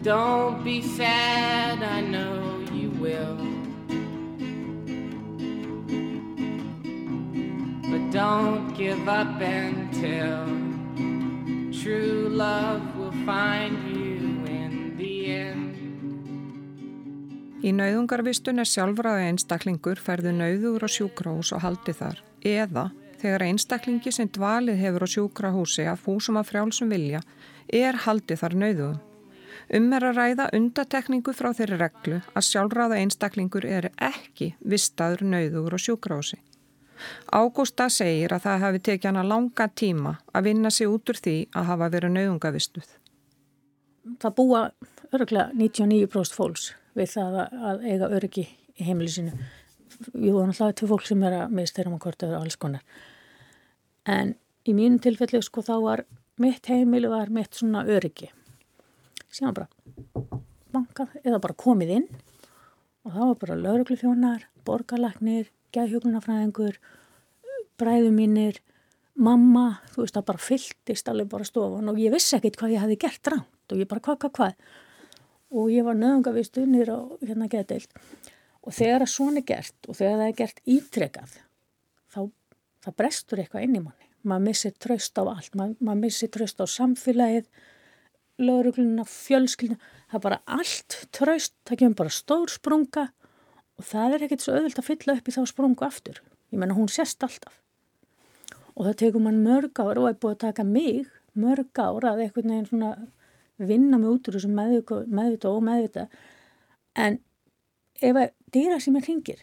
Don't 0.03 0.63
be 0.63 0.81
sad, 0.81 1.83
I 1.83 2.01
know 2.01 2.65
you 2.73 2.89
will. 2.89 3.37
But 7.91 8.11
don't 8.11 8.73
give 8.75 9.07
up 9.07 9.39
until 9.39 10.47
true 11.79 12.29
love 12.31 12.97
will 12.97 13.11
find 13.23 13.95
you 13.95 14.06
Í 17.67 17.73
nauðungarvistun 17.75 18.61
er 18.61 18.67
sjálfræði 18.69 19.25
einstaklingur 19.27 19.99
ferðu 19.99 20.31
nauður 20.37 20.85
á 20.87 20.89
sjúkrahús 20.93 21.49
og 21.57 21.63
haldi 21.65 21.91
þar 21.97 22.21
eða 22.47 22.83
þegar 23.19 23.43
einstaklingi 23.47 24.13
sem 24.15 24.29
dvalið 24.37 24.77
hefur 24.85 25.03
á 25.03 25.07
sjúkrahúsi 25.13 25.87
að 25.91 25.99
fúsum 26.05 26.39
að 26.39 26.47
frjálsum 26.51 26.93
vilja 26.93 27.19
er 27.81 27.99
haldið 28.05 28.41
þar 28.43 28.55
nauðugum. 28.61 29.01
Um 29.77 29.89
er 29.97 30.05
að 30.07 30.19
ræða 30.21 30.47
undatekningu 30.55 31.33
frá 31.35 31.49
þeirri 31.57 31.81
reglu 31.81 32.21
að 32.31 32.47
sjálfræða 32.51 33.01
einstaklingur 33.01 33.67
er 33.67 33.89
ekki 33.99 34.53
vistaður 34.63 35.25
nauðugur 35.33 35.75
á 35.75 35.79
sjúkrahúsi. 35.89 36.39
Ágústa 37.35 37.89
segir 37.91 38.31
að 38.31 38.47
það 38.47 38.63
hafi 38.63 38.83
tekið 38.87 39.11
hana 39.11 39.27
langa 39.27 39.67
tíma 39.67 40.17
að 40.31 40.51
vinna 40.53 40.71
sig 40.71 40.87
út 40.87 41.11
úr 41.11 41.19
því 41.19 41.37
að 41.51 41.71
hafa 41.73 41.93
verið 41.97 42.15
nauðungavistuð. 42.15 42.89
Það 44.23 44.37
búa 44.39 44.67
öruglega 45.11 45.51
99% 45.51 46.37
fólks 46.37 46.71
við 46.97 47.13
það 47.13 47.39
að 47.71 47.85
eiga 47.85 48.11
öryggi 48.17 48.45
í 48.77 48.87
heimilisinu. 48.87 49.33
Að 49.97 50.51
það 50.57 50.67
er 50.67 50.77
tvei 50.77 50.89
fólk 50.91 51.07
sem 51.07 51.23
er 51.25 51.37
að 51.39 51.55
miðstæra 51.57 51.91
um 51.91 51.97
að 51.97 52.03
korta 52.05 52.27
yfir 52.27 52.39
alls 52.39 52.59
konar. 52.59 52.83
En 54.07 54.35
í 54.67 54.75
mínum 54.75 54.99
tilfelli 55.03 55.41
sko 55.45 55.63
þá 55.65 55.75
var 55.83 56.05
mitt 56.41 56.69
heimili 56.69 57.09
var 57.11 57.31
mitt 57.33 57.57
svona 57.57 57.85
öryggi. 57.89 58.29
Síðan 59.33 59.57
bara 59.57 60.37
bankað 60.73 61.17
eða 61.23 61.41
bara 61.43 61.57
komið 61.57 61.93
inn 61.97 62.07
og 63.07 63.13
það 63.13 63.29
var 63.29 63.37
bara 63.41 63.59
lauruglufjónar, 63.63 64.47
borgarlagnir, 64.67 65.51
geðhjókunarfræðingur, 65.75 66.79
bræðu 67.79 68.09
mínir, 68.11 68.59
mamma, 69.17 69.79
þú 69.93 70.03
veist, 70.03 70.17
það 70.17 70.27
bara 70.27 70.43
fylltist 70.43 71.11
alveg 71.11 71.29
bara 71.31 71.47
stofan 71.47 71.91
og 71.91 72.01
ég 72.01 72.13
vissi 72.13 72.35
ekkit 72.37 72.59
hvað 72.59 72.75
ég 72.75 72.83
hafi 72.83 72.99
gert 73.01 73.31
ránt 73.31 73.73
og 73.73 73.81
ég 73.81 73.89
bara 73.89 74.03
hvað, 74.03 74.19
hvað, 74.23 74.33
hvað. 74.37 74.75
Og 75.53 75.69
ég 75.71 75.85
var 75.87 75.95
nöðungavist 75.95 76.57
unnir 76.59 76.91
á 76.91 76.99
hérna 77.23 77.47
geðdeild 77.51 77.93
og 78.67 78.75
þegar 78.75 79.05
það 79.05 79.13
svona 79.13 79.39
er 79.39 79.47
gert 79.47 79.87
og 79.87 79.95
þegar 79.95 80.17
það 80.19 80.27
er 80.27 80.37
gert 80.41 80.57
ítrekað, 80.67 81.35
þá 82.11 82.19
það 82.83 82.97
brestur 82.99 83.41
eitthvað 83.41 83.67
inn 83.67 83.77
í 83.77 83.83
manni. 83.85 84.09
Maður 84.27 84.45
missir 84.49 84.73
tröst 84.75 85.19
á 85.19 85.23
allt, 85.23 85.53
maður, 85.55 85.77
maður 85.79 86.01
missir 86.01 86.31
tröst 86.33 86.59
á 86.59 86.65
samfélagið, 86.67 87.45
laurugluna, 88.43 89.05
fjölskylduna, 89.07 89.93
það 90.09 90.19
er 90.19 90.25
bara 90.25 90.41
allt 90.57 90.97
tröst, 91.15 91.55
það 91.63 91.79
kemur 91.83 91.99
bara 92.01 92.15
stór 92.17 92.51
sprunga 92.51 93.05
og 93.77 93.87
það 93.87 94.17
er 94.17 94.25
ekkert 94.27 94.43
svo 94.43 94.57
auðvilt 94.57 94.81
að 94.81 94.89
fylla 94.89 95.15
upp 95.15 95.29
í 95.29 95.35
þá 95.37 95.41
sprungu 95.47 95.87
aftur. 95.87 96.19
Ég 96.51 96.59
menna 96.59 96.75
hún 96.75 96.91
sérst 96.91 97.23
alltaf. 97.23 97.61
og 98.77 98.85
það 98.85 98.97
tekur 99.01 99.23
mann 99.25 99.39
mörg 99.41 99.79
ár 99.81 99.97
og 99.97 100.05
er 100.05 100.17
búið 100.21 100.35
að 100.35 100.41
taka 100.43 100.63
mig 100.63 101.07
mörg 101.33 101.79
ár 101.81 102.05
að 102.05 102.19
einhvern 102.27 102.51
veginn 102.51 102.67
svona 102.69 102.91
vinna 103.57 103.97
mig 103.97 104.09
út 104.11 104.27
úr 104.29 104.37
þessu 104.37 104.51
meðvita 104.53 105.51
og 105.51 105.63
meðvita 105.65 106.07
en 106.97 107.19
ef 108.01 108.19
að 108.21 108.33
dýra 108.53 108.79
sem 108.81 108.95
er 108.97 109.05
hringir 109.07 109.41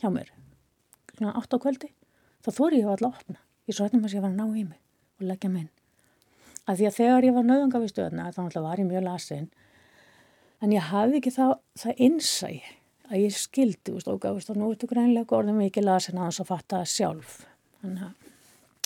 hjá 0.00 0.08
mér 0.12 0.30
svona 1.16 1.34
8 1.40 1.58
á 1.58 1.62
kvöldi 1.62 1.90
þá 2.44 2.50
þóri 2.56 2.80
ég 2.80 2.88
að 2.88 2.96
alltaf 2.96 3.20
opna. 3.20 3.40
Ég 3.68 3.76
svo 3.76 3.86
hættum 3.86 4.06
að 4.06 4.14
ég 4.16 4.24
var 4.24 4.30
að 4.32 4.38
ná 4.38 4.46
í 4.56 4.64
mig 4.64 4.80
og 5.20 5.26
leggja 5.28 5.50
minn 5.52 5.68
að 6.66 6.80
því 6.80 6.86
að 6.88 6.98
þegar 6.98 7.26
ég 7.26 7.36
var 7.36 7.48
nöðungavistöðna 7.48 8.30
þá 8.36 8.42
var 8.62 8.80
ég 8.80 8.88
mjög 8.88 9.06
lasin 9.06 9.48
en 10.60 10.74
ég 10.74 10.90
hafði 10.90 11.20
ekki 11.20 11.34
það, 11.34 11.54
það 11.82 12.02
innsæg 12.06 12.70
að 13.10 13.22
ég 13.24 13.36
skildi 13.36 13.94
og 13.98 14.20
gafist 14.22 14.52
og 14.52 14.58
nú 14.60 14.70
ertu 14.70 14.88
greinlega 14.90 15.36
orðin 15.36 15.58
mikið 15.58 15.88
lasin 15.88 16.20
að 16.20 16.30
þess 16.30 16.42
að 16.44 16.50
fatta 16.52 16.82
sjálf. 16.86 17.32
Þannig 17.80 18.04
að 18.06 18.29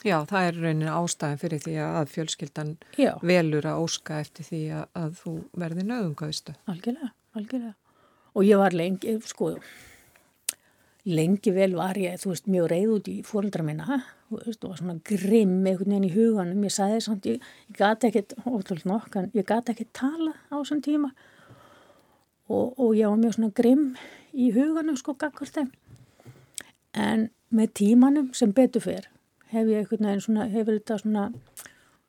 Já, 0.04 0.18
það 0.28 0.46
er 0.46 0.58
raunin 0.60 0.90
ástæðin 0.92 1.40
fyrir 1.40 1.60
því 1.64 1.74
að 1.80 2.10
fjölskyldan 2.12 2.72
Já. 3.00 3.14
velur 3.24 3.64
að 3.64 3.86
óska 3.86 4.18
eftir 4.20 4.44
því 4.44 4.60
að, 4.76 4.84
að 5.00 5.14
þú 5.22 5.32
verði 5.62 5.84
nöðungavistu. 5.88 6.54
Algjörlega, 6.68 7.08
algjörlega. 7.32 7.72
Og 8.34 8.44
ég 8.44 8.60
var 8.60 8.76
lengi, 8.76 9.14
sko, 9.24 9.48
lengi 11.08 11.54
vel 11.56 11.70
var 11.78 11.96
ég, 11.96 12.18
þú 12.20 12.34
veist, 12.34 12.50
mjög 12.52 12.68
reyð 12.74 12.92
út 12.98 13.08
í 13.08 13.14
fóröldra 13.24 13.64
minna, 13.64 14.00
þú 14.28 14.42
veist, 14.42 14.66
og 14.68 14.76
svona 14.82 14.98
grimm 15.08 15.54
einhvern 15.62 15.94
veginn 15.94 16.08
í 16.10 16.12
huganum. 16.18 16.68
Ég 16.68 16.76
sagði 16.76 17.00
samt, 17.06 17.30
ég, 17.30 17.48
ég 17.70 17.80
gati 17.80 18.10
ekkert, 18.10 18.36
ótrúlega 18.44 18.92
nokk, 18.92 19.16
en 19.22 19.30
ég 19.32 19.48
gati 19.48 19.72
ekkert 19.72 19.94
tala 19.96 20.34
á 20.52 20.54
þessum 20.58 20.84
tíma 20.84 21.14
og, 22.52 22.76
og 22.76 22.92
ég 22.92 23.08
var 23.08 23.16
mjög 23.24 23.38
svona 23.38 23.56
grimm 23.56 23.88
í 24.36 24.52
huganum, 24.52 25.00
sko, 25.00 25.16
gakkvöld 25.16 25.56
þeim. 25.56 25.72
En 26.92 27.30
með 27.54 27.74
tímanum 27.80 28.32
sem 28.36 28.52
betur 28.52 28.84
fyrr 28.84 29.08
hef 29.54 29.70
ég 29.70 29.82
einhvern 29.82 30.08
veginn 30.08 30.24
svona, 30.24 30.48
hefur 30.52 30.78
þetta 30.78 30.98
svona 31.02 31.28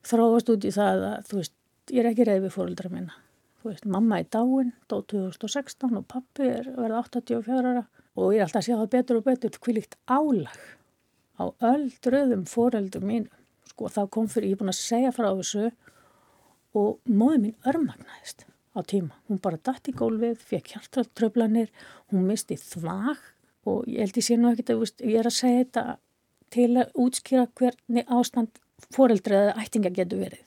þróast 0.06 0.52
út 0.54 0.66
í 0.68 0.74
það 0.76 1.06
að 1.10 1.30
þú 1.30 1.40
veist, 1.40 1.56
ég 1.92 2.02
er 2.02 2.10
ekki 2.12 2.28
reyð 2.28 2.44
við 2.46 2.56
fóröldra 2.56 2.92
minna. 2.94 3.20
Þú 3.62 3.72
veist, 3.72 3.86
mamma 3.90 4.20
er 4.22 4.28
dáin, 4.34 4.74
dó 4.90 5.00
2016 5.02 5.98
og 5.98 6.08
pappi 6.10 6.50
er 6.52 6.70
verið 6.76 7.00
84 7.02 7.62
ára 7.62 7.86
og 8.16 8.34
ég 8.34 8.42
er 8.42 8.46
alltaf 8.46 8.62
að 8.62 8.68
sjá 8.68 8.76
það 8.76 8.92
betur 8.96 9.20
og 9.20 9.26
betur 9.26 9.60
kvílikt 9.66 9.98
álag 10.06 10.60
á 11.36 11.44
öll 11.72 11.90
dröðum 12.06 12.46
fóröldum 12.48 13.08
mín. 13.10 13.30
Sko 13.68 13.90
þá 13.92 14.04
kom 14.14 14.30
fyrir, 14.32 14.54
ég 14.54 14.56
er 14.56 14.62
búin 14.62 14.72
að 14.72 14.80
segja 14.80 15.14
frá 15.16 15.32
þessu 15.34 15.72
og 16.76 17.00
móði 17.10 17.42
mín 17.48 17.58
örmagnaðist 17.68 18.46
á 18.76 18.80
tíma. 18.88 19.16
Hún 19.28 19.42
bara 19.44 19.60
dætt 19.60 19.90
í 19.92 19.96
gólfið, 19.96 20.40
fekk 20.40 20.76
hjartröflanir, 20.76 21.72
hún 22.12 22.28
misti 22.30 22.58
þvag 22.60 23.20
og 23.66 23.88
ég 23.90 24.06
held 24.06 24.20
ég 24.20 24.28
sé 24.28 24.38
nú 24.38 24.52
ekkert 24.52 24.76
að, 24.76 24.84
ég 25.02 25.20
er 25.20 25.30
að 25.30 25.38
segja 25.40 25.64
þetta 25.64 25.86
til 26.54 26.72
að 26.76 26.94
útskýra 27.06 27.48
hvernig 27.58 28.06
ástand 28.12 28.62
foreldri 28.94 29.38
eða 29.38 29.56
ættinga 29.64 29.94
getur 29.96 30.22
verið 30.26 30.44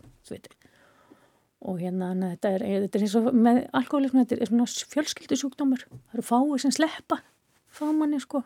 og 1.59 1.81
hérna 1.81 2.13
þetta 2.15 2.51
er, 2.55 2.65
þetta 2.85 2.99
er 2.99 3.05
eins 3.05 3.17
og 3.19 3.33
með 3.35 3.57
alkoholism 3.75 4.21
þetta 4.21 4.37
er 4.37 4.51
svona 4.51 4.67
fjölskyldisjúkdómur 4.93 5.83
það 5.89 6.15
eru 6.15 6.27
fáið 6.29 6.61
sem 6.63 6.75
sleppa 6.77 7.19
fámanni 7.75 8.21
sko. 8.23 8.43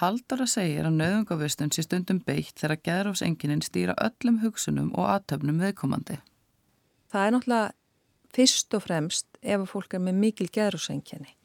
Haldara 0.00 0.46
segir 0.50 0.88
að 0.88 0.98
nöðungavistun 0.98 1.70
sé 1.74 1.84
stundum 1.86 2.18
beitt 2.26 2.58
þegar 2.58 2.80
geðráfsenginin 2.88 3.62
stýra 3.62 3.94
öllum 4.02 4.40
hugsunum 4.42 4.90
og 4.98 5.06
aðtöfnum 5.12 5.60
viðkomandi. 5.62 6.18
Það 7.14 7.26
er 7.26 7.34
náttúrulega 7.36 7.68
fyrst 8.34 8.74
og 8.74 8.82
fremst 8.82 9.28
ef 9.40 9.60
að 9.60 9.70
fólk 9.70 9.94
er 9.94 10.02
með 10.02 10.18
mikil 10.24 10.48
geðráfsengini 10.50 11.36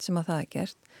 sem 0.00 0.16
að 0.16 0.30
það 0.30 0.40
er 0.40 0.50
gert 0.54 0.92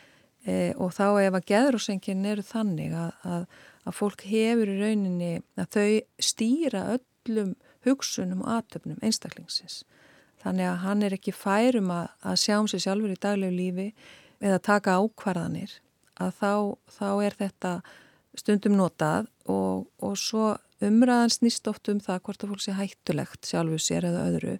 e, 0.46 0.74
og 0.76 0.92
þá 0.96 1.06
ef 1.24 1.38
að 1.38 1.48
geðrósengin 1.52 2.26
eru 2.28 2.44
þannig 2.46 2.94
að, 2.96 3.10
að, 3.24 3.46
að 3.84 3.98
fólk 3.98 4.24
hefur 4.28 4.72
í 4.72 4.76
rauninni 4.80 5.32
að 5.58 5.70
þau 5.76 5.88
stýra 6.30 6.84
öllum 6.96 7.54
hugsunum 7.86 8.44
og 8.44 8.52
aðtöfnum 8.58 9.02
einstaklingsins. 9.02 9.82
Þannig 10.38 10.70
að 10.70 10.80
hann 10.84 11.02
er 11.02 11.16
ekki 11.16 11.34
færum 11.34 11.90
að, 11.94 12.10
að 12.22 12.40
sjá 12.44 12.56
um 12.60 12.68
sig 12.70 12.84
sjálfur 12.84 13.14
í 13.14 13.20
daglegu 13.20 13.54
lífi 13.54 13.88
eða 14.38 14.60
taka 14.62 14.98
ákvarðanir 15.00 15.80
að 16.18 16.34
þá, 16.38 16.52
þá 16.94 17.08
er 17.26 17.36
þetta 17.38 17.72
stundum 18.38 18.76
notað 18.78 19.26
og, 19.50 19.88
og 19.98 20.14
svo 20.18 20.52
umræðan 20.84 21.34
snýst 21.34 21.66
oft 21.70 21.90
um 21.90 21.98
það 22.02 22.22
hvort 22.26 22.44
að 22.44 22.52
fólk 22.52 22.62
sé 22.62 22.76
hættulegt 22.78 23.48
sjálfu 23.48 23.80
sér 23.82 24.06
eða 24.12 24.26
öðru 24.30 24.54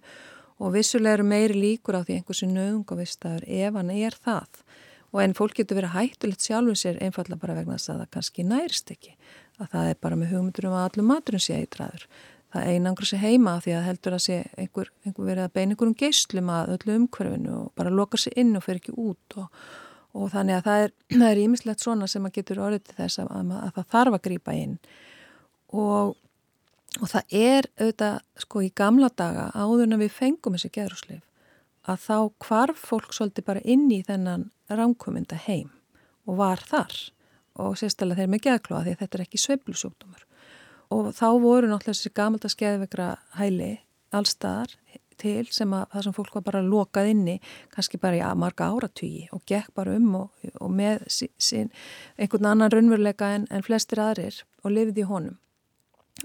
og 0.59 0.73
vissulega 0.75 1.19
eru 1.19 1.27
meiri 1.27 1.55
líkur 1.55 1.95
á 1.95 2.03
því 2.03 2.19
einhversu 2.19 2.49
nöðungavistaður 2.51 3.45
ef 3.47 3.77
hann 3.79 3.91
er 3.95 4.17
það 4.19 4.63
og 5.09 5.21
en 5.23 5.37
fólk 5.37 5.59
getur 5.59 5.79
verið 5.79 5.95
hættulegt 5.95 6.45
sjálfum 6.45 6.77
sér 6.77 6.99
einfallega 7.03 7.41
bara 7.41 7.57
vegna 7.57 7.77
þess 7.77 7.93
að 7.93 8.01
það 8.03 8.11
kannski 8.15 8.45
nærst 8.47 8.91
ekki. 8.93 9.15
Að 9.59 9.71
það 9.73 9.87
er 9.91 10.03
bara 10.03 10.19
með 10.19 10.35
hugmyndur 10.35 10.69
um 10.69 10.75
að 10.77 10.85
allum 10.89 11.09
maturinn 11.11 11.43
sé 11.43 11.57
eitræður 11.59 12.05
það 12.53 12.71
einangur 12.73 13.07
sé 13.07 13.19
heima 13.21 13.57
því 13.61 13.75
að 13.77 13.85
heldur 13.85 14.15
að 14.15 14.23
sé 14.25 14.37
einhver, 14.57 14.89
einhver 15.05 15.27
verið 15.27 15.43
að 15.45 15.53
beina 15.57 15.75
einhverjum 15.75 15.97
geyslum 15.99 16.49
að 16.53 16.71
öllu 16.75 16.95
umhverfinu 16.97 17.53
og 17.59 17.67
bara 17.77 17.93
loka 17.93 18.17
sér 18.17 18.39
inn 18.41 18.57
og 18.57 18.65
fer 18.65 18.79
ekki 18.79 18.95
út 18.97 19.37
og, 19.41 19.59
og 20.17 20.31
þannig 20.33 20.57
að 20.57 20.65
það 20.65 21.29
er 21.29 21.41
ímislegt 21.45 21.85
svona 21.85 22.09
sem 22.09 22.25
að 22.25 22.39
getur 22.39 22.63
orðið 22.65 22.87
til 22.87 22.97
þess 23.03 23.21
að, 23.21 23.31
að, 23.37 23.53
að 23.59 23.77
það 23.77 23.87
þarf 23.93 24.17
að 24.17 24.25
grýpa 24.25 24.57
inn. 24.57 24.75
Og, 25.69 26.15
og 26.97 27.11
það 27.13 27.39
er 27.43 27.69
auðvitað 27.77 28.21
sko 28.45 28.65
í 28.65 28.71
gamla 28.81 29.11
daga 29.13 29.49
áður 29.53 29.85
en 29.85 30.01
við 30.01 30.15
fengum 30.15 30.57
þessi 30.57 30.73
geðrúslif 30.79 31.25
að 31.89 32.05
þá 32.05 32.17
kvarf 32.45 32.87
fólk 32.91 33.13
svolítið 33.15 33.47
bara 33.49 33.65
inn 33.65 33.87
í 33.91 34.01
þennan 34.05 34.49
ránkominda 34.69 35.39
heim 35.47 35.71
og 36.29 36.39
var 36.41 36.61
þar 36.69 36.95
og 37.59 37.77
sérstaklega 37.79 38.23
þeir 38.23 38.33
með 38.33 38.45
geðklóa 38.47 38.85
því 38.85 38.95
að 38.95 39.03
þetta 39.03 39.17
er 39.17 39.25
ekki 39.25 39.43
sveiblusjókdómur 39.43 40.25
og 40.95 41.11
þá 41.17 41.27
voru 41.41 41.69
náttúrulega 41.69 41.93
þessi 41.93 42.13
gamalda 42.17 42.51
skeðvegra 42.53 43.09
hæli 43.37 43.71
allstaðar 44.15 44.75
til 45.19 45.43
sem 45.51 45.73
að 45.75 45.85
það 45.93 46.05
sem 46.05 46.15
fólk 46.15 46.37
var 46.37 46.45
bara 46.47 46.61
lokað 46.65 47.11
inni 47.11 47.35
kannski 47.73 47.99
bara 48.01 48.19
í 48.19 48.39
marga 48.39 48.69
áratvíi 48.71 49.27
og 49.35 49.43
gekk 49.49 49.73
bara 49.75 49.97
um 49.97 50.15
og, 50.23 50.47
og 50.61 50.71
með 50.71 51.05
sín 51.11 51.71
einhvern 52.17 52.51
annan 52.53 52.73
raunveruleika 52.73 53.33
en, 53.35 53.47
en 53.51 53.65
flestir 53.65 54.01
aðrir 54.03 54.43
og 54.63 54.73
lifið 54.75 55.03
í 55.03 55.07
honum. 55.09 55.37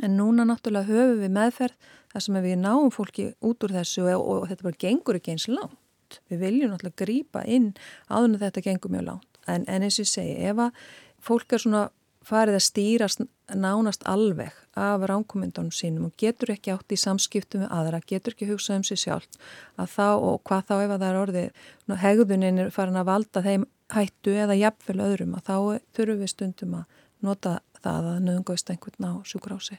En 0.02 0.16
núna 0.18 0.46
náttúrulega 0.48 0.90
höfum 0.90 1.22
við 1.22 1.34
meðferð 1.36 1.90
þar 2.12 2.24
sem 2.26 2.38
við 2.42 2.60
náum 2.62 2.90
fólki 2.94 3.30
út 3.44 3.66
úr 3.66 3.74
þessu 3.78 4.06
og, 4.10 4.22
og 4.22 4.46
þetta 4.50 4.68
bara 4.68 4.82
gengur 4.86 5.18
ekki 5.18 5.34
eins 5.34 5.48
langt. 5.50 6.18
Við 6.30 6.46
viljum 6.46 6.72
náttúrulega 6.72 7.02
grýpa 7.04 7.44
inn 7.46 7.72
áður 8.08 8.30
en 8.30 8.40
þetta 8.42 8.64
gengur 8.68 8.94
mjög 8.94 9.06
langt. 9.10 9.30
En, 9.46 9.66
en 9.68 9.84
eins 9.84 9.98
og 9.98 10.06
ég 10.06 10.10
segi, 10.10 10.34
ef 10.48 10.62
að 10.66 10.82
fólk 11.24 11.54
er 11.54 11.62
svona 11.62 11.84
farið 12.24 12.58
að 12.58 12.64
stýrast 12.64 13.24
nánast 13.52 14.04
alveg 14.08 14.54
af 14.80 15.04
ránkomendunum 15.04 15.72
sínum 15.74 16.08
og 16.08 16.16
getur 16.20 16.54
ekki 16.54 16.72
átt 16.72 16.94
í 16.94 16.98
samskiptum 16.98 17.64
við 17.64 17.74
aðra, 17.76 18.00
getur 18.00 18.32
ekki 18.34 18.48
hugsað 18.48 18.80
um 18.80 18.86
sig 18.88 19.02
sjálf 19.02 19.38
að 19.76 19.92
þá 19.92 20.08
og 20.14 20.38
hvað 20.48 20.68
þá 20.70 20.74
ef 20.78 20.94
að 20.94 21.02
það 21.02 21.08
er 21.10 21.20
orðið 21.20 21.98
hegðunin 22.04 22.62
er 22.64 22.72
farin 22.74 23.00
að 23.00 23.10
valda 23.10 23.44
þeim 23.44 23.66
hættu 23.92 24.36
eða 24.40 24.56
jafnvel 24.56 25.00
öðrum 25.04 25.36
að 25.36 25.50
þá 25.50 25.56
þurfum 25.98 26.22
við 26.22 26.32
stundum 26.32 26.78
að 26.80 27.02
nota 27.22 27.58
það 27.84 28.08
að 28.12 28.22
nöðungast 28.28 28.70
einhvern 28.72 29.08
á 29.08 29.12
sjúkrási. 29.28 29.78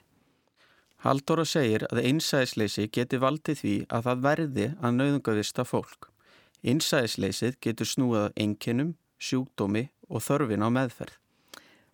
Haldóra 1.06 1.46
segir 1.46 1.86
að 1.92 2.02
einsæðisleysi 2.10 2.88
geti 2.94 3.20
valdið 3.22 3.60
því 3.62 3.74
að 3.94 4.08
það 4.08 4.22
verði 4.26 4.68
að 4.82 4.96
nöðungavista 5.00 5.66
fólk. 5.68 6.10
Innsæðisleysið 6.66 7.60
getur 7.62 7.90
snúað 7.90 8.32
enginum, 8.42 8.96
sjúkdómi 9.22 9.90
og 10.10 10.24
þörfin 10.26 10.66
á 10.66 10.70
meðferð. 10.74 11.20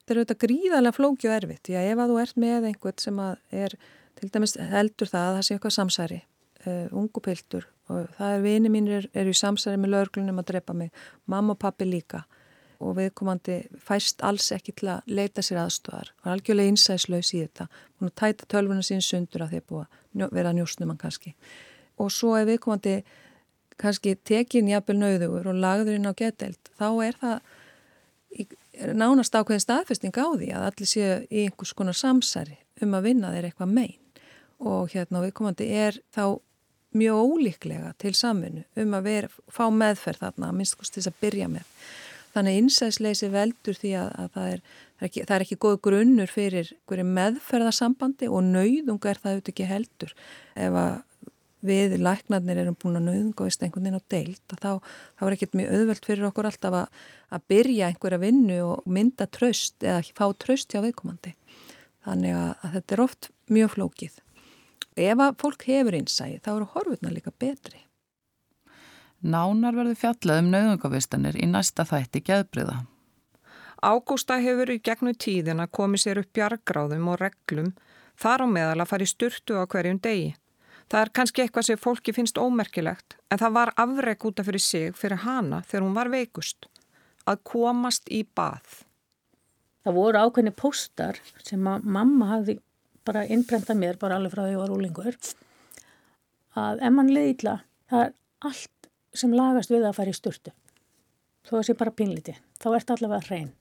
Þetta 0.01 0.13
er 0.13 0.21
auðvitað 0.21 0.41
gríðarlega 0.45 0.95
flóki 0.95 1.27
og 1.29 1.35
erfitt. 1.35 1.69
Já, 1.71 1.81
ef 1.83 1.99
að 1.99 2.13
þú 2.13 2.21
ert 2.23 2.39
með 2.39 2.67
einhvern 2.69 3.03
sem 3.03 3.19
er, 3.61 3.75
til 4.19 4.29
dæmis 4.31 4.55
heldur 4.71 5.11
það 5.11 5.27
að 5.27 5.35
það 5.37 5.45
sé 5.47 5.57
eitthvað 5.57 5.75
samsæri, 5.77 6.19
uh, 6.65 6.87
ungu 7.01 7.23
piltur 7.23 7.67
og 7.91 8.07
það 8.15 8.35
er 8.37 8.45
vini 8.45 8.71
mínir 8.71 8.97
er, 9.01 9.09
er 9.11 9.27
í 9.29 9.35
samsæri 9.35 9.79
með 9.81 9.95
löglunum 9.97 10.39
að 10.39 10.53
drepa 10.53 10.75
mig, 10.77 10.91
mamma 11.27 11.57
og 11.57 11.61
pappi 11.61 11.87
líka 11.87 12.23
og 12.81 12.97
viðkomandi 12.97 13.57
fæst 13.85 14.23
alls 14.25 14.51
ekki 14.55 14.73
til 14.81 14.91
að 14.95 15.09
leita 15.11 15.43
sér 15.45 15.61
aðstofar 15.63 16.11
og 16.23 16.31
algjörlega 16.33 16.73
innsæðslaus 16.73 17.33
í 17.35 17.43
þetta. 17.43 17.67
Hún 18.01 18.13
tæta 18.17 18.47
tölvuna 18.49 18.85
sín 18.85 19.03
sundur 19.05 19.45
að 19.45 19.59
að 19.59 19.67
búa 19.69 19.85
vera 20.33 20.53
njósnum 20.55 20.91
hann 20.91 21.01
kannski. 21.01 21.35
Og 22.01 22.11
svo 22.11 22.33
er 22.37 22.47
viðkomandi 22.49 23.01
kannski 23.81 24.15
tekin 24.27 24.69
jafnvel 24.69 24.97
nauður 24.99 25.51
og 25.51 25.61
lagður 25.61 25.97
inn 25.97 26.09
á 26.09 26.13
geteld, 26.17 26.59
þá 26.77 26.87
er 27.05 27.17
það 27.21 27.37
í, 28.37 28.45
er 28.77 28.93
nánast 28.97 29.35
ákveðin 29.35 29.63
staðfesting 29.63 30.17
á 30.17 30.27
því 30.29 30.51
að 30.55 30.67
allir 30.69 30.91
séu 30.91 31.17
í 31.29 31.45
einhvers 31.45 31.73
konar 31.77 31.97
samsari 31.97 32.59
um 32.81 32.95
að 32.97 33.09
vinna 33.09 33.33
þeir 33.33 33.49
eitthvað 33.49 33.75
megin 33.75 33.97
og 34.61 34.93
hérna 34.93 35.23
viðkomandi 35.23 35.67
er 35.73 35.97
þá 36.13 36.37
mjög 36.97 37.31
ólíklega 37.31 37.93
til 38.01 38.13
samfunnu 38.17 38.65
um 38.83 38.95
að 38.97 39.07
vera, 39.07 39.29
fá 39.47 39.65
meðferð 39.73 40.25
þarna 40.25 40.51
minnst 40.55 40.77
þess 40.81 41.09
að 41.09 41.19
byrja 41.23 41.47
með. 41.51 41.67
Þannig 42.31 42.57
einsæðsleysi 42.61 43.29
veldur 43.33 43.77
því 43.77 43.93
að, 43.99 44.09
að 44.23 44.33
það, 44.35 44.49
er, 44.55 44.65
það, 44.65 45.05
er 45.05 45.09
ekki, 45.09 45.23
það 45.27 45.35
er 45.37 45.45
ekki 45.45 45.61
góð 45.65 45.77
grunnur 45.87 46.31
fyrir 46.31 46.73
meðferðarsambandi 47.19 48.29
og 48.31 48.43
nauðung 48.47 49.07
er 49.07 49.21
það 49.21 49.33
auðvitað 49.33 49.53
ekki 49.55 49.71
heldur 49.71 50.13
ef 50.55 50.77
að 50.85 50.93
við 51.61 51.99
læknarnir 52.01 52.57
erum 52.57 52.77
búin 52.81 52.97
að 52.97 53.03
nauðunga 53.05 53.45
veist 53.45 53.61
einhvern 53.61 53.85
veginn 53.85 54.01
á 54.01 54.09
deilt 54.09 54.55
þá, 54.63 54.71
þá 54.81 55.25
er 55.27 55.35
ekkert 55.35 55.57
mjög 55.59 55.75
auðvelt 55.75 56.07
fyrir 56.07 56.29
okkur 56.31 56.47
alltaf 56.49 56.77
að, 56.79 57.03
að 57.37 57.43
byrja 57.53 57.91
einhverja 57.91 58.21
vinnu 58.23 58.57
og 58.65 58.87
mynda 58.89 59.27
tröst 59.29 59.85
eða 59.85 60.01
fá 60.17 60.25
tröst 60.41 60.73
hjá 60.73 60.81
viðkomandi 60.81 61.35
Þannig 62.05 62.33
að, 62.33 62.51
að 62.65 62.75
þetta 62.75 62.95
er 62.95 63.03
oft 63.03 63.29
mjög 63.51 63.73
flókið. 63.75 64.19
Ef 65.01 65.23
að 65.23 65.37
fólk 65.41 65.65
hefur 65.69 65.97
einsæði 65.97 66.41
þá 66.41 66.51
eru 66.55 66.69
horfurna 66.73 67.13
líka 67.13 67.33
betri. 67.39 67.83
Nánar 69.21 69.75
verður 69.77 69.99
fjallað 70.01 70.41
um 70.41 70.49
nauðungavistanir 70.49 71.37
í 71.37 71.47
næsta 71.49 71.85
þætti 71.85 72.23
geðbriða. 72.25 72.77
Ágústa 73.81 74.37
hefur 74.41 74.71
í 74.73 74.79
gegnum 74.81 75.17
tíðina 75.17 75.67
komið 75.69 76.03
sér 76.03 76.21
upp 76.21 76.31
bjargráðum 76.37 77.09
og 77.13 77.19
reglum 77.21 77.71
þar 78.17 78.45
á 78.45 78.47
meðal 78.49 78.79
að 78.81 78.89
fara 78.91 79.05
í 79.05 79.11
styrtu 79.11 79.57
á 79.57 79.65
hverjum 79.65 80.01
degi. 80.01 80.33
Það 80.89 81.01
er 81.01 81.13
kannski 81.17 81.43
eitthvað 81.43 81.67
sem 81.69 81.81
fólki 81.81 82.13
finnst 82.13 82.41
ómerkilegt 82.41 83.15
en 83.31 83.41
það 83.41 83.55
var 83.57 83.73
afreg 83.79 84.25
útaf 84.27 84.49
fyrir 84.49 84.65
sig 84.65 84.97
fyrir 84.97 85.23
hana 85.25 85.61
þegar 85.69 85.85
hún 85.85 85.97
var 85.97 86.11
veikust. 86.13 86.67
Að 87.29 87.43
komast 87.45 88.09
í 88.09 88.23
bað. 88.25 88.81
Það 89.85 89.97
voru 89.97 90.25
ákveðni 90.25 90.53
póstar 90.57 91.21
sem 91.45 91.69
að 91.69 91.85
mamma 91.85 92.33
hafði 92.35 92.57
bara 93.05 93.25
innbrenda 93.29 93.77
mér 93.77 93.97
bara 94.01 94.17
alveg 94.17 94.33
frá 94.33 94.43
því 94.43 94.49
að 94.49 94.53
ég 94.53 94.61
var 94.61 94.75
úlingur 94.75 95.15
að 96.61 96.83
ef 96.85 96.93
mann 96.93 97.11
leiði 97.13 97.33
illa 97.35 97.55
það 97.89 98.03
er 98.05 98.13
allt 98.49 98.80
sem 99.13 99.33
lagast 99.35 99.73
við 99.73 99.87
að 99.87 99.97
fara 99.97 100.13
í 100.13 100.17
styrtu. 100.17 100.53
Þó 101.47 101.57
að 101.59 101.67
sé 101.67 101.75
bara 101.77 101.95
pínliti. 101.95 102.37
Þá 102.61 102.67
ert 102.77 102.93
allavega 102.93 103.27
hrein. 103.27 103.51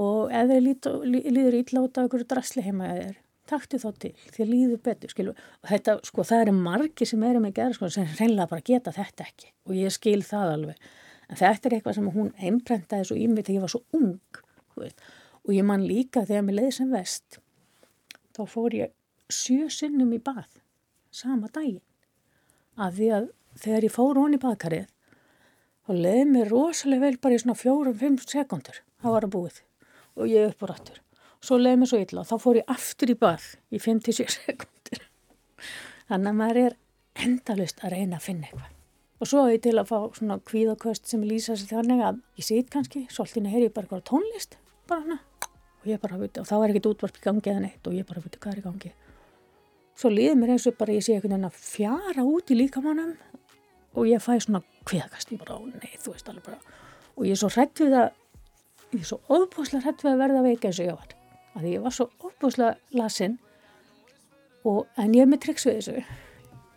Og 0.00 0.30
ef 0.32 0.48
þið 0.50 1.26
líður 1.30 1.58
illa 1.60 1.84
út 1.84 1.98
af 1.98 2.06
einhverju 2.06 2.28
drasli 2.28 2.64
heima 2.64 2.88
eða 2.90 3.10
þér 3.10 3.18
taktu 3.50 3.80
þá 3.82 3.88
til, 4.02 4.12
því 4.30 4.44
að 4.44 4.50
líðu 4.52 4.78
betur 4.84 5.12
skilu. 5.12 5.34
og 5.34 5.70
þetta, 5.70 5.96
sko, 6.06 6.24
það 6.26 6.44
eru 6.44 6.54
margi 6.56 7.08
sem 7.08 7.22
eru 7.26 7.42
með 7.42 7.56
gerð, 7.58 7.76
sko, 7.78 7.90
sem 7.90 8.08
reynlega 8.18 8.50
bara 8.52 8.66
geta 8.66 8.94
þetta 8.94 9.26
ekki 9.26 9.50
og 9.66 9.74
ég 9.78 9.94
skil 9.94 10.20
það 10.26 10.54
alveg 10.54 10.88
en 11.30 11.40
þetta 11.40 11.68
er 11.68 11.76
eitthvað 11.76 11.98
sem 11.98 12.10
hún 12.14 12.30
einbrentaði 12.38 13.08
svo 13.08 13.18
í 13.18 13.26
mig 13.30 13.46
þegar 13.46 13.56
ég 13.56 13.66
var 13.66 13.74
svo 13.74 13.82
ung 13.98 14.40
og 14.80 15.52
ég 15.54 15.66
man 15.66 15.86
líka 15.86 16.24
þegar 16.28 16.46
mér 16.46 16.58
leiði 16.60 16.76
sem 16.78 16.94
vest 16.94 17.40
þá 18.36 18.42
fór 18.50 18.76
ég 18.76 18.94
sjö 19.30 19.68
sinnum 19.72 20.14
í 20.14 20.22
bað 20.22 20.60
sama 21.14 21.50
daginn 21.54 21.82
að 22.80 22.98
því 22.98 23.12
að 23.18 23.30
þegar 23.64 23.86
ég 23.86 23.94
fór 23.94 24.20
honi 24.20 24.38
í 24.38 24.42
baðkarið 24.42 24.88
þá 25.86 25.92
leiði 25.96 26.26
mér 26.30 26.50
rosalega 26.52 27.06
vel 27.06 27.20
bara 27.22 27.36
í 27.36 27.42
svona 27.42 27.58
fjórum-fimm 27.58 28.18
sekundur 28.24 28.82
það 29.00 29.14
var 29.16 29.26
að 29.26 29.34
búið. 29.36 29.62
Og 30.18 30.28
ég 30.30 30.50
upp 30.50 30.64
á 30.64 30.66
rattur 30.70 31.00
svo 31.40 31.56
leiði 31.60 31.80
mér 31.80 31.90
svo 31.90 32.00
illa. 32.02 32.22
Og 32.22 32.28
þá 32.28 32.36
fór 32.44 32.60
ég 32.60 32.74
aftur 32.74 33.12
í 33.12 33.16
bað 33.20 33.46
í 33.72 33.80
57 33.80 34.34
sekundir 34.36 35.06
þannig 36.10 36.32
að 36.32 36.38
maður 36.42 36.60
er 36.64 36.76
endalust 37.24 37.82
að 37.84 37.96
reyna 37.96 38.20
að 38.20 38.26
finna 38.26 38.48
eitthvað. 38.48 38.76
Og 39.20 39.28
svo 39.28 39.42
er 39.44 39.56
ég 39.56 39.64
til 39.66 39.76
að 39.76 39.90
fá 39.90 39.98
svona 40.16 40.38
kvíðaköst 40.48 41.10
sem 41.10 41.24
lýsa 41.26 41.56
sér 41.58 41.74
þannig 41.80 42.04
að 42.06 42.20
ég 42.40 42.46
sýt 42.46 42.70
kannski 42.72 43.04
svolítið 43.12 43.50
er 43.50 43.66
ég 43.66 43.74
bara 43.74 43.86
eitthvað 43.88 44.06
tónlist 44.08 44.56
bara 44.88 45.04
hana 45.04 45.18
og 45.80 45.88
ég 45.88 46.00
bara 46.00 46.18
viti 46.20 46.40
og 46.40 46.48
þá 46.48 46.54
er 46.58 46.72
ekkert 46.72 46.88
útvarp 46.90 47.18
í 47.20 47.24
gangi 47.24 47.52
eða 47.52 47.64
neitt 47.64 47.88
og 47.88 47.96
ég 47.96 48.08
bara 48.08 48.22
viti 48.24 48.40
hvað 48.40 48.54
er 48.54 48.62
í 48.62 48.64
gangi. 48.64 48.92
Svo 50.00 50.08
líður 50.12 50.38
mér 50.40 50.54
eins 50.54 50.66
og 50.70 50.78
bara 50.80 50.96
ég 50.96 51.04
sé 51.04 51.14
einhvern 51.16 51.34
veginn 51.34 51.50
að 51.50 51.60
fjara 51.60 52.24
út 52.24 52.52
í 52.52 52.56
líkamannum 52.56 53.12
og 53.94 54.08
ég 54.08 54.22
fæ 54.22 54.36
svona 54.42 54.62
kvíðakast 54.88 55.32
ég 55.34 55.40
bara, 55.42 55.58
ó 55.58 55.62
nei, 55.66 55.92
þú 56.00 56.14
veist 56.14 56.28
alveg 56.30 56.46
bara. 56.46 56.58
Og 57.16 57.26
ég 57.26 57.34
er 57.34 57.40
svo 57.40 57.50
hrætt 57.54 57.82
við 57.82 57.96
að 57.98 58.08
ég 58.94 59.02
er 59.02 59.08
svo 59.10 59.20
óbúslega 59.28 59.84
hrætt 59.84 60.04
við 60.04 60.12
að 60.12 60.22
verða 60.24 60.44
veika 60.46 60.70
eins 60.70 60.80
og 60.80 60.88
ég 60.88 60.98
var. 60.98 61.16
Að 61.58 61.68
ég 61.70 61.84
var 61.84 61.96
svo 61.96 62.08
óbúslega 62.22 63.00
lasinn 63.00 63.38
og 64.68 64.86
en 65.00 65.16
ég 65.16 65.24
er 65.24 65.30
með 65.30 65.42
triks 65.46 65.66
við 65.66 65.80
þessu. 65.80 66.04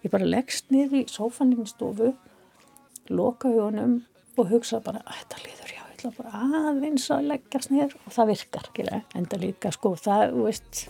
Ég 0.03 0.13
bara 0.13 0.27
leggst 0.27 0.73
niður 0.73 0.99
í 0.99 1.05
sófaninn 1.11 1.69
stofu 1.69 2.11
loka 3.11 3.51
hugunum 3.51 4.01
og 4.39 4.49
hugsa 4.49 4.79
bara 4.83 5.03
að 5.05 5.21
þetta 5.21 5.41
líður 5.45 5.73
já, 5.73 5.81
ég 5.83 5.95
ætla 5.95 6.13
bara 6.17 6.43
aðeins 6.69 7.09
að 7.13 7.31
leggjast 7.31 7.73
niður. 7.73 7.97
Og 8.03 8.15
það 8.17 8.31
virkar 8.33 8.69
enda 9.13 9.39
líka 9.41 9.71
sko, 9.75 9.95
það, 9.99 10.37
veist 10.47 10.87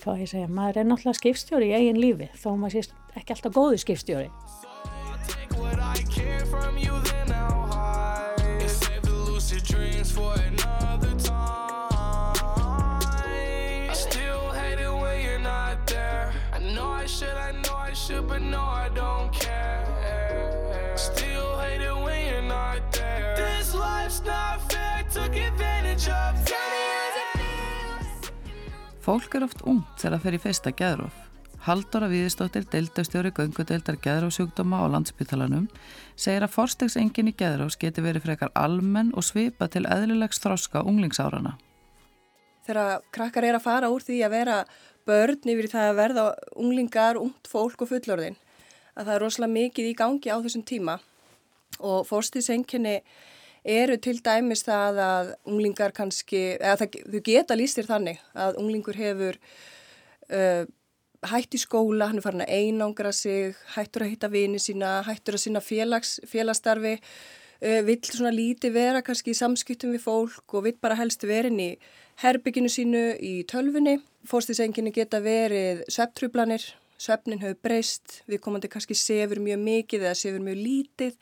hvað 0.00 0.22
ég 0.24 0.30
segja, 0.32 0.48
maður 0.48 0.80
er 0.80 0.88
náttúrulega 0.88 1.18
skipstjóri 1.18 1.70
í 1.70 1.76
eigin 1.76 2.00
lífi 2.00 2.30
þó 2.40 2.54
maður 2.56 2.78
sést 2.78 2.94
ekki 3.18 3.34
alltaf 3.34 3.56
góði 3.56 3.80
skipstjóri 3.82 4.30
should, 18.10 18.26
but 18.26 18.42
no, 18.42 18.60
I 18.60 18.88
don't 18.94 19.32
care. 19.32 20.96
Still 20.96 21.58
hate 21.58 21.80
it 21.80 21.94
when 22.04 22.20
you're 22.28 22.42
not 22.42 22.80
there. 22.92 23.34
This 23.36 23.74
life's 23.74 24.22
not 24.24 24.72
fair, 24.72 25.04
took 25.12 25.36
advantage 25.36 26.08
of 26.08 26.36
Fólk 29.00 29.34
er 29.34 29.46
oft 29.46 29.62
ungt 29.64 29.96
þegar 29.98 30.12
það 30.12 30.24
fer 30.24 30.34
í 30.36 30.40
fyrsta 30.44 30.70
geðróf. 30.76 31.29
Haldóra 31.60 32.08
Víðistóttir, 32.08 32.64
deildastjóri 32.72 33.34
göngudeildar 33.36 33.98
geðrófsjúkdóma 34.00 34.78
á 34.80 34.88
landsbytalanum, 34.94 35.66
segir 36.16 36.46
að 36.46 36.54
forstegsengin 36.54 37.28
í 37.28 37.34
geðrófs 37.36 37.76
geti 37.76 38.00
verið 38.00 38.24
frekar 38.24 38.52
almenn 38.56 39.10
og 39.12 39.26
svipa 39.28 39.68
til 39.68 39.82
eðlilegs 39.84 40.40
þroska 40.40 40.80
unglingsárana. 40.88 41.58
Þegar 42.64 43.04
krakkar 43.12 43.48
er 43.50 43.58
að 43.58 43.66
fara 43.66 43.92
úr 43.92 44.06
því 44.06 44.22
að 44.24 44.34
vera 44.38 44.56
börn 45.04 45.52
yfir 45.52 45.68
það 45.68 45.90
að 45.90 46.00
verða 46.00 46.24
unglingar, 46.56 47.20
ungt 47.20 47.52
fólk 47.52 47.84
og 47.84 47.92
fullorðin 47.92 48.40
að 48.96 49.04
það 49.04 49.14
er 49.18 49.22
rosalega 49.26 49.56
mikið 49.58 49.92
í 49.92 49.94
gangi 50.00 50.32
á 50.32 50.40
þessum 50.40 50.64
tíma 50.64 50.96
og 51.76 52.08
fórstíðsenginni 52.08 52.96
eru 53.68 54.00
til 54.00 54.16
dæmis 54.24 54.64
það 54.64 55.04
að 55.04 55.32
unglingar 55.44 55.92
kannski, 55.92 56.56
eða 56.56 56.86
það, 56.86 57.00
þau 57.04 57.22
geta 57.28 57.56
lístir 57.60 57.88
þannig 57.88 58.20
að 58.32 58.60
unglingur 58.64 58.96
hefur 58.96 59.36
uh, 60.32 60.64
hætt 61.28 61.54
í 61.56 61.60
skóla, 61.60 62.08
hann 62.08 62.20
er 62.20 62.24
farin 62.24 62.44
að 62.44 62.52
einangra 62.56 63.12
sig, 63.12 63.56
hættur 63.74 64.06
að 64.06 64.12
hitta 64.14 64.30
vini 64.32 64.60
sína, 64.62 65.00
hættur 65.04 65.36
að 65.36 65.44
sína 65.44 65.62
félags, 65.64 66.14
félagstarfi, 66.28 66.94
uh, 67.60 67.80
vill 67.84 68.00
svona 68.06 68.32
líti 68.32 68.70
vera 68.72 69.02
kannski 69.04 69.34
í 69.34 69.38
samskiptum 69.38 69.92
við 69.94 70.04
fólk 70.06 70.54
og 70.56 70.64
vill 70.68 70.78
bara 70.80 70.96
helst 71.00 71.26
verin 71.28 71.60
í 71.60 71.70
herbygginu 72.22 72.72
sínu 72.72 73.04
í 73.20 73.34
tölfunni. 73.48 73.98
Fórstíðsenginni 74.28 74.92
geta 74.96 75.20
verið 75.24 75.84
svepptrublanir, 75.92 76.64
sveppnin 77.00 77.40
hefur 77.40 77.60
breyst, 77.64 78.20
við 78.28 78.42
komandi 78.44 78.68
kannski 78.72 78.96
sefur 78.96 79.40
mjög 79.40 79.60
mikið 79.64 80.06
eða 80.06 80.18
sefur 80.18 80.44
mjög 80.44 80.60
lítið. 80.60 81.14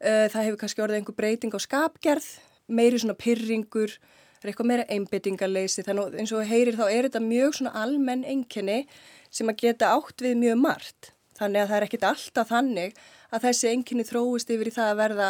Eh, 0.00 0.26
það 0.32 0.46
hefur 0.46 0.60
kannski 0.60 0.84
orðið 0.84 1.00
einhver 1.00 1.16
breyting 1.16 1.56
á 1.56 1.60
skapgerð, 1.60 2.28
meiri 2.68 3.00
svona 3.00 3.16
pyrringur, 3.20 3.96
það 4.40 4.48
er 4.48 4.52
eitthvað 4.52 4.70
meira 4.72 4.88
einbyttingarleysi. 4.96 5.84
Þannig 5.86 6.18
eins 6.22 6.34
og 6.34 6.48
heyrir 6.48 6.78
þá 6.80 6.86
er 6.88 7.08
þetta 7.08 7.24
mjög 7.24 7.56
svona 7.58 7.74
almenn 7.84 8.24
enginni 8.24 8.82
sem 9.30 9.52
að 9.52 9.60
geta 9.66 9.92
átt 9.94 10.24
við 10.24 10.38
mjög 10.40 10.62
margt. 10.64 11.12
Þannig 11.38 11.62
að 11.62 11.70
það 11.70 11.78
er 11.78 11.86
ekkit 11.88 12.08
alltaf 12.10 12.50
þannig 12.50 13.02
að 13.30 13.44
þessi 13.46 13.70
enginni 13.70 14.04
þróist 14.08 14.50
yfir 14.52 14.68
í 14.68 14.74
það 14.74 14.92
að 14.92 15.00
verða 15.04 15.28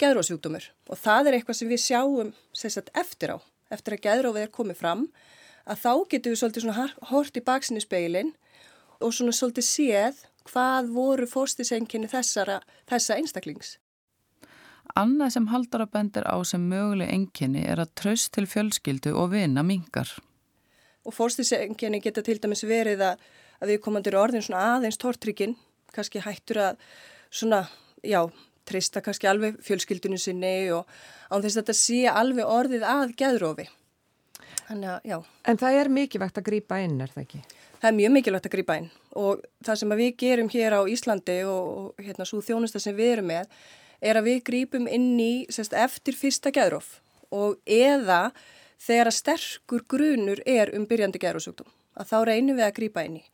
geðrósjúkdómur 0.00 0.68
og 0.88 0.98
það 0.98 1.28
er 1.28 1.36
eitthvað 1.38 1.58
sem 1.58 1.70
við 1.70 1.82
sjáum 1.82 2.30
sérstaklega 2.56 3.02
eftir 3.02 3.34
á 3.34 3.38
eftir 3.72 3.96
að 3.96 4.04
geðrófið 4.06 4.46
er 4.46 4.52
komið 4.52 4.80
fram 4.80 5.06
að 5.62 5.82
þá 5.84 5.92
getum 6.12 6.34
við 6.34 6.40
svolítið 6.40 6.66
svona 6.66 6.86
hort 7.10 7.38
í 7.38 7.44
baksinni 7.46 7.82
speilin 7.82 8.32
og 9.02 9.14
svona 9.14 9.34
svolítið 9.36 9.68
séð 9.68 10.22
hvað 10.48 10.90
voru 10.94 11.28
fórstisenginni 11.30 12.10
þessa 12.10 13.16
einstaklings. 13.16 13.76
Annað 14.98 15.32
sem 15.36 15.48
haldara 15.48 15.86
bendir 15.88 16.26
á 16.28 16.36
sem 16.44 16.62
möguleg 16.68 17.08
enginni 17.12 17.64
er 17.64 17.80
að 17.80 17.94
tröst 17.96 18.32
til 18.36 18.44
fjölskyldu 18.50 19.14
og 19.16 19.32
vina 19.32 19.64
mingar. 19.64 20.10
Og 21.06 21.14
fórstisenginni 21.16 22.02
geta 22.04 22.22
til 22.22 22.38
dæmis 22.42 22.64
verið 22.68 23.02
að, 23.06 23.22
að 23.62 23.72
við 23.72 23.82
komandir 23.86 24.18
orðin 24.20 24.44
svona 24.44 24.76
aðeins 24.76 25.00
tortrykkin, 25.00 25.56
kannski 25.96 26.22
hættur 26.22 26.60
að 26.68 26.84
svona, 27.32 27.64
já, 28.04 28.20
trista 28.68 29.02
kannski 29.02 29.30
alveg 29.30 29.58
fjölskyldunum 29.64 30.20
sinni 30.20 30.70
og 30.76 30.86
án 31.32 31.42
þess 31.42 31.56
að 31.56 31.62
þetta 31.62 31.78
sé 31.80 32.02
alveg 32.12 32.52
orðið 32.52 32.86
að 32.86 33.16
geðrófi. 33.18 33.68
Þannig 34.68 34.92
að, 34.92 35.00
já. 35.08 35.18
En 35.48 35.58
það 35.60 35.78
er 35.80 35.92
mikilvægt 35.96 36.38
að 36.38 36.48
grýpa 36.52 36.78
inn, 36.84 37.00
er 37.02 37.12
það 37.12 37.24
ekki? 37.24 37.44
Það 37.82 37.88
er 37.88 37.96
mjög 37.98 38.12
mikilvægt 38.14 38.46
að 38.46 38.54
grýpa 38.54 38.74
inn 38.78 38.90
og 39.18 39.40
það 39.66 39.78
sem 39.80 39.94
við 39.98 40.10
gerum 40.22 40.50
hér 40.52 40.76
á 40.78 40.80
Íslandi 40.88 41.38
og 41.50 41.98
hérna 42.00 42.26
svo 42.28 42.38
þjónusta 42.44 42.80
sem 42.80 42.94
við 42.96 43.16
erum 43.16 43.32
með 43.32 43.56
er 44.02 44.18
að 44.18 44.28
við 44.28 44.42
grýpum 44.48 44.88
inn 44.90 45.14
í 45.22 45.46
sérst, 45.52 45.72
eftir 45.72 46.18
fyrsta 46.18 46.52
geðróf 46.54 46.98
og 47.32 47.56
eða 47.64 48.32
þegar 48.82 49.12
að 49.12 49.18
sterkur 49.20 49.86
grunur 49.88 50.42
er 50.46 50.74
um 50.76 50.88
byrjandi 50.90 51.22
geðrófsjúkdóm 51.22 51.70
að 51.96 52.10
þá 52.10 52.18
reynum 52.28 52.58
við 52.58 52.66
að 52.66 52.76
grýpa 52.80 53.06
inn 53.06 53.22
í 53.22 53.24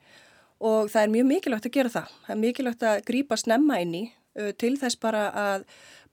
og 0.59 0.89
það 0.91 1.01
er 1.01 1.11
mjög 1.13 1.27
mikilvægt 1.29 1.67
að 1.69 1.75
gera 1.77 1.91
það. 1.93 2.15
Það 2.25 2.33
er 2.33 2.39
mikilvægt 2.39 2.81
að 2.83 3.03
grýpa 3.07 3.37
snemma 3.39 3.77
inn 3.79 3.93
í 3.95 4.01
Uh, 4.37 4.51
til 4.53 4.75
þess 4.77 4.99
bara 5.01 5.23
að 5.33 5.63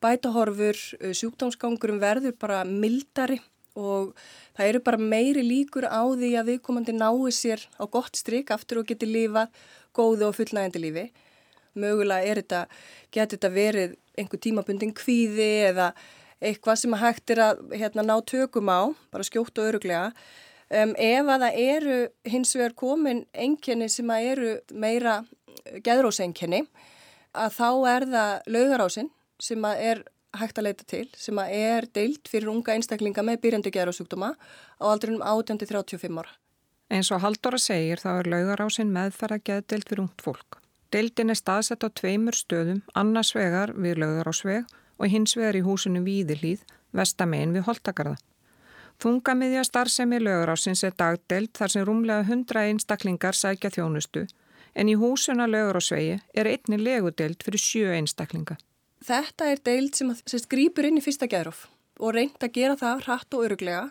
bætahorfur 0.01 0.79
uh, 0.99 1.13
sjúkdómsgangurum 1.13 1.99
verður 2.01 2.33
bara 2.41 2.63
mildari 2.65 3.37
og 3.77 4.15
það 4.57 4.71
eru 4.71 4.81
bara 4.87 5.01
meiri 5.13 5.43
líkur 5.45 5.85
á 5.85 6.01
því 6.01 6.31
að 6.41 6.49
viðkomandi 6.55 6.95
nái 6.97 7.35
sér 7.37 7.67
á 7.77 7.85
gott 7.85 8.17
stryk 8.17 8.55
aftur 8.55 8.81
og 8.81 8.89
geti 8.89 9.05
lífað 9.05 9.53
góðu 9.93 10.31
og 10.31 10.39
fullnægandi 10.39 10.81
lífi. 10.81 11.05
Mögulega 11.77 12.27
er 12.27 12.41
þetta, 12.43 12.63
getur 13.15 13.37
þetta 13.37 13.53
verið 13.55 13.97
einhver 14.17 14.43
tímabundin 14.43 14.95
kvíði 14.97 15.51
eða 15.71 15.93
eitthvað 16.41 16.81
sem 16.83 16.97
hægt 17.01 17.33
er 17.33 17.43
að 17.47 17.63
hérna, 17.77 18.05
ná 18.05 18.17
tökum 18.29 18.69
á, 18.69 18.93
bara 19.13 19.25
skjótt 19.27 19.57
og 19.61 19.71
öruglega. 19.71 20.11
Um, 20.67 20.97
ef 20.99 21.29
að 21.31 21.45
það 21.45 21.61
eru 21.63 21.97
hins 22.27 22.57
vegar 22.57 22.75
komin 22.75 23.23
enginni 23.33 23.87
sem 23.93 24.11
að 24.11 24.29
eru 24.33 24.53
meira 24.75 25.21
geðrósenginni 25.87 26.65
að 27.37 27.55
þá 27.55 27.69
er 27.93 28.07
það 28.11 28.33
laugarásinn 28.57 29.11
sem 29.43 29.69
að 29.69 29.83
er 29.93 30.03
hægt 30.37 30.59
að 30.59 30.67
leita 30.69 30.87
til 30.89 31.05
sem 31.17 31.39
að 31.41 31.55
er 31.57 31.87
deilt 31.97 32.29
fyrir 32.31 32.51
unga 32.53 32.75
einstaklinga 32.75 33.25
með 33.25 33.41
byrjandi 33.45 33.73
geðrósjúkdóma 33.77 34.35
á 34.35 34.85
aldrinum 34.85 35.23
18-35 35.23 36.21
ára. 36.21 36.35
Eins 36.93 37.11
og 37.15 37.23
Haldóra 37.23 37.59
segir 37.63 38.03
þá 38.03 38.11
er 38.21 38.31
laugarásinn 38.35 38.93
meðferða 38.95 39.41
geðdeilt 39.49 39.89
fyrir 39.91 40.05
ungt 40.07 40.23
fólk. 40.23 40.61
Deildin 40.97 41.29
er 41.29 41.37
staðsett 41.37 41.85
á 41.85 41.93
tveimur 41.93 42.33
stöðum, 42.33 42.79
annars 42.97 43.35
vegar 43.37 43.75
við 43.77 43.99
laugarásveg 44.01 44.65
og 44.97 45.11
hins 45.13 45.35
vegar 45.37 45.59
í 45.59 45.61
húsinu 45.67 46.01
Víðilíð, 46.07 46.63
vestamegin 46.97 47.53
við 47.53 47.67
Holtakarða. 47.67 48.15
Þungamiðja 49.05 49.67
starfsemi 49.69 50.23
laugarásins 50.23 50.81
er 50.89 50.95
dagdeild 50.97 51.51
þar 51.59 51.73
sem 51.75 51.85
rúmlega 51.85 52.25
100 52.25 52.63
einstaklingar 52.71 53.37
sækja 53.37 53.75
þjónustu 53.75 54.23
en 54.73 54.89
í 54.89 54.95
húsuna 54.97 55.45
laugarásvegi 55.51 56.15
er 56.33 56.49
einni 56.49 56.79
legudeild 56.81 57.45
fyrir 57.45 57.61
sjö 57.61 57.91
einstaklinga. 57.99 58.57
Þetta 59.05 59.51
er 59.53 59.61
deild 59.69 59.99
sem, 59.99 60.15
sem 60.25 60.47
grýpur 60.49 60.89
inn 60.89 60.97
í 60.97 61.05
fyrsta 61.05 61.29
geðróf 61.29 61.67
og 62.01 62.17
reynd 62.17 62.41
að 62.41 62.55
gera 62.57 62.79
það 62.81 63.03
hratt 63.05 63.37
og 63.37 63.45
öruglega. 63.51 63.91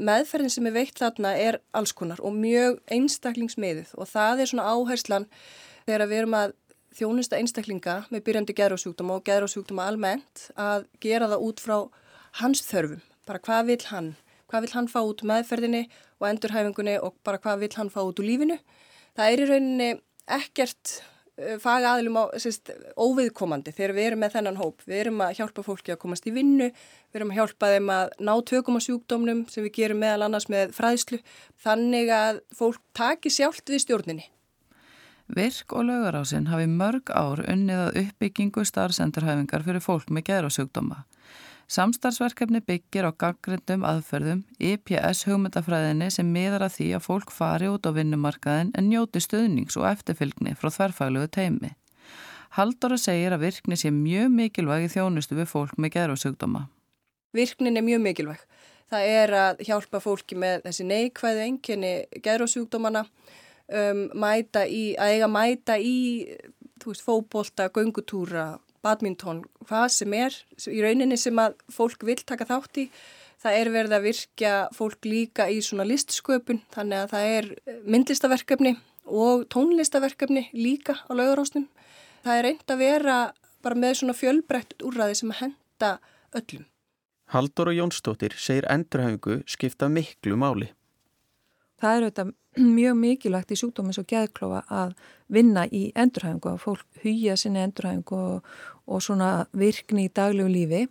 Meðferðin 0.00 0.54
sem 0.56 0.70
er 0.70 0.76
veikt 0.78 1.04
þarna 1.04 1.34
er 1.36 1.60
allskonar 1.76 2.24
og 2.24 2.32
mjög 2.40 2.80
einstaklingsmiðið 2.88 3.92
og 4.00 4.08
það 4.08 4.40
er 4.40 4.52
svona 4.54 4.72
áherslan 4.72 5.28
þegar 5.86 6.06
við 6.10 6.20
erum 6.22 6.36
að 6.38 6.54
þjónusta 6.92 7.38
einstaklinga 7.40 7.96
með 8.12 8.24
byrjandi 8.26 8.56
geðrósjúkdóma 8.58 9.16
og 9.18 9.26
geðrósjúkdóma 9.28 9.86
almennt 9.88 10.48
að 10.60 10.86
gera 11.00 11.30
það 11.30 11.46
út 11.46 11.62
frá 11.64 11.76
hans 12.42 12.64
þörfum. 12.68 13.00
Bara 13.28 13.42
hvað 13.46 13.70
vil 13.70 13.80
hann? 13.88 14.10
Hvað 14.50 14.66
vil 14.66 14.74
hann 14.74 14.90
fá 14.92 15.00
út 15.00 15.22
meðferðinni 15.24 15.86
og 16.20 16.28
endurhæfingunni 16.28 16.98
og 17.00 17.16
bara 17.24 17.40
hvað 17.40 17.64
vil 17.64 17.72
hann 17.78 17.92
fá 17.92 18.02
út 18.02 18.20
úr 18.20 18.28
lífinu? 18.28 18.58
Það 19.16 19.32
er 19.32 19.42
í 19.42 19.48
rauninni 19.48 19.90
ekkert 20.32 20.98
faga 21.62 21.94
aðlum 21.96 22.18
á 22.20 22.24
sérst, 22.40 22.70
óviðkomandi 23.00 23.72
þegar 23.72 23.94
við 23.96 24.08
erum 24.10 24.20
með 24.22 24.34
þennan 24.36 24.60
hóp. 24.60 24.84
Við 24.84 24.98
erum 25.00 25.22
að 25.24 25.38
hjálpa 25.38 25.64
fólki 25.64 25.94
að 25.94 26.00
komast 26.04 26.28
í 26.28 26.34
vinnu, 26.34 26.68
við 26.68 27.20
erum 27.20 27.32
að 27.32 27.40
hjálpa 27.40 27.70
þeim 27.72 27.90
að 27.94 28.12
ná 28.28 28.32
tökum 28.50 28.76
á 28.78 28.80
sjúkdómnum 28.84 29.42
sem 29.52 29.64
við 29.64 29.76
gerum 29.80 30.02
meðal 30.02 30.28
annars 30.28 30.50
með 30.52 30.76
fræðslu. 30.76 31.22
Þannig 31.64 32.12
að 32.12 32.42
fólk 32.58 32.82
taki 32.96 33.32
sjálft 33.32 33.72
við 33.72 33.84
stjórninni. 33.86 34.28
Virk 35.32 35.72
og 35.72 35.86
laugarásinn 35.88 36.50
hafi 36.52 36.66
mörg 36.68 37.08
ár 37.08 37.40
unnið 37.48 37.78
að 37.86 37.94
uppbyggingu 38.02 38.66
starfsendurhæfingar 38.68 39.62
fyrir 39.64 39.80
fólk 39.80 40.10
með 40.12 40.26
geðrásjúkdóma. 40.28 40.98
Samstarfsverkefni 41.72 42.60
byggir 42.60 43.06
á 43.08 43.16
gaggrindum 43.16 43.86
aðferðum 43.88 44.42
IPS 44.60 45.22
hugmyndafræðinni 45.24 46.10
sem 46.12 46.28
miðar 46.28 46.66
að 46.66 46.74
því 46.74 46.88
að 46.98 47.06
fólk 47.06 47.32
fari 47.32 47.70
út 47.72 47.88
á 47.88 47.96
vinnumarkaðin 47.96 48.74
en 48.76 48.90
njóti 48.90 49.22
stöðnings 49.24 49.78
og 49.80 49.88
eftirfylgni 49.88 50.52
frá 50.52 50.68
þverfagluðu 50.68 51.30
teimi. 51.32 51.72
Haldóra 52.52 52.98
segir 53.00 53.32
að 53.32 53.46
virkni 53.46 53.78
sé 53.80 53.88
mjög 53.88 54.28
mikilvæg 54.36 54.84
í 54.84 54.92
þjónustu 54.92 55.38
við 55.38 55.48
fólk 55.48 55.78
með 55.80 55.94
geðrásjúkdóma. 55.96 56.66
Virknin 57.32 57.80
er 57.80 57.86
mjög 57.86 58.04
mikilvæg. 58.04 58.42
Það 58.92 59.12
er 59.14 59.32
að 59.32 59.62
hjálpa 59.64 60.02
fólki 60.04 60.36
með 60.36 60.66
þessi 60.66 60.84
neikvæðu 60.92 61.46
enginni 61.46 61.94
geðrásjúkdómana 62.20 63.06
um, 63.68 64.04
mæta 64.18 64.64
í, 64.66 64.92
að 64.98 65.16
eiga 65.16 65.30
mæta 65.30 65.78
í 65.78 65.96
veist, 66.82 67.04
fókbólta, 67.06 67.68
göngutúra, 67.74 68.58
badmintón, 68.82 69.44
hvað 69.68 69.88
sem 69.94 70.14
er 70.18 70.36
í 70.66 70.80
rauninni 70.82 71.18
sem 71.20 71.38
að 71.38 71.58
fólk 71.70 72.02
vil 72.06 72.18
taka 72.26 72.48
þátt 72.48 72.82
í. 72.82 72.88
Það 73.42 73.58
er 73.58 73.70
verið 73.74 73.94
að 73.96 74.06
virkja 74.06 74.54
fólk 74.74 75.06
líka 75.06 75.48
í 75.50 75.58
svona 75.66 75.86
listsköpun 75.86 76.62
þannig 76.74 76.98
að 77.00 77.14
það 77.14 77.30
er 77.36 77.48
myndlistaverkefni 77.90 78.74
og 79.10 79.46
tónlistaverkefni 79.50 80.48
líka 80.54 80.94
á 81.02 81.10
laugarásnum. 81.10 81.66
Það 82.22 82.38
er 82.38 82.46
reynd 82.46 82.70
að 82.70 82.82
vera 82.84 83.16
bara 83.62 83.78
með 83.78 83.96
svona 83.98 84.14
fjölbreytt 84.18 84.76
úrraði 84.86 85.18
sem 85.18 85.34
að 85.34 85.40
henda 85.40 85.90
öllum. 86.38 86.68
Haldur 87.32 87.72
og 87.72 87.78
Jónsdóttir 87.78 88.34
segir 88.36 88.66
endurhæfingu 88.70 89.40
skipta 89.48 89.88
miklu 89.88 90.36
máli. 90.38 90.70
Það 91.82 91.96
er 91.96 92.06
auðvitað 92.06 92.32
mjög 92.78 92.98
mikilvægt 93.00 93.54
í 93.54 93.58
sjúkdómins 93.58 93.98
og 93.98 94.08
geðklofa 94.10 94.62
að 94.70 94.92
vinna 95.32 95.64
í 95.66 95.84
endurhæfingu 95.98 96.52
að 96.52 96.60
fólk 96.62 97.00
hýja 97.02 97.38
sinni 97.40 97.62
endurhæfingu 97.64 98.18
og, 98.18 98.52
og 98.86 99.02
svona 99.02 99.30
virkni 99.56 100.06
í 100.06 100.12
daglegu 100.14 100.52
lífi. 100.52 100.84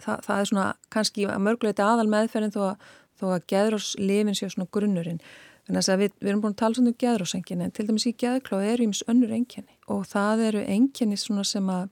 Þa, 0.00 0.16
það 0.24 0.34
er 0.38 0.48
svona 0.50 0.66
kannski 0.90 1.28
að 1.28 1.44
mörguleiti 1.44 1.84
aðal 1.84 2.08
meðferðin 2.10 2.56
þó 2.56 2.60
að, 2.70 2.90
að 3.28 3.46
geðróslifin 3.52 4.38
sé 4.38 4.48
svona 4.48 4.70
grunnurinn. 4.72 5.20
Þannig 5.68 5.90
að 5.92 6.00
við, 6.00 6.14
við 6.18 6.32
erum 6.32 6.42
búin 6.42 6.54
að 6.56 6.60
tala 6.64 6.78
svona 6.78 6.90
um 6.90 7.00
geðrósenginni 7.04 7.66
en 7.66 7.74
til 7.76 7.86
dæmis 7.86 8.08
í 8.08 8.14
geðklofa 8.18 8.70
er 8.72 8.82
íms 8.82 9.04
önnur 9.12 9.34
enginni 9.36 9.76
og 9.92 10.06
það 10.08 10.46
eru 10.48 10.62
enginni 10.64 11.18
svona 11.20 11.44
sem 11.46 11.68
að, 11.70 11.90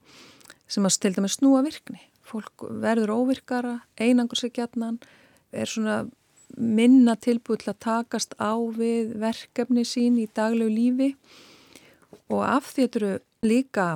sem 0.66 0.88
að 0.88 0.96
til 1.04 1.12
dæmis 1.14 1.36
snúa 1.38 1.60
virkni. 1.66 2.00
Fólk 2.26 2.64
verður 2.82 3.14
óvirkara, 3.20 3.76
einangur 4.00 4.40
sig 4.40 4.56
gætnan 4.56 4.98
er 5.52 5.70
svona 5.70 6.00
minna 6.56 7.16
tilbúið 7.16 7.64
til 7.64 7.72
að 7.72 7.80
takast 7.84 8.34
á 8.40 8.56
við 8.56 9.14
verkefni 9.20 9.84
sín 9.86 10.18
í 10.20 10.28
daglegu 10.34 10.72
lífi. 10.72 11.10
Og 12.32 12.42
af 12.44 12.72
því 12.72 12.86
þetta 12.86 13.00
eru 13.00 13.12
líka 13.46 13.88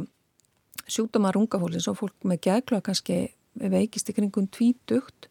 sjúkdómar 0.90 1.38
ungafólins 1.38 1.88
og 1.90 1.98
fólk 2.00 2.28
með 2.28 2.44
gækla 2.48 2.82
kannski 2.84 3.24
veikist 3.55 4.11
í 4.11 4.16
kringum 4.16 4.48
tvítugt 4.53 5.28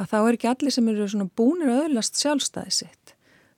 að 0.00 0.10
þá 0.10 0.16
er 0.20 0.36
ekki 0.36 0.50
allir 0.50 0.74
sem 0.74 0.88
eru 0.90 1.28
búinir 1.36 1.72
öðlast 1.74 2.18
sjálfstæði 2.18 2.74
sitt. 2.74 3.14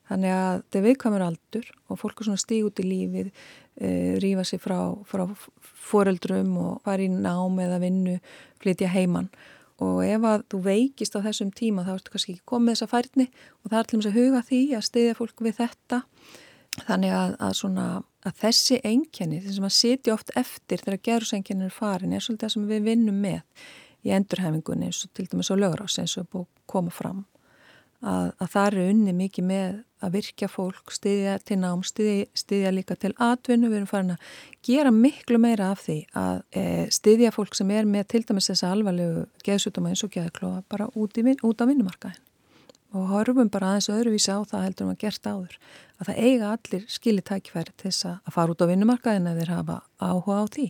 Þannig 0.06 0.32
að 0.36 0.58
þetta 0.60 0.78
er 0.78 0.84
viðkvæmur 0.86 1.24
aldur 1.26 1.70
og 1.90 1.98
fólk 1.98 2.20
er 2.20 2.28
svona 2.28 2.42
stíg 2.42 2.66
út 2.68 2.82
í 2.82 2.86
lífið 2.86 3.30
e, 3.32 3.88
rýfa 4.22 4.44
sér 4.46 4.62
frá, 4.62 4.78
frá 5.08 5.24
foreldrum 5.86 6.52
og 6.62 6.84
fara 6.86 7.02
í 7.02 7.10
nám 7.10 7.58
eða 7.62 7.80
vinnu, 7.82 8.18
flytja 8.62 8.92
heimann 8.92 9.30
og 9.84 10.00
ef 10.06 10.24
að 10.24 10.44
þú 10.52 10.60
veikist 10.64 11.16
á 11.16 11.20
þessum 11.26 11.52
tíma 11.56 11.84
þá 11.84 11.92
ertu 11.96 12.12
kannski 12.12 12.34
ekki 12.34 12.48
komið 12.48 12.74
þessa 12.74 12.90
færni 12.90 13.26
og 13.28 13.70
það 13.70 13.78
er 13.78 13.88
til 13.88 13.98
og 13.98 14.02
með 14.02 14.10
að 14.10 14.18
huga 14.18 14.42
því 14.48 14.60
að 14.76 14.84
stiðja 14.88 15.16
fólk 15.18 15.42
við 15.44 15.56
þetta. 15.60 16.02
Þannig 16.76 17.14
að, 17.16 17.34
að, 17.40 17.52
svona, 17.56 17.86
að 18.28 18.40
þessi 18.42 18.78
engjani, 18.84 19.40
þess 19.40 19.56
að 19.56 19.64
maður 19.64 19.76
sitja 19.76 20.12
oft 20.12 20.32
eftir 20.36 20.82
þegar 20.84 21.02
gerðsengjanir 21.08 21.70
er 21.70 21.76
farin 21.76 22.12
er 22.12 22.24
svolítið 22.24 22.44
það 22.44 22.54
sem 22.54 22.66
við 22.68 22.88
vinnum 22.90 23.20
með 23.24 23.68
í 24.04 24.12
endurhefingunni 24.16 24.90
eins 24.90 25.00
og 25.06 25.12
til 25.16 25.24
dæmis 25.30 25.50
á 25.52 25.56
lögrás 25.56 25.96
eins 26.02 26.16
og 26.20 26.28
búið 26.32 26.44
að 26.44 26.66
koma 26.72 26.92
fram. 26.92 27.24
Að, 28.04 28.34
að 28.36 28.50
það 28.52 28.68
eru 28.68 28.84
unni 28.92 29.16
mikið 29.16 29.48
með 29.48 29.78
að 30.04 30.18
virkja 30.18 30.48
fólk, 30.50 30.92
stiðja 30.92 31.38
til 31.46 31.58
nám, 31.62 31.82
stiðja, 31.86 32.26
stiðja 32.36 32.72
líka 32.74 32.96
til 33.00 33.12
atvinnu, 33.22 33.70
við 33.70 33.80
erum 33.80 33.90
farin 33.90 34.14
að 34.16 34.28
gera 34.66 34.92
miklu 34.92 35.40
meira 35.40 35.70
af 35.72 35.86
því 35.86 35.98
að 36.16 36.42
e, 36.52 36.64
stiðja 36.92 37.32
fólk 37.34 37.56
sem 37.56 37.72
er 37.72 37.88
með 37.88 38.08
til 38.12 38.22
dæmis 38.28 38.50
þessa 38.52 38.74
alvarlegu 38.74 39.26
geðsutuma 39.46 39.92
eins 39.92 40.04
og 40.04 40.12
geðklóa 40.12 40.62
bara 40.68 40.90
út, 40.94 41.16
í, 41.16 41.36
út 41.40 41.64
á 41.64 41.68
vinnumarkaðin 41.68 42.22
og 42.96 43.10
horfum 43.10 43.50
bara 43.52 43.74
aðeins 43.74 43.90
öðruvísi 43.92 44.32
á 44.32 44.40
það 44.46 44.66
heldur 44.66 44.86
um 44.86 44.92
að 44.94 45.00
gert 45.02 45.28
áður 45.28 45.56
að 45.96 46.08
það 46.08 46.20
eiga 46.22 46.50
allir 46.54 46.84
skilitækifæri 46.92 47.74
til 47.74 47.90
þess 47.90 48.08
að 48.12 48.34
fara 48.36 48.54
út 48.54 48.62
á 48.62 48.70
vinnumarkaðin 48.70 49.30
ef 49.32 49.40
þeir 49.40 49.52
hafa 49.56 49.78
áhuga 50.00 50.38
á 50.40 50.44
því. 50.56 50.66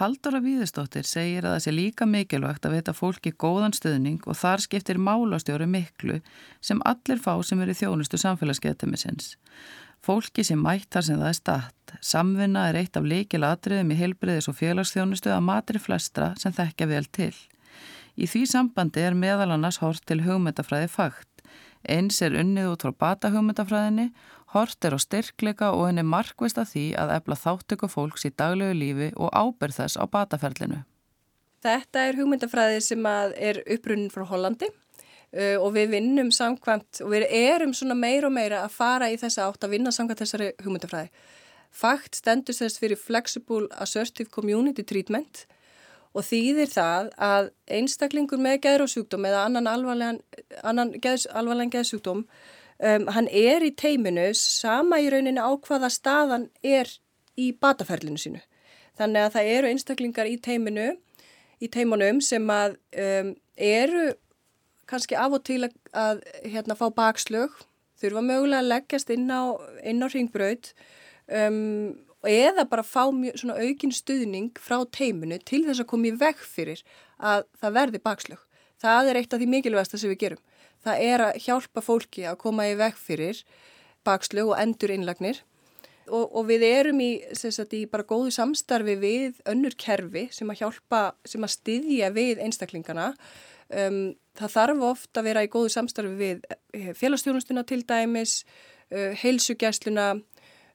Haldóra 0.00 0.38
Víðustóttir 0.40 1.04
segir 1.04 1.44
að 1.44 1.58
það 1.58 1.62
sé 1.66 1.72
líka 1.74 2.06
mikilvægt 2.08 2.64
að 2.64 2.78
veita 2.78 2.94
fólki 2.96 3.34
góðan 3.36 3.74
stöðning 3.76 4.22
og 4.24 4.38
þar 4.40 4.62
skiptir 4.64 4.96
málastjóru 4.96 5.66
miklu 5.68 6.16
sem 6.64 6.80
allir 6.88 7.20
fá 7.20 7.34
sem 7.44 7.60
eru 7.60 7.74
þjónustu 7.76 8.16
samfélagsgetumisins. 8.22 9.34
Fólki 10.00 10.46
sem 10.48 10.58
mættar 10.64 11.04
sem 11.04 11.20
það 11.20 11.28
er 11.28 11.36
statt. 11.36 11.94
Samvinna 12.00 12.64
er 12.70 12.80
eitt 12.80 12.96
af 12.96 13.04
leikilatriðum 13.04 13.92
í 13.92 13.98
heilbreyðis 14.00 14.48
og 14.48 14.56
félagsþjónustu 14.62 15.34
að 15.34 15.44
matri 15.50 15.82
flestra 15.84 16.32
sem 16.40 16.56
þekkja 16.56 16.88
vel 16.88 17.04
til. 17.12 17.34
Í 18.16 18.24
því 18.24 18.46
sambandi 18.48 19.04
er 19.04 19.14
meðal 19.16 19.52
annars 19.52 19.82
hort 19.84 20.06
til 20.08 20.22
hugmyndafræði 20.24 20.88
fakt. 20.88 21.28
Eins 21.84 22.22
er 22.24 22.32
unnið 22.40 22.72
út 22.72 22.86
frá 22.86 22.96
batahugmyndafræðinni 23.04 24.08
Hort 24.52 24.84
er 24.84 24.92
á 24.92 25.00
styrkleika 25.00 25.70
og 25.72 25.86
henni 25.88 26.04
markvist 26.04 26.58
að 26.60 26.72
því 26.74 26.86
að 27.00 27.12
efla 27.16 27.38
þáttöku 27.40 27.88
fólks 27.88 28.26
í 28.28 28.32
daglegu 28.36 28.76
lífi 28.76 29.08
og 29.16 29.32
ábyrð 29.32 29.78
þess 29.80 29.96
á 29.96 30.04
bataferlinu. 30.12 30.82
Þetta 31.62 32.06
er 32.08 32.18
hugmyndafræði 32.18 32.80
sem 32.84 33.06
er 33.06 33.62
upprunnin 33.70 34.12
frá 34.12 34.26
Hollandi 34.28 34.68
uh, 34.68 35.56
og 35.62 35.70
við 35.76 35.94
vinnum 35.94 36.32
samkvæmt 36.34 37.00
og 37.04 37.14
við 37.14 37.28
erum 37.38 37.72
svona 37.76 37.96
meira 37.96 38.28
og 38.28 38.36
meira 38.36 38.64
að 38.66 38.76
fara 38.76 39.08
í 39.12 39.16
þessa 39.20 39.48
átt 39.48 39.64
að 39.64 39.78
vinna 39.78 39.94
samkvæmt 39.94 40.24
þessari 40.24 40.52
hugmyndafræði. 40.64 41.12
Fakt 41.72 42.18
stendur 42.18 42.58
þess 42.58 42.82
fyrir 42.82 43.00
Flexible 43.00 43.70
Assertive 43.80 44.28
Community 44.34 44.84
Treatment 44.84 45.46
og 46.12 46.26
þýðir 46.28 46.68
það 46.68 47.14
að 47.16 47.54
einstaklingur 47.72 48.42
með 48.42 48.58
geðrósjúkdóm 48.66 49.30
eða 49.30 49.46
annan 49.48 49.70
alvarlegan 49.70 51.72
geðsjúkdóm 51.72 52.26
um, 52.82 53.06
hann 53.14 53.28
er 53.28 53.64
í 53.64 53.72
teiminu 53.78 54.28
sama 54.38 55.00
í 55.02 55.08
rauninu 55.12 55.42
á 55.42 55.50
hvaða 55.54 55.90
staðan 55.92 56.48
er 56.62 56.90
í 57.38 57.52
bataferlinu 57.56 58.20
sínu. 58.20 58.42
Þannig 58.98 59.26
að 59.26 59.34
það 59.36 59.50
eru 59.56 59.70
einstaklingar 59.72 60.28
í 60.28 60.36
teiminu, 60.42 60.90
í 61.62 61.70
teimunum 61.72 62.20
sem 62.24 62.44
að 62.52 62.76
um, 62.98 63.34
eru 63.56 64.12
kannski 64.90 65.16
af 65.16 65.38
og 65.38 65.44
til 65.48 65.62
að, 65.64 65.76
að 65.96 66.22
hérna, 66.44 66.76
fá 66.76 66.88
bakslög, 66.92 67.54
þurfa 68.02 68.24
mögulega 68.26 68.60
að 68.60 68.70
leggjast 68.74 69.12
inn 69.14 69.30
á, 69.30 69.56
á 69.56 70.06
ringbraut 70.12 70.72
um, 71.30 71.94
eða 72.28 72.66
bara 72.70 72.84
fá 72.86 73.06
mjög, 73.14 73.38
svona 73.40 73.58
aukin 73.62 73.94
stuðning 73.94 74.58
frá 74.60 74.82
teiminu 74.94 75.38
til 75.42 75.64
þess 75.66 75.82
að 75.82 75.90
koma 75.94 76.10
í 76.10 76.16
veg 76.18 76.42
fyrir 76.42 76.82
að 77.18 77.46
það 77.62 77.76
verði 77.78 78.02
bakslög. 78.02 78.42
Það 78.82 79.10
er 79.10 79.20
eitt 79.20 79.34
af 79.34 79.40
því 79.40 79.48
mikilvægasta 79.50 80.00
sem 80.00 80.10
við 80.10 80.22
gerum. 80.24 80.42
Það 80.82 81.06
er 81.06 81.24
að 81.28 81.40
hjálpa 81.44 81.84
fólki 81.84 82.26
að 82.26 82.40
koma 82.42 82.66
í 82.70 82.76
veg 82.78 82.98
fyrir 82.98 83.42
bakslög 84.06 84.52
og 84.52 84.58
endur 84.58 84.90
innlagnir 84.90 85.42
og, 86.08 86.26
og 86.26 86.48
við 86.48 86.64
erum 86.66 87.00
í, 87.02 87.10
sagt, 87.36 87.74
í 87.76 87.84
bara 87.90 88.06
góðu 88.06 88.32
samstarfi 88.34 88.96
við 89.00 89.38
önnur 89.48 89.76
kerfi 89.78 90.26
sem 90.34 90.50
að 90.50 90.64
hjálpa, 90.64 91.02
sem 91.28 91.44
að 91.44 91.54
styðja 91.56 92.10
við 92.14 92.42
einstaklingana. 92.42 93.12
Um, 93.72 94.02
það 94.36 94.54
þarf 94.56 94.84
ofta 94.90 95.22
að 95.22 95.28
vera 95.30 95.46
í 95.46 95.50
góðu 95.52 95.70
samstarfi 95.72 96.12
við 96.18 96.42
eh, 96.50 96.90
félagstjónustuna 96.98 97.64
til 97.68 97.80
dæmis, 97.88 98.42
uh, 98.92 99.12
heilsugjæsluna, 99.22 100.10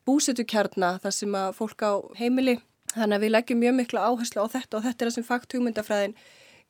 búsetukjarna 0.08 0.96
þar 1.04 1.14
sem 1.14 1.36
að 1.38 1.54
fólk 1.60 1.84
á 1.84 1.94
heimili. 2.18 2.58
Þannig 2.96 3.18
að 3.18 3.26
við 3.26 3.34
leggjum 3.34 3.62
mjög 3.62 3.80
miklu 3.82 4.02
áherslu 4.02 4.46
á 4.48 4.48
þetta 4.56 4.80
og 4.80 4.86
þetta 4.86 5.04
er 5.04 5.10
það 5.10 5.18
sem 5.18 5.28
fakt 5.28 5.54
hugmyndafræðin 5.54 6.16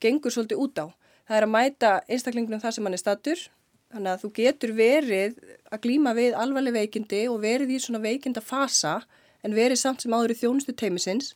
gengur 0.03 0.33
svolítið 0.33 0.63
út 0.65 0.81
á. 0.81 0.85
Það 1.27 1.37
er 1.37 1.45
að 1.45 1.53
mæta 1.53 1.91
einstaklingunum 2.07 2.63
þar 2.63 2.75
sem 2.75 2.87
hann 2.87 2.95
er 2.95 3.01
statur. 3.01 3.43
Þannig 3.91 4.11
að 4.13 4.23
þú 4.23 4.29
getur 4.35 4.73
verið 4.75 5.37
að 5.71 5.81
glýma 5.83 6.13
við 6.15 6.35
alvarleg 6.39 6.75
veikindi 6.75 7.21
og 7.31 7.41
verið 7.43 7.75
í 7.75 7.79
svona 7.83 8.03
veikinda 8.03 8.43
fasa 8.43 8.97
en 9.43 9.55
verið 9.55 9.79
samt 9.79 10.03
sem 10.03 10.15
áður 10.15 10.33
í 10.33 10.39
þjónustu 10.41 10.75
teimisins 10.75 11.33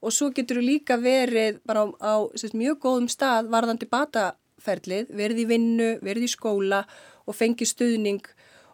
og 0.00 0.14
svo 0.14 0.30
getur 0.34 0.60
þú 0.60 0.66
líka 0.66 0.96
verið 1.00 1.58
bara 1.66 1.82
á, 1.82 1.86
á 1.98 2.14
sérst, 2.38 2.56
mjög 2.56 2.78
góðum 2.84 3.08
stað 3.10 3.50
varðandi 3.52 3.88
bataferlið, 3.90 5.10
verið 5.10 5.42
í 5.42 5.48
vinnu, 5.50 5.90
verið 6.04 6.28
í 6.28 6.30
skóla 6.30 6.84
og 7.26 7.36
fengi 7.36 7.66
stuðning 7.68 8.22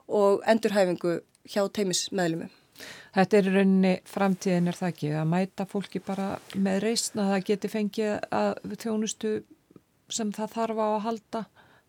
og 0.06 0.44
endurhæfingu 0.46 1.18
hjá 1.50 1.64
teimismeðlumum. 1.72 2.52
Þetta 3.16 3.38
er 3.38 3.46
rauninni 3.48 3.92
framtíðin 4.04 4.68
er 4.68 4.76
það 4.76 4.92
ekki 4.92 5.12
að 5.16 5.28
mæta 5.32 5.64
fólki 5.68 6.02
bara 6.04 6.34
með 6.52 6.82
reysn 6.84 7.22
að 7.22 7.30
það 7.32 7.46
geti 7.50 7.70
fengið 7.72 8.16
að 8.36 8.74
þjónustu 8.82 9.36
sem 10.12 10.32
það 10.34 10.54
þarf 10.56 10.80
á 10.82 10.86
að 10.86 11.04
halda 11.06 11.42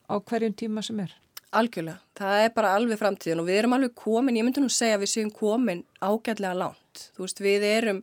á 0.08 0.16
hverjum 0.18 0.56
tíma 0.58 0.84
sem 0.86 1.00
er. 1.04 1.14
Algjörlega, 1.58 2.02
það 2.18 2.42
er 2.44 2.50
bara 2.56 2.74
alveg 2.76 3.00
framtíðin 3.00 3.42
og 3.42 3.48
við 3.48 3.62
erum 3.62 3.76
alveg 3.78 3.94
komin, 3.96 4.36
ég 4.36 4.46
myndi 4.46 4.64
nú 4.64 4.72
segja 4.72 4.98
að 4.98 5.06
við 5.06 5.14
séum 5.14 5.32
komin 5.32 5.86
ágætlega 6.04 6.58
langt. 6.60 7.06
Þú 7.16 7.24
veist, 7.24 7.40
við 7.44 7.66
erum, 7.70 8.02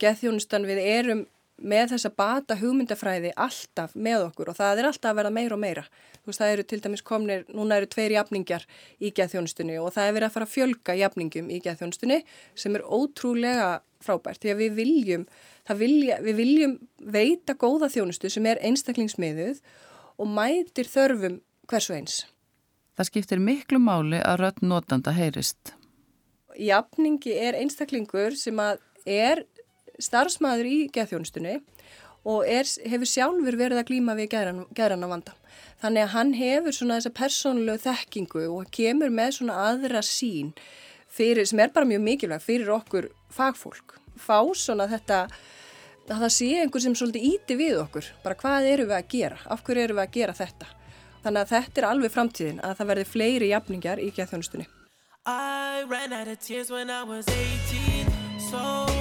geðþjónustan, 0.00 0.66
við 0.66 0.80
erum 0.82 1.22
með 1.62 1.94
þessa 1.94 2.10
bata 2.16 2.56
hugmyndafræði 2.58 3.30
alltaf 3.38 3.94
með 3.94 4.26
okkur 4.28 4.50
og 4.50 4.58
það 4.58 4.80
er 4.80 4.88
alltaf 4.88 5.10
að 5.12 5.18
vera 5.20 5.32
meira 5.34 5.54
og 5.56 5.62
meira. 5.62 5.84
Þú 6.24 6.30
veist, 6.30 6.40
það 6.40 6.52
eru 6.54 6.66
til 6.66 6.80
dæmis 6.82 7.04
komnir, 7.06 7.44
núna 7.54 7.78
eru 7.78 7.88
tveir 7.92 8.16
jafningjar 8.16 8.66
í 8.98 9.12
geðþjónustunni 9.14 9.78
og 9.78 9.92
það 9.94 10.08
er 10.08 10.16
verið 10.16 10.28
að 10.28 10.34
fara 10.34 10.48
að 10.48 10.54
fjölga 10.54 10.96
jafningum 10.98 11.50
í 11.52 11.60
geðþjónustunni 11.64 12.20
sem 12.58 12.78
er 12.78 12.86
ótrúlega 12.88 13.68
frábært 14.04 14.42
því 14.42 14.52
að 14.52 14.62
við 14.64 14.76
viljum, 14.80 15.26
vilja, 15.78 16.18
við 16.24 16.38
viljum 16.42 16.76
veita 16.98 17.56
góða 17.56 17.90
þjónustu 17.92 18.32
sem 18.32 18.50
er 18.50 18.60
einstaklingsmiðuð 18.66 19.62
og 20.18 20.30
mætir 20.30 20.90
þörfum 20.90 21.40
hversu 21.70 21.96
eins. 21.96 22.20
Það 22.94 23.10
skiptir 23.10 23.42
miklu 23.42 23.80
máli 23.82 24.20
að 24.22 24.40
rödd 24.42 24.60
notanda 24.62 25.14
heyrist. 25.14 25.74
Jafningi 26.54 27.34
er 27.34 27.56
einstaklingur 27.58 28.36
sem 28.38 28.60
er 29.04 29.42
starfsmæður 30.02 30.68
í 30.68 30.78
geðþjónustunni 30.94 31.58
og 32.24 32.46
er, 32.48 32.68
hefur 32.88 33.08
sjálfur 33.08 33.58
verið 33.60 33.80
að 33.82 33.88
glýma 33.90 34.16
við 34.18 34.30
geðrann 34.32 35.04
á 35.04 35.08
vanda. 35.10 35.34
Þannig 35.82 36.06
að 36.06 36.14
hann 36.14 36.32
hefur 36.38 36.76
svona 36.76 36.98
þessa 36.98 37.16
persónulegu 37.18 37.82
þekkingu 37.84 38.46
og 38.54 38.70
kemur 38.74 39.12
með 39.12 39.38
svona 39.38 39.58
aðra 39.68 40.00
sín 40.04 40.54
fyrir, 41.12 41.44
sem 41.46 41.60
er 41.60 41.74
bara 41.74 41.88
mjög 41.88 42.04
mikilvægt 42.06 42.46
fyrir 42.46 42.72
okkur 42.74 43.10
fagfólk. 43.32 43.98
Fá 44.16 44.40
svona 44.56 44.88
þetta 44.90 45.26
að 46.08 46.22
það 46.22 46.32
sé 46.36 46.48
einhver 46.62 46.84
sem 46.84 46.96
svolítið 46.96 47.28
íti 47.30 47.58
við 47.60 47.82
okkur. 47.82 48.08
Bara 48.24 48.38
hvað 48.40 48.70
eru 48.72 48.88
við 48.88 48.96
að 48.98 49.12
gera? 49.12 49.38
Af 49.44 49.64
hverju 49.66 49.84
eru 49.84 49.98
við 49.98 50.06
að 50.06 50.16
gera 50.16 50.38
þetta? 50.40 50.70
Þannig 51.24 51.40
að 51.40 51.52
þetta 51.54 51.80
er 51.80 51.88
alveg 51.88 52.12
framtíðin 52.12 52.64
að 52.64 52.74
það 52.80 52.90
verði 52.92 53.06
fleiri 53.08 53.52
jafningar 53.52 54.02
í 54.02 54.10
geðþjónustunni. 54.16 54.66
I 55.26 55.84
ran 55.88 56.12
out 56.12 56.28
of 56.28 56.38
tears 56.38 56.70
when 56.70 56.90
I 56.90 57.02
was 57.02 57.26
18 57.28 58.04
So 58.50 58.93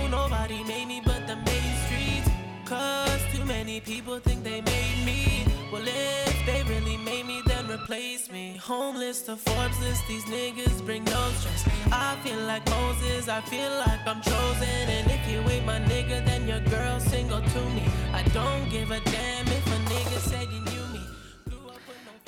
many 3.74 3.86
people 3.96 4.20
think 4.20 4.44
they 4.44 4.62
made 4.62 5.00
me. 5.04 5.46
Well 5.72 5.82
if 5.88 6.38
they 6.46 6.62
really 6.72 6.98
made 6.98 7.26
me 7.26 7.42
then 7.48 7.66
replace 7.72 8.32
me. 8.32 8.56
Homeless 8.58 9.24
to 9.24 9.36
Forbes 9.36 9.80
list, 9.82 10.04
these 10.08 10.26
niggas 10.26 10.86
bring 10.86 11.04
no 11.06 11.22
stress. 11.40 11.66
I 11.92 12.16
feel 12.24 12.42
like 12.52 12.64
Moses, 12.70 13.28
I 13.28 13.42
feel 13.42 13.72
like 13.86 14.02
I'm 14.06 14.22
chosen. 14.22 14.84
And 14.96 15.10
if 15.10 15.24
you 15.32 15.40
ain't 15.54 15.66
my 15.66 15.80
nigga 15.80 16.24
then 16.24 16.48
your 16.48 16.62
girl 16.76 17.00
single 17.00 17.42
to 17.42 17.62
me. 17.76 17.86
I 18.14 18.22
don't 18.38 18.70
give 18.70 18.92
a 18.92 19.00
damn 19.00 19.48
if 19.48 19.66
a 19.76 19.80
nigga 19.92 20.20
said 20.30 20.48
you 20.54 20.62
knew 20.70 20.86
me. 20.94 21.02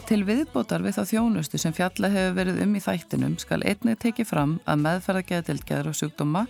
Til 0.10 0.26
viðbótar 0.26 0.82
við 0.86 0.98
þá 0.98 1.04
þjónustu 1.12 1.62
sem 1.62 1.74
fjalla 1.74 2.10
hefur 2.10 2.40
verið 2.40 2.64
um 2.66 2.74
í 2.74 2.82
þættinum 2.82 3.38
skal 3.42 3.62
einnig 3.62 4.02
tekið 4.02 4.32
fram 4.34 4.58
að 4.66 4.82
meðferða 4.88 5.28
geðdildgeðar 5.30 5.92
og 5.94 5.98
sjúkdóma 6.02 6.48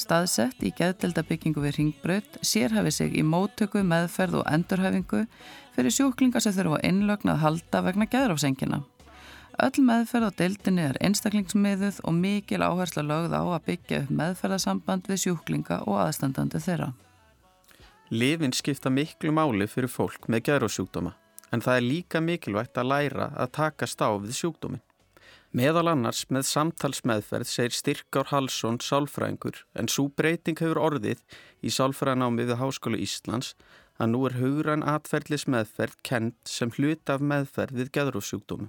staðsett 0.00 0.60
í 0.62 0.72
geðdildabyggingu 0.76 1.62
við 1.64 1.78
ringbraut 1.78 2.38
sérhafi 2.44 2.92
sig 2.94 3.16
í 3.16 3.24
móttöku, 3.26 3.82
meðferð 3.82 4.42
og 4.42 4.50
endurhafingu 4.52 5.24
fyrir 5.76 5.94
sjúklingar 5.94 6.44
sem 6.44 6.54
þurfa 6.56 6.82
innlögnað 6.86 7.42
halda 7.42 7.82
vegna 7.88 8.08
geðrafsengina. 8.12 8.82
Öll 9.56 9.84
meðferð 9.88 10.28
á 10.28 10.36
dildinni 10.36 10.84
er 10.84 10.98
einstaklingsmiðuð 11.00 12.02
og 12.04 12.16
mikil 12.16 12.60
áhersla 12.60 13.04
lögð 13.06 13.36
á 13.36 13.42
að 13.42 13.66
byggja 13.70 14.02
upp 14.04 14.16
meðferðasamband 14.20 15.08
við 15.08 15.22
sjúklinga 15.24 15.82
og 15.88 16.02
aðstandandi 16.04 16.60
þeirra. 16.60 16.90
Livin 18.12 18.52
skipta 18.52 18.92
miklu 18.92 19.32
máli 19.32 19.66
fyrir 19.66 19.90
fólk 19.90 20.28
með 20.28 20.50
geðrafsjúkdóma 20.50 21.16
en 21.54 21.62
það 21.62 21.78
er 21.78 21.86
líka 21.86 22.20
mikilvægt 22.20 22.78
að 22.78 22.90
læra 22.92 23.30
að 23.34 23.54
taka 23.56 23.88
stáf 23.88 24.20
við 24.22 24.36
sjúkdómin. 24.40 24.82
Meðal 25.56 25.86
annars 25.88 26.26
með 26.28 26.42
samtalsmeðferð 26.50 27.48
segir 27.48 27.72
Styrkár 27.72 28.28
Halsson 28.28 28.76
sálfræðingur 28.84 29.62
en 29.80 29.86
svo 29.88 30.10
breyting 30.12 30.58
hefur 30.60 30.76
orðið 30.90 31.22
í 31.64 31.70
sálfræðanámið 31.72 32.50
við 32.50 32.58
Háskólu 32.60 32.98
Íslands 33.00 33.54
að 33.96 34.10
nú 34.12 34.20
er 34.28 34.36
hugran 34.36 34.84
atferðlis 34.84 35.46
meðferð 35.48 35.96
kent 36.04 36.36
sem 36.52 36.74
hlut 36.76 37.08
af 37.08 37.24
meðferð 37.24 37.80
við 37.80 37.92
geðrófsjúkdómi. 37.96 38.68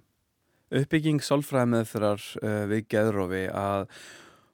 Uppbygging 0.80 1.20
sálfræðameðferðar 1.28 2.24
uh, 2.40 2.64
við 2.72 2.88
geðrófi 2.96 3.44
að 3.52 3.92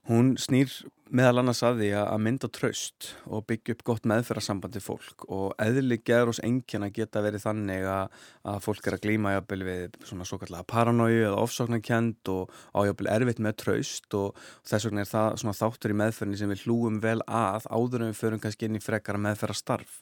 Hún 0.09 0.33
snýr 0.35 0.67
meðal 1.15 1.39
annars 1.39 1.61
að 1.63 1.77
því 1.79 1.89
að 1.95 2.21
mynda 2.25 2.47
tröst 2.51 3.05
og 3.23 3.45
byggja 3.47 3.75
upp 3.75 3.83
gott 3.87 4.07
meðferðarsambandi 4.09 4.81
fólk 4.83 5.23
og 5.31 5.53
eðli 5.61 5.99
gerur 6.03 6.33
ós 6.33 6.41
engin 6.43 6.83
að 6.83 6.97
geta 6.97 7.21
verið 7.23 7.45
þannig 7.45 7.87
að, 7.87 8.17
fólk 8.65 8.89
er 8.89 8.97
að 8.97 9.03
glýma 9.05 9.35
jafnvel 9.37 9.61
við 9.67 9.95
svona 10.09 10.27
svo 10.27 10.41
kallega 10.41 10.67
paranói 10.73 11.21
eða 11.21 11.39
ofsóknarkend 11.45 12.33
og 12.33 12.51
ájafvel 12.75 13.11
erfitt 13.13 13.39
með 13.45 13.57
tröst 13.63 14.19
og 14.19 14.43
þess 14.67 14.89
vegna 14.89 15.05
er 15.05 15.11
það 15.13 15.39
svona 15.43 15.57
þáttur 15.61 15.95
í 15.95 15.99
meðferðinni 16.01 16.41
sem 16.41 16.51
við 16.51 16.65
hlúum 16.65 16.99
vel 17.03 17.19
að 17.23 17.69
áður 17.71 18.03
en 18.03 18.11
við 18.11 18.19
förum 18.19 18.43
kannski 18.43 18.67
inn 18.67 18.81
í 18.81 18.83
frekara 18.83 19.23
meðferðarstarf. 19.23 20.01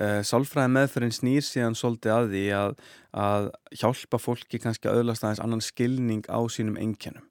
Uh, 0.00 0.22
Sálfræði 0.26 0.74
meðferðin 0.74 1.14
snýr 1.14 1.44
síðan 1.44 1.78
svolítið 1.78 2.16
að 2.16 2.30
því 2.34 2.44
að, 2.56 2.76
að 3.14 3.50
hjálpa 3.78 4.18
fólki 4.22 4.58
kannski 4.62 4.90
að 4.90 5.02
öðlast 5.02 5.26
aðeins 5.26 5.42
annan 5.44 5.62
skilning 5.62 6.26
á 6.26 6.40
sínum 6.50 6.78
enginum 6.80 7.26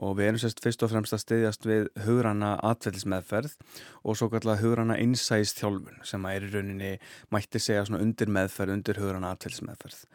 og 0.00 0.16
við 0.18 0.30
erum 0.30 0.40
sérst 0.42 0.62
fyrst 0.64 0.84
og 0.84 0.92
fremst 0.92 1.16
að 1.16 1.22
styðjast 1.24 1.66
við 1.68 1.88
hugrana 2.06 2.54
atvellismeðferð 2.70 3.56
og 4.02 4.16
svo 4.18 4.30
kallar 4.32 4.62
hugrana 4.62 4.96
innsæðist 5.00 5.60
þjálfun 5.60 6.00
sem 6.08 6.24
að 6.24 6.36
er 6.36 6.46
í 6.46 6.52
rauninni 6.54 6.92
mætti 7.34 7.60
segja 7.60 7.84
svona 7.88 8.04
undir 8.04 8.32
meðferð, 8.32 8.76
undir 8.78 9.02
hugrana 9.02 9.34
atvellismeðferð 9.36 10.06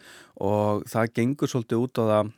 og 0.45 0.87
það 0.89 1.13
gengur 1.19 1.51
svolítið 1.51 1.85
út 1.85 2.01
á 2.01 2.03
það 2.05 2.33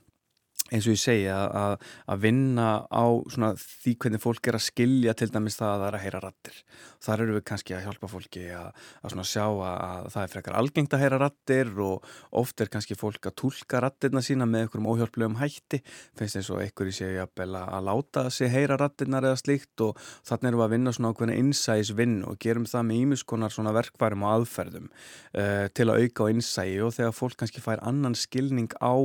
eins 0.68 0.88
og 0.88 0.96
ég 0.96 1.00
segja 1.00 1.38
að, 1.46 1.76
að 2.12 2.24
vinna 2.26 2.68
á 2.92 3.06
því 3.28 3.94
hvernig 4.02 4.24
fólk 4.24 4.50
er 4.50 4.58
að 4.58 4.66
skilja 4.66 5.16
til 5.18 5.30
dæmis 5.32 5.56
það 5.60 5.70
að 5.70 5.80
það 5.80 5.88
er 5.88 5.98
að 5.98 6.04
heyra 6.04 6.22
rattir 6.26 6.58
þar 7.04 7.24
eru 7.26 7.38
við 7.38 7.46
kannski 7.52 7.76
að 7.78 7.86
hjálpa 7.88 8.10
fólki 8.12 8.46
að, 8.56 8.72
að 9.06 9.24
sjá 9.28 9.46
að 9.46 10.10
það 10.14 10.22
er 10.24 10.34
frekar 10.34 10.58
algengt 10.60 10.96
að 10.96 11.04
heyra 11.04 11.20
rattir 11.22 11.72
og 11.84 12.08
oft 12.42 12.62
er 12.64 12.72
kannski 12.74 12.98
fólk 12.98 13.30
að 13.30 13.38
tólka 13.44 13.82
rattirna 13.84 14.24
sína 14.26 14.48
með 14.50 14.66
einhverjum 14.66 14.90
óhjálplegum 14.94 15.40
hætti. 15.42 15.82
Finnst 16.18 16.40
eins 16.40 16.52
og 16.54 16.64
einhverju 16.64 16.98
séu 16.98 17.22
að 17.22 17.88
láta 17.88 18.28
sig 18.34 18.52
heyra 18.54 18.80
rattirnar 18.80 19.30
eða 19.30 19.42
slíkt 19.42 19.86
og 19.86 20.02
þannig 20.28 20.52
erum 20.52 20.62
við 20.62 20.68
að 20.68 20.76
vinna 20.76 20.94
svona 20.96 21.14
ákveðna 21.14 21.40
innsæðisvinn 21.44 22.20
og 22.28 22.38
gerum 22.44 22.68
það 22.70 22.88
með 22.90 23.02
ímiskonar 23.06 23.54
svona 23.56 23.76
verkværum 23.78 24.28
og 24.28 24.36
aðferðum 24.36 24.92
uh, 24.92 25.66
til 25.74 25.88
að 25.88 26.04
auka 26.04 26.28
á 26.28 26.32
innsæði 26.34 26.78
og 26.86 26.94
þegar 26.98 27.18
fólk 27.18 27.42
kannski 27.42 27.64
fær 27.64 27.84
annan 27.86 28.18
skilning 28.18 28.72
á 28.82 28.96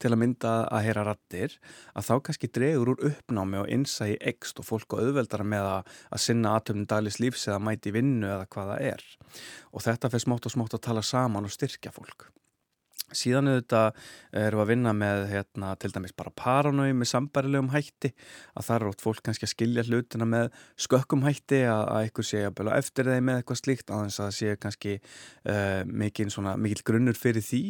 til 0.00 0.14
að 0.14 0.20
mynda 0.22 0.52
að 0.72 0.86
heyra 0.86 1.04
rattir 1.04 1.56
að 1.92 2.06
þá 2.06 2.12
kannski 2.26 2.50
dregur 2.56 2.92
úr 2.94 3.02
uppnámi 3.10 3.60
og 3.60 3.68
innsægi 3.72 4.16
ekst 4.32 4.60
og 4.62 4.68
fólk 4.68 4.96
og 4.96 5.04
auðveldara 5.04 5.46
með 5.46 5.68
að, 5.74 5.90
að 6.08 6.22
sinna 6.24 6.54
aðtöfnum 6.56 6.86
daglis 6.88 7.20
lífs 7.20 7.39
eða 7.48 7.62
mæti 7.62 7.94
vinnu 7.94 8.28
eða 8.28 8.48
hvaða 8.50 8.76
er. 8.92 9.06
Og 9.72 9.84
þetta 9.86 10.10
fyrir 10.12 10.26
smátt 10.26 10.50
og 10.50 10.54
smátt 10.56 10.76
að 10.76 10.84
tala 10.90 11.06
saman 11.06 11.48
og 11.48 11.54
styrkja 11.54 11.94
fólk 11.94 12.28
Síðan 13.16 13.50
auðvitað 13.50 13.98
erum 14.40 14.60
við 14.60 14.64
að 14.64 14.70
vinna 14.70 14.92
með 14.96 15.24
hérna, 15.30 15.72
til 15.80 15.90
dæmis 15.94 16.14
bara 16.16 16.32
paranói 16.38 16.92
með 16.94 17.10
sambarilegum 17.10 17.72
hætti 17.74 18.12
að 18.54 18.66
það 18.66 18.76
er 18.76 18.86
ótt 18.90 19.04
fólk 19.04 19.22
kannski 19.26 19.48
að 19.48 19.52
skilja 19.54 19.84
hlutina 19.88 20.28
með 20.30 20.50
skökkum 20.80 21.24
hætti 21.26 21.62
að, 21.64 21.82
að 21.82 22.04
einhver 22.04 22.28
sé 22.30 22.44
að 22.46 22.56
bela 22.60 22.76
eftir 22.78 23.10
þeim 23.10 23.28
með 23.28 23.40
eitthvað 23.40 23.60
slíkt 23.62 23.90
að 23.90 24.04
þess 24.06 24.20
að 24.20 24.28
það 24.28 24.36
sé 24.38 24.56
kannski 24.64 24.94
uh, 25.00 25.80
mikil, 25.86 26.28
svona, 26.34 26.56
mikil 26.60 26.86
grunnur 26.90 27.18
fyrir 27.18 27.46
því. 27.46 27.62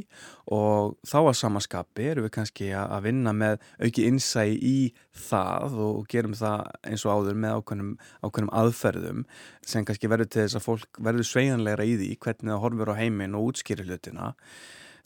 Og 0.57 0.97
þá 1.09 1.19
að 1.23 1.39
samaskapi 1.41 2.11
erum 2.11 2.29
við 2.29 2.35
kannski 2.37 2.73
að, 2.75 2.97
að 2.99 3.07
vinna 3.09 3.35
með 3.37 3.65
auki 3.81 4.07
innsæi 4.11 4.59
í 4.61 4.77
það 5.17 5.79
og 5.87 6.05
gerum 6.11 6.37
það 6.39 6.67
eins 6.87 7.07
og 7.07 7.17
áður 7.17 7.41
með 7.41 7.57
ákveðnum, 7.59 7.95
ákveðnum 8.25 8.53
aðferðum 8.61 9.25
sem 9.67 9.87
kannski 9.87 10.11
verður 10.11 10.31
til 10.31 10.45
þess 10.45 10.59
að 10.59 10.67
fólk 10.67 11.01
verður 11.09 11.29
sveiganleira 11.29 11.87
í 11.87 11.97
því 12.01 12.13
hvernig 12.21 12.53
það 12.53 12.63
horfur 12.65 12.93
á 12.93 13.01
heiminn 13.01 13.37
og 13.39 13.51
útskýrir 13.51 13.89
hlutina 13.89 14.33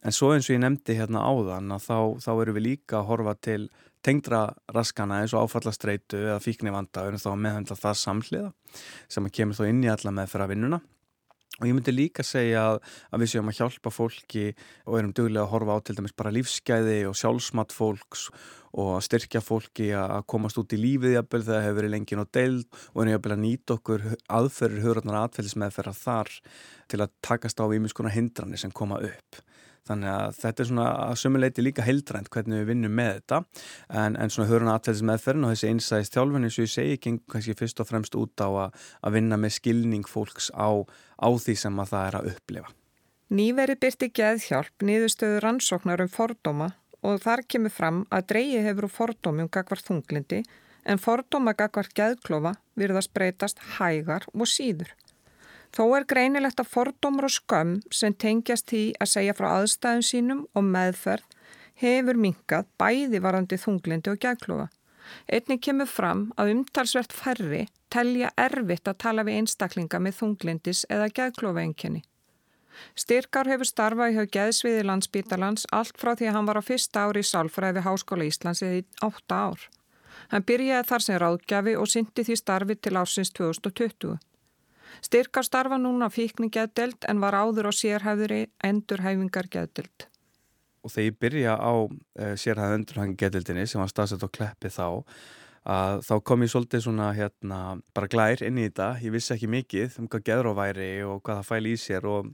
En 0.05 0.13
svo 0.13 0.35
eins 0.35 0.51
og 0.51 0.57
ég 0.59 0.61
nefndi 0.61 0.99
hérna 0.99 1.25
áðan 1.25 1.73
að 1.73 1.87
þá, 1.87 1.99
þá 2.21 2.33
erum 2.35 2.57
við 2.59 2.67
líka 2.67 2.99
að 3.01 3.07
horfa 3.09 3.35
til 3.47 3.61
tengdra 4.05 4.41
raskana 4.75 5.23
eins 5.23 5.33
og 5.33 5.47
áfallastreitu 5.47 6.19
eða 6.21 6.43
fíknivanda 6.45 7.07
og 7.09 7.23
þá 7.23 7.31
meðhandla 7.41 7.79
það 7.81 8.01
samhliða 8.03 8.51
sem 9.09 9.31
kemur 9.33 9.57
þá 9.57 9.71
inn 9.71 9.87
í 9.87 9.93
alla 9.93 10.13
með 10.13 10.37
að 10.45 10.53
vinnuna. 10.53 10.81
Og 11.63 11.69
ég 11.69 11.77
myndi 11.77 11.93
líka 11.95 12.25
segja 12.27 12.65
að, 12.73 12.81
að 13.15 13.23
við 13.23 13.31
séum 13.31 13.49
að 13.53 13.59
hjálpa 13.61 13.93
fólki 13.95 14.45
og 14.91 14.97
erum 14.99 15.13
duglega 15.15 15.45
að 15.45 15.53
horfa 15.53 15.77
á 15.79 15.85
til 15.87 15.95
dæmis 16.01 16.17
bara 16.19 16.33
lífsgæði 16.35 16.97
og 17.07 17.15
sjálfsmatt 17.21 17.73
fólks 17.73 18.25
og 18.75 18.91
að 18.97 19.05
styrkja 19.07 19.43
fólki 19.45 19.87
að 19.95 20.27
komast 20.35 20.59
út 20.59 20.75
í 20.75 20.81
lífið 20.83 21.15
jafnvel 21.15 21.45
þegar 21.45 21.55
það 21.55 21.67
hefur 21.69 21.79
verið 21.79 21.95
lengin 21.95 22.25
og 22.25 22.33
deild 22.35 22.81
og 22.91 23.01
erum 23.05 23.15
jafnvel 23.15 23.37
að 23.37 23.45
nýta 23.45 23.79
okkur 23.79 24.07
aðferður 24.41 24.85
hugurnar 24.89 25.21
aðfælismeðferðar 25.23 26.01
þar 26.01 26.35
til 26.91 27.03
að 27.07 27.15
takast 27.23 27.63
á 27.63 27.65
ímiðskona 27.71 28.17
hindranir 28.19 28.65
sem 28.65 28.75
koma 28.75 28.99
upp. 28.99 29.45
Þannig 29.85 30.09
að 30.09 30.37
þetta 30.39 30.62
er 30.62 30.68
svona 30.70 30.85
að 31.05 31.18
sömuleiti 31.20 31.64
líka 31.64 31.85
heildrænt 31.85 32.30
hvernig 32.32 32.62
við 32.62 32.70
vinnum 32.70 32.95
með 32.97 33.11
þetta 33.18 33.41
en, 34.01 34.14
en 34.16 34.32
svona 34.32 34.49
höfurinn 34.49 34.72
aðtæðis 34.72 35.03
meðferðin 35.11 35.45
og 35.45 35.53
þessi 35.53 35.72
einsæðist 35.72 36.16
þjálfinn 36.16 36.49
eins 36.49 36.57
og 36.57 36.64
ég 36.64 36.72
segi 36.72 36.95
ekki 36.97 37.12
kannski 37.35 37.57
fyrst 37.59 37.82
og 37.85 37.91
fremst 37.91 38.16
út 38.16 38.41
á 38.41 38.49
að, 38.49 38.78
að 39.05 39.18
vinna 39.18 39.41
með 39.41 39.59
skilning 39.59 40.09
fólks 40.09 40.49
á, 40.57 40.72
á 41.20 41.28
því 41.28 41.57
sem 41.61 41.85
að 41.85 41.93
það 41.93 42.09
er 42.09 42.18
að 42.20 42.30
upplifa. 42.32 42.72
Nýveri 43.35 43.76
byrti 43.80 44.11
geðhjálp 44.14 44.89
niðurstöðu 44.89 45.45
rannsóknar 45.45 46.05
um 46.05 46.12
fordóma 46.12 46.72
og 47.05 47.20
þar 47.20 47.45
kemur 47.49 47.72
fram 47.72 48.03
að 48.09 48.28
dreyji 48.32 48.64
hefur 48.64 48.89
úr 48.89 48.97
fordómum 48.97 49.53
gagvar 49.53 49.85
þunglindi 49.85 50.43
en 50.85 51.01
fordóma 51.01 51.53
gagvar 51.57 51.89
geðklofa 51.97 52.57
virðast 52.80 53.12
breytast 53.16 53.61
hægar 53.76 54.24
og 54.32 54.49
síður. 54.49 54.93
Þó 55.75 55.85
er 55.99 56.05
greinilegt 56.07 56.61
að 56.62 56.70
fordómur 56.70 57.27
og 57.27 57.35
skömm 57.35 57.79
sem 57.91 58.14
tengjast 58.14 58.68
því 58.70 58.83
að 59.03 59.11
segja 59.11 59.35
frá 59.35 59.49
aðstæðum 59.57 60.05
sínum 60.07 60.43
og 60.55 60.66
meðferð 60.68 61.35
hefur 61.83 62.20
minkað 62.20 62.68
bæði 62.79 63.20
varandi 63.25 63.59
þunglindi 63.59 64.12
og 64.12 64.20
gækluga. 64.22 64.68
Einnig 65.27 65.61
kemur 65.66 65.91
fram 65.91 66.29
að 66.39 66.53
umtalsvert 66.55 67.12
færri 67.12 67.64
telja 67.93 68.31
erfitt 68.41 68.89
að 68.89 69.01
tala 69.03 69.25
við 69.27 69.41
einstaklinga 69.41 70.01
með 70.01 70.18
þunglindis 70.20 70.85
eða 70.89 71.11
gækluga 71.18 71.64
enginni. 71.66 72.05
Styrkar 72.99 73.51
hefur 73.51 73.68
starfað 73.68 74.14
hjá 74.16 74.25
Geðsviði 74.37 74.87
landsbítalans 74.87 75.66
allt 75.72 75.99
frá 76.01 76.14
því 76.14 76.31
að 76.31 76.37
hann 76.39 76.49
var 76.49 76.59
á 76.59 76.68
fyrsta 76.68 77.05
ári 77.07 77.22
í 77.22 77.29
Sálfræði 77.29 77.85
Háskóla 77.87 78.27
Íslands 78.27 78.62
eða 78.66 78.81
í 78.81 78.85
átta 79.07 79.41
ár. 79.51 79.66
Hann 80.31 80.47
byrjaði 80.49 80.89
þar 80.91 81.05
sem 81.07 81.20
ráðgjafi 81.22 81.77
og 81.79 81.91
syndi 81.91 82.25
því 82.27 82.39
starfi 82.41 82.79
til 82.79 82.97
ársins 82.99 83.31
2020. 83.39 84.18
Styrkar 85.03 85.47
starfa 85.47 85.78
núna 85.80 86.11
fíkni 86.12 86.51
geðdelt 86.53 87.07
en 87.09 87.22
var 87.22 87.34
áður 87.34 87.70
á 87.70 87.72
sérhæðuri 87.74 88.45
endurhæfingar 88.64 89.49
geðdelt. 89.51 90.09
Og 90.84 90.92
þegar 90.92 91.09
ég 91.09 91.18
byrja 91.24 91.57
á 91.57 91.72
uh, 91.74 91.88
eh, 92.20 92.34
sérhæð 92.38 92.76
endurhæfingar 92.78 93.20
geðdeltinni 93.24 93.66
sem 93.66 93.82
var 93.82 93.90
staðsett 93.92 94.26
og 94.26 94.34
kleppi 94.34 94.70
þá 94.72 94.86
að 95.64 96.03
þá 96.05 96.14
kom 96.28 96.45
ég 96.45 96.53
svolítið 96.53 96.84
svona 96.84 97.09
hérna 97.16 97.61
bara 97.97 98.11
glær 98.12 98.42
inn 98.45 98.61
í 98.61 98.66
þetta. 98.68 98.90
Ég 99.01 99.14
vissi 99.14 99.32
ekki 99.34 99.49
mikið 99.49 100.01
um 100.03 100.09
hvað 100.12 100.26
geðróværi 100.28 100.90
og 101.09 101.22
hvað 101.24 101.40
það 101.40 101.49
fæli 101.49 101.72
í 101.72 101.80
sér 101.80 102.09
og, 102.11 102.28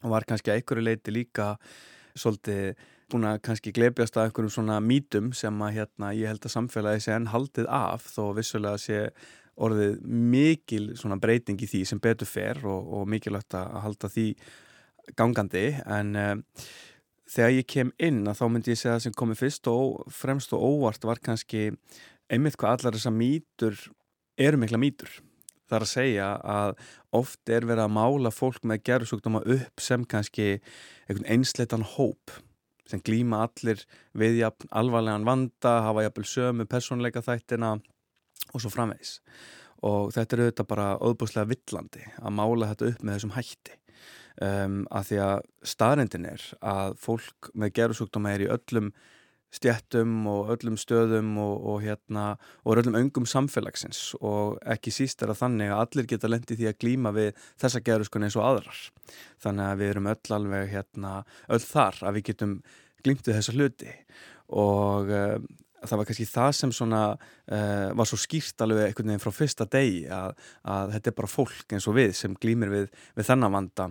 og 0.00 0.14
var 0.14 0.26
kannski 0.28 0.52
að 0.52 0.60
einhverju 0.60 0.86
leiti 0.86 1.12
líka 1.12 1.52
svolítið 2.16 2.72
búin 3.12 3.28
að 3.28 3.42
kannski 3.44 3.72
glebjast 3.76 4.16
að 4.16 4.30
einhverjum 4.30 4.54
svona 4.54 4.78
mítum 4.80 5.32
sem 5.36 5.62
að 5.64 5.76
hérna 5.76 6.12
ég 6.16 6.32
held 6.32 6.46
að 6.48 6.54
samfélagi 6.54 7.04
sé 7.04 7.14
enn 7.16 7.28
haldið 7.32 7.68
af 7.68 8.06
þó 8.08 8.32
vissulega 8.38 8.80
sé 8.80 9.00
orðið 9.56 9.98
mikil 10.06 10.84
breyting 11.20 11.60
í 11.60 11.68
því 11.68 11.82
sem 11.88 12.00
betur 12.00 12.28
fer 12.28 12.62
og, 12.64 12.92
og 13.00 13.08
mikilvægt 13.08 13.54
að 13.58 13.80
halda 13.84 14.08
því 14.12 14.26
gangandi 15.18 15.66
en 15.84 16.14
uh, 16.16 16.36
þegar 17.32 17.56
ég 17.56 17.68
kem 17.68 17.90
inn 17.98 18.22
að 18.28 18.38
þá 18.40 18.46
myndi 18.52 18.72
ég 18.72 18.80
segja 18.80 18.96
að 18.96 19.04
sem 19.06 19.18
komið 19.18 19.42
fyrst 19.42 19.68
og 19.72 20.06
fremst 20.12 20.54
og 20.56 20.62
óvart 20.62 21.04
var 21.04 21.20
kannski 21.22 21.70
einmitt 22.32 22.56
hvað 22.60 22.78
allar 22.78 22.96
þessar 22.96 23.16
mýtur 23.16 23.76
eru 24.40 24.60
mikla 24.60 24.80
mýtur. 24.80 25.10
Það 25.68 25.76
er 25.78 25.84
að 25.86 25.92
segja 25.92 26.28
að 26.52 26.72
oft 27.16 27.52
er 27.52 27.66
verið 27.68 27.86
að 27.86 27.94
mála 27.96 28.32
fólk 28.34 28.64
með 28.68 28.82
gerðsúkdóma 28.88 29.42
upp 29.54 29.80
sem 29.80 30.04
kannski 30.04 30.48
einhvern 31.08 31.28
einsleitan 31.32 31.86
hóp 31.94 32.34
sem 32.88 33.00
glýma 33.00 33.46
allir 33.46 33.84
við 34.18 34.42
alvarlegan 34.68 35.24
vanda, 35.24 35.78
hafa 35.86 36.04
jafnvel 36.04 36.28
sömu 36.28 36.66
personleika 36.68 37.22
þættina 37.24 37.76
og 37.78 37.86
svo 38.60 38.72
framvegs 38.72 39.20
og 39.86 40.12
þetta 40.14 40.36
er 40.36 40.42
auðvitað 40.44 40.68
bara 40.70 40.90
óbúslega 41.02 41.50
villandi 41.50 42.04
að 42.20 42.36
mála 42.36 42.68
þetta 42.72 42.90
upp 42.92 43.00
með 43.02 43.16
þessum 43.16 43.34
hætti. 43.36 43.78
Um, 44.42 44.76
að 44.88 45.08
því 45.10 45.18
að 45.26 45.48
staðrindin 45.68 46.28
er 46.30 46.44
að 46.64 46.94
fólk 47.02 47.50
með 47.58 47.74
gerðsúkdóma 47.78 48.32
er 48.32 48.46
í 48.46 48.52
öllum 48.54 48.92
stjættum 49.52 50.14
og 50.32 50.48
öllum 50.54 50.78
stöðum 50.80 51.34
og, 51.42 51.66
og 51.68 51.82
hérna 51.84 52.24
og 52.64 52.80
öllum 52.80 52.96
öngum 53.02 53.26
samfélagsins. 53.28 54.14
Og 54.24 54.56
ekki 54.64 54.94
síst 54.94 55.20
er 55.22 55.34
að 55.34 55.42
þannig 55.42 55.74
að 55.74 55.82
allir 55.84 56.08
geta 56.14 56.30
lendið 56.30 56.62
því 56.62 56.70
að 56.70 56.78
glýma 56.84 57.12
við 57.18 57.44
þessa 57.60 57.82
gerðuskun 57.84 58.28
eins 58.28 58.38
og 58.38 58.46
aðrar. 58.48 58.80
Þannig 59.44 59.66
að 59.66 59.82
við 59.82 59.92
erum 59.92 60.08
öll 60.14 60.38
alveg 60.38 60.72
hérna 60.72 61.12
öll 61.52 61.64
þar 61.66 62.00
að 62.00 62.16
við 62.16 62.28
getum 62.30 62.56
glýmt 63.04 63.28
við 63.28 63.38
þessa 63.40 63.56
hluti. 63.58 63.92
Og 64.62 65.12
um, 65.18 65.52
það 65.88 66.00
var 66.00 66.08
kannski 66.08 66.28
það 66.30 66.52
sem 66.58 66.74
svona 66.74 67.02
uh, 67.14 67.90
var 67.98 68.08
svo 68.08 68.20
skýrt 68.20 68.64
alveg 68.64 68.88
einhvern 68.88 69.12
veginn 69.12 69.24
frá 69.24 69.34
fyrsta 69.34 69.66
degi 69.70 70.06
að, 70.12 70.38
að 70.68 70.94
þetta 70.96 71.12
er 71.12 71.18
bara 71.18 71.34
fólk 71.34 71.76
eins 71.76 71.90
og 71.90 71.98
við 71.98 72.16
sem 72.18 72.38
glýmir 72.42 72.72
við, 72.72 72.88
við 73.18 73.30
þennan 73.30 73.56
vanda. 73.58 73.90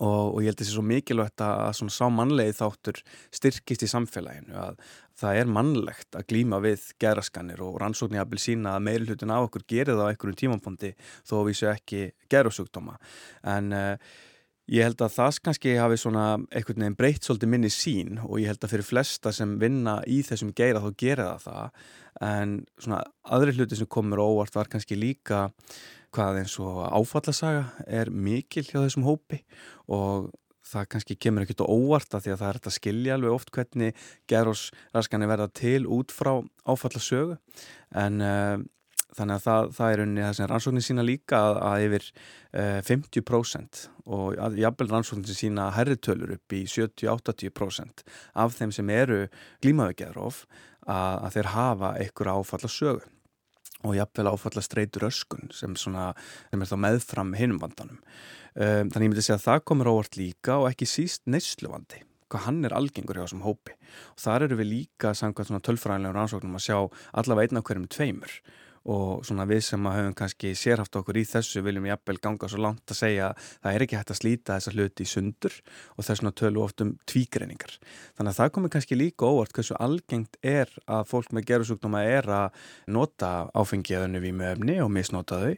Og, 0.00 0.36
og 0.36 0.38
ég 0.40 0.52
held 0.52 0.60
að 0.60 0.68
er 0.68 0.74
svo 0.76 0.84
mikilvægt 0.86 1.42
að 1.44 1.72
svona 1.76 1.92
sá 1.92 2.04
mannlegi 2.14 2.54
þáttur 2.56 3.00
styrkist 3.34 3.82
í 3.84 3.88
samfélaginu 3.90 4.54
að 4.56 4.78
það 5.20 5.40
er 5.40 5.50
mannlegt 5.56 6.16
að 6.16 6.26
glýma 6.30 6.60
við 6.64 6.86
geraskanir 7.02 7.60
og 7.64 7.76
rannsóknir 7.82 8.22
að 8.22 8.38
sína 8.40 8.76
að 8.76 8.86
meilhutin 8.86 9.34
á 9.34 9.42
okkur 9.42 9.66
gerir 9.68 9.98
það 9.98 10.06
á 10.06 10.10
einhverjum 10.12 10.38
tímapondi 10.40 10.92
þó 11.28 11.34
við 11.48 11.58
séu 11.58 11.72
ekki 11.74 12.02
gerasúkdóma 12.32 12.96
en 13.52 13.74
uh, 13.76 14.14
Ég 14.70 14.86
held 14.86 15.00
að 15.02 15.14
það 15.16 15.38
kannski 15.48 15.72
hafi 15.80 15.96
svona 15.98 16.24
einhvern 16.54 16.84
veginn 16.84 16.98
breytt 16.98 17.26
svolítið 17.26 17.50
minni 17.50 17.70
sín 17.74 18.20
og 18.22 18.36
ég 18.38 18.52
held 18.52 18.62
að 18.62 18.76
fyrir 18.76 18.86
flesta 18.86 19.32
sem 19.34 19.56
vinna 19.58 19.96
í 20.06 20.20
þessum 20.22 20.52
geira 20.54 20.82
þá 20.84 20.90
gera 21.02 21.26
það 21.42 21.48
það. 21.48 21.80
En 22.28 22.52
svona 22.78 23.00
aðri 23.34 23.56
hluti 23.56 23.78
sem 23.80 23.90
komur 23.90 24.22
óvart 24.22 24.54
var 24.54 24.70
kannski 24.70 24.98
líka 24.98 25.48
hvað 26.14 26.42
eins 26.44 26.54
og 26.62 26.84
áfallasaga 26.86 27.64
er 27.86 28.12
mikil 28.14 28.62
hjá 28.68 28.78
þessum 28.78 29.08
hópi 29.08 29.40
og 29.90 30.30
það 30.70 30.88
kannski 30.94 31.18
kemur 31.18 31.44
ekkert 31.44 31.66
óvart 31.66 32.14
að 32.14 32.26
því 32.28 32.32
að 32.34 32.40
það 32.40 32.48
er 32.48 32.58
þetta 32.60 32.74
skilja 32.76 33.16
alveg 33.16 33.34
oft 33.34 33.50
hvernig 33.54 34.04
gerðsraskanir 34.30 35.30
verða 35.32 35.48
til 35.60 35.80
út 35.90 36.14
frá 36.14 36.36
áfallasögu 36.62 37.40
en 37.98 38.22
uh, 38.22 38.60
þannig 39.16 39.36
að 39.36 39.44
það, 39.46 39.70
það 39.76 39.92
er 39.92 40.02
unni 40.04 40.24
það 40.24 40.34
sem 40.38 40.50
rannsóknir 40.50 40.86
sína 40.86 41.04
líka 41.06 41.40
að, 41.40 41.60
að 41.68 41.84
yfir 41.86 42.08
uh, 42.10 42.80
50% 42.88 43.84
og 44.10 44.58
jafnvel 44.58 44.88
rannsóknir 44.90 45.38
sína 45.38 45.68
herritölur 45.76 46.34
upp 46.36 46.56
í 46.56 46.64
70-80% 46.70 48.04
af 48.44 48.58
þeim 48.58 48.74
sem 48.74 48.92
eru 48.94 49.22
glímaveikjaðróf 49.64 50.44
að, 50.86 51.16
að 51.16 51.32
þeir 51.38 51.50
hafa 51.54 51.94
einhver 52.00 52.32
áfalla 52.34 52.70
sögu 52.72 53.08
og 53.80 53.96
jafnvel 53.96 54.28
áfalla 54.28 54.62
streytur 54.64 55.08
öskun 55.08 55.50
sem, 55.56 55.74
svona, 55.78 56.10
sem 56.50 56.60
er 56.60 56.68
þá 56.68 56.76
meðfram 56.84 57.34
hinum 57.38 57.60
vandanum. 57.62 58.00
Um, 58.50 58.90
þannig 58.90 59.06
ég 59.06 59.12
myndi 59.12 59.24
segja 59.24 59.38
að 59.38 59.46
það 59.46 59.66
komur 59.70 59.92
ávart 59.92 60.18
líka 60.20 60.58
og 60.60 60.70
ekki 60.72 60.88
síst 60.90 61.22
neysluvandi 61.30 62.02
hvað 62.30 62.46
hann 62.46 62.64
er 62.66 62.74
algengur 62.76 63.18
hjá 63.18 63.24
þessum 63.24 63.44
hópi 63.44 63.74
og 64.12 64.22
þar 64.22 64.46
eru 64.46 64.58
við 64.60 64.70
líka 64.70 65.12
samkvæmt 65.18 65.64
tölfræðilegur 65.66 66.18
rannsóknum 66.18 66.58
að 66.58 66.66
sjá 66.66 66.76
allavega 67.22 67.48
einn 67.48 67.60
af 67.60 67.66
hverjum 67.66 67.88
tveimur 67.90 68.34
og 68.88 69.24
svona 69.28 69.44
við 69.48 69.60
sem 69.66 69.86
að 69.86 69.96
höfum 69.98 70.14
kannski 70.16 70.52
sérhaft 70.56 70.96
okkur 70.96 71.18
í 71.20 71.24
þessu 71.28 71.60
viljum 71.64 71.88
jafnvel 71.90 72.16
ganga 72.22 72.48
svo 72.48 72.62
langt 72.64 72.92
að 72.92 73.00
segja 73.02 73.28
að 73.28 73.48
það 73.50 73.74
er 73.74 73.84
ekki 73.84 73.98
hægt 73.98 74.12
að 74.14 74.20
slíta 74.20 74.56
þessa 74.56 74.72
hluti 74.76 75.04
í 75.04 75.10
sundur 75.10 75.56
og 75.96 76.06
þess 76.06 76.22
vegna 76.22 76.32
tölu 76.40 76.62
oft 76.64 76.84
um 76.84 76.94
tvígreiningar. 77.10 77.76
Þannig 78.16 78.32
að 78.32 78.38
það 78.40 78.52
komir 78.56 78.74
kannski 78.74 78.98
líka 78.98 79.28
óvart 79.28 79.54
hversu 79.56 79.76
algengt 79.76 80.38
er 80.40 80.72
að 80.86 81.04
fólk 81.10 81.34
með 81.36 81.46
gerusúkdóma 81.50 82.02
er 82.08 82.30
að 82.32 82.60
nota 82.88 83.32
áfengiðinu 83.52 84.22
við 84.24 84.36
með 84.40 84.54
öfni 84.54 84.78
og 84.80 84.92
misnota 84.96 85.42
þau 85.44 85.54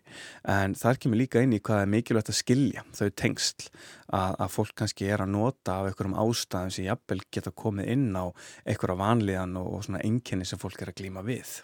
en 0.56 0.76
þar 0.82 1.02
kemur 1.02 1.22
líka 1.22 1.42
inn 1.44 1.54
í 1.54 1.62
hvað 1.62 1.84
er 1.84 1.92
mikilvægt 1.94 2.32
að 2.32 2.40
skilja 2.40 2.86
þau 2.90 3.08
tengsl 3.22 3.68
að, 4.12 4.34
að 4.36 4.48
fólk 4.56 4.74
kannski 4.82 5.08
er 5.08 5.22
að 5.24 5.32
nota 5.36 5.78
af 5.78 5.90
einhverjum 5.90 6.18
ástæðum 6.20 6.74
sem 6.74 6.88
jafnvel 6.88 7.20
geta 7.32 7.54
komið 7.54 7.92
inn 7.94 8.10
á 8.18 8.24
einhverja 8.66 8.98
vanlíðan 9.00 9.56
og, 9.60 9.70
og 9.76 9.86
svona 9.86 10.02
enginni 10.06 10.48
sem 10.48 10.60
fólk 10.60 10.82
er 10.82 10.92
að 10.92 11.00
glíma 11.00 11.24
við. 11.26 11.60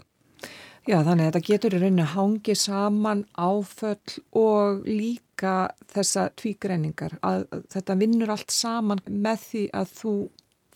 Já, 0.89 1.03
þannig 1.05 1.27
að 1.27 1.27
þetta 1.29 1.45
getur 1.45 1.75
í 1.77 1.79
rauninu 1.83 2.05
hangi 2.15 2.55
saman 2.57 3.27
áföll 3.37 4.21
og 4.41 4.87
líka 4.89 5.69
þessa 5.93 6.31
tvígreiningar 6.41 7.19
að 7.29 7.45
þetta 7.75 7.97
vinnur 8.01 8.33
allt 8.33 8.55
saman 8.55 9.03
með 9.05 9.43
því 9.51 9.65
að 9.77 9.93
þú 9.99 10.13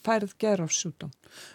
færð 0.03 0.35
gerðarsjútum. 0.43 1.13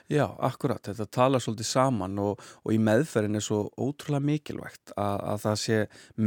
Já, 0.09 0.23
akkurat, 0.47 0.81
þetta 0.87 1.05
tala 1.13 1.41
svolítið 1.43 1.69
saman 1.69 2.17
og, 2.23 2.41
og 2.63 2.73
í 2.73 2.79
meðferðin 2.81 3.37
er 3.37 3.45
svo 3.45 3.59
ótrúlega 3.77 4.25
mikilvægt 4.25 4.95
að, 4.95 5.19
að 5.35 5.43
það 5.43 5.59
sé 5.65 5.79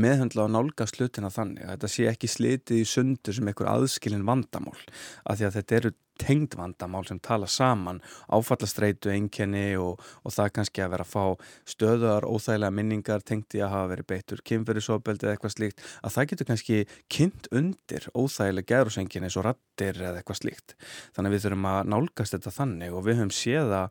meðhundla 0.05 0.47
á 0.47 0.55
nálgast 0.55 1.01
slutina 1.01 1.33
þannig 1.35 1.66
að 1.66 1.74
þetta 1.74 1.93
sé 1.97 2.07
ekki 2.12 2.31
slitið 2.31 2.85
í 2.85 2.87
sundur 2.93 3.39
sem 3.41 3.51
einhver 3.51 3.72
aðskilin 3.72 4.28
vandamál 4.28 4.78
að 5.24 5.49
að 5.49 5.59
þetta 5.59 5.81
eru 5.81 5.93
tengd 6.21 6.55
vandamál 6.59 7.05
sem 7.09 7.18
tala 7.23 7.49
saman 7.51 8.01
áfallastreitu 8.33 9.12
einkenni 9.12 9.75
og, 9.81 10.01
og 10.25 10.35
það 10.35 10.53
kannski 10.59 10.85
að 10.85 10.93
vera 10.95 11.07
að 11.07 11.12
fá 11.14 11.51
stöðar 11.73 12.27
óþægilega 12.29 12.77
minningar 12.77 13.25
tengdi 13.27 13.62
að 13.64 13.73
hafa 13.75 13.91
verið 13.95 14.09
beittur 14.12 14.43
kynferðisofbeldi 14.51 15.27
eða 15.27 15.37
eitthvað 15.37 15.55
slíkt 15.57 15.85
að 16.01 16.16
það 16.16 16.31
getur 16.33 16.51
kannski 16.51 16.81
kynnt 17.12 17.51
undir 17.61 18.09
óþægilega 18.14 18.71
gerðursenginni 18.75 19.31
og 19.31 19.47
rattir 19.49 20.01
eða 20.01 20.21
eitthvað 20.21 20.41
slíkt. 20.43 20.77
Þannig 21.16 21.37
við 21.37 21.47
þurfum 21.47 21.71
að 21.71 21.93
nálgast 21.95 22.37
þetta 22.37 22.57
þannig 22.57 22.97
og 22.97 23.07
við 23.07 23.21
höfum 23.21 23.35
séða 23.35 23.85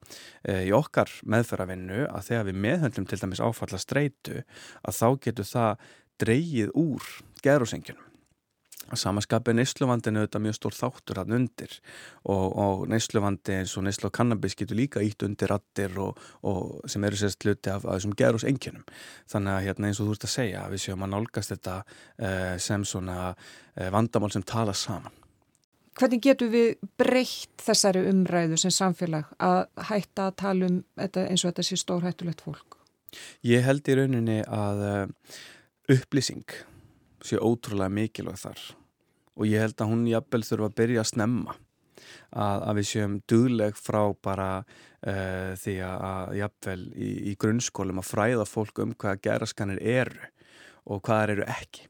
e, 0.43 0.59
í 0.69 0.75
okkar 0.75 1.13
meðfæravinnu 1.25 2.03
að 2.09 2.29
þegar 2.29 2.49
við 2.49 2.61
meðhöndlum 2.67 3.09
til 3.09 3.21
dæmis 3.23 3.43
áfallastreitu 3.43 4.43
að 4.43 4.99
þá 4.99 5.07
getur 5.25 5.49
það 5.49 5.89
dreyið 6.19 6.77
úr 6.77 7.09
gerðursenginum 7.43 8.08
að 8.89 9.01
samaskapið 9.03 9.59
neysluvandinu 9.59 10.23
auðvitað 10.23 10.43
mjög 10.45 10.57
stór 10.57 10.77
þáttur 10.77 11.21
hann 11.21 11.35
undir. 11.37 11.75
Og, 12.25 12.45
og 12.63 12.83
neysluvandi 12.91 13.59
eins 13.59 13.75
og 13.77 13.85
neyslu 13.85 14.09
og 14.09 14.15
kannabis 14.17 14.57
getur 14.59 14.79
líka 14.79 15.03
ítt 15.05 15.23
undir 15.25 15.51
rattir 15.53 15.95
og, 16.01 16.19
og 16.47 16.89
sem 16.89 17.05
eru 17.07 17.19
sérst 17.19 17.45
hluti 17.45 17.71
af, 17.73 17.85
af 17.85 17.99
þessum 17.99 18.15
gerus 18.17 18.47
enginum 18.47 18.85
þannig 19.29 19.55
að 19.55 19.65
hérna, 19.67 19.89
eins 19.89 20.01
og 20.01 20.09
þú 20.09 20.17
ert 20.17 20.27
að 20.27 20.33
segja 20.35 20.65
við 20.71 20.83
séum 20.83 21.05
að 21.05 21.13
nálgast 21.13 21.53
þetta 21.53 21.77
uh, 21.83 22.55
sem 22.61 22.85
svona 22.87 23.17
uh, 23.31 23.89
vandamál 23.93 24.31
sem 24.33 24.45
tala 24.47 24.75
saman. 24.77 25.15
Hvernig 25.99 26.23
getur 26.23 26.51
við 26.53 26.67
breytt 26.99 27.63
þessari 27.65 28.05
umræðu 28.07 28.59
sem 28.61 28.71
samfélag 28.71 29.31
að 29.43 29.65
hætta 29.89 30.29
að 30.29 30.35
tala 30.39 30.69
um 30.69 30.81
þetta 30.95 31.25
eins 31.27 31.43
og 31.43 31.51
þetta 31.51 31.65
sé 31.67 31.79
stórhættulegt 31.81 32.43
fólk? 32.45 32.77
Ég 33.43 33.65
held 33.65 33.87
í 33.89 33.95
rauninni 33.97 34.41
að 34.45 34.83
uh, 34.87 35.39
upplýsing 35.91 36.45
sé 37.25 37.39
ótrúlega 37.41 37.91
mikilvæg 37.91 38.39
þar 38.39 38.61
og 39.39 39.47
ég 39.47 39.63
held 39.63 39.79
að 39.79 39.91
hún 39.93 40.05
jafnvel 40.09 40.43
þurfa 40.45 40.69
að 40.69 40.77
byrja 40.81 41.03
að 41.03 41.11
snemma. 41.13 41.57
Að, 42.29 42.63
að 42.69 42.79
við 42.79 42.87
séum 42.91 43.13
dugleg 43.29 43.77
frá 43.77 44.01
bara 44.23 44.49
uh, 44.61 45.53
því 45.59 45.75
að 45.85 46.33
jafnvel 46.39 46.81
í, 46.93 47.11
í 47.31 47.37
grunnskólum 47.41 48.01
að 48.01 48.09
fræða 48.09 48.49
fólk 48.49 48.83
um 48.83 48.91
hvaða 48.99 49.21
geraskanir 49.25 49.79
eru 49.81 50.27
og 50.89 51.01
hvaðar 51.05 51.35
eru 51.37 51.47
ekki. 51.49 51.87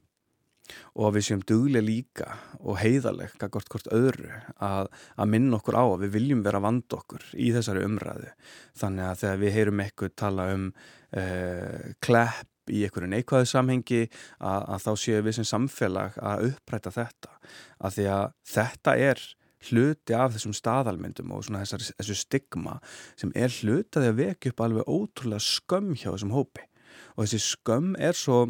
Og 1.02 1.16
við 1.16 1.26
séum 1.26 1.42
duglega 1.50 1.86
líka 1.86 2.28
og 2.60 2.78
heiðaleg, 2.78 3.34
hvort 3.42 3.72
hvort 3.74 3.90
öðru 3.96 4.30
að, 4.62 4.92
að 5.18 5.32
minna 5.34 5.58
okkur 5.58 5.80
á 5.82 5.86
að 5.88 6.04
við 6.04 6.14
viljum 6.20 6.44
vera 6.46 6.62
vand 6.62 6.94
okkur 6.94 7.26
í 7.34 7.50
þessari 7.56 7.86
umræðu. 7.88 8.30
Þannig 8.78 9.08
að 9.08 9.20
þegar 9.24 9.42
við 9.42 9.56
heyrum 9.58 9.84
eitthvað 9.86 10.16
tala 10.22 10.48
um 10.54 10.70
uh, 10.70 11.90
klepp 12.06 12.54
í 12.72 12.84
einhverju 12.86 13.10
neikvæðu 13.12 13.50
samhengi 13.50 14.06
að, 14.06 14.62
að 14.76 14.86
þá 14.86 14.92
séu 15.04 15.26
við 15.26 15.38
sem 15.40 15.50
samfélag 15.50 16.18
að 16.22 16.46
uppræta 16.52 16.94
þetta. 16.96 17.36
Að 17.80 17.98
því 17.98 18.08
að 18.16 18.26
þetta 18.54 18.96
er 19.10 19.26
hluti 19.70 20.16
af 20.16 20.34
þessum 20.36 20.56
staðalmyndum 20.56 21.34
og 21.36 21.44
svona 21.46 21.66
þessar, 21.66 21.84
þessu 22.00 22.16
stigma 22.16 22.78
sem 23.20 23.34
er 23.36 23.52
hlutaði 23.52 24.14
að 24.14 24.20
vekja 24.22 24.54
upp 24.54 24.66
alveg 24.66 24.90
ótrúlega 24.90 25.44
skömm 25.44 25.94
hjá 25.98 26.10
þessum 26.14 26.36
hópi. 26.36 26.66
Og 27.18 27.26
þessi 27.26 27.42
skömm 27.44 27.94
er 28.00 28.16
svo 28.18 28.46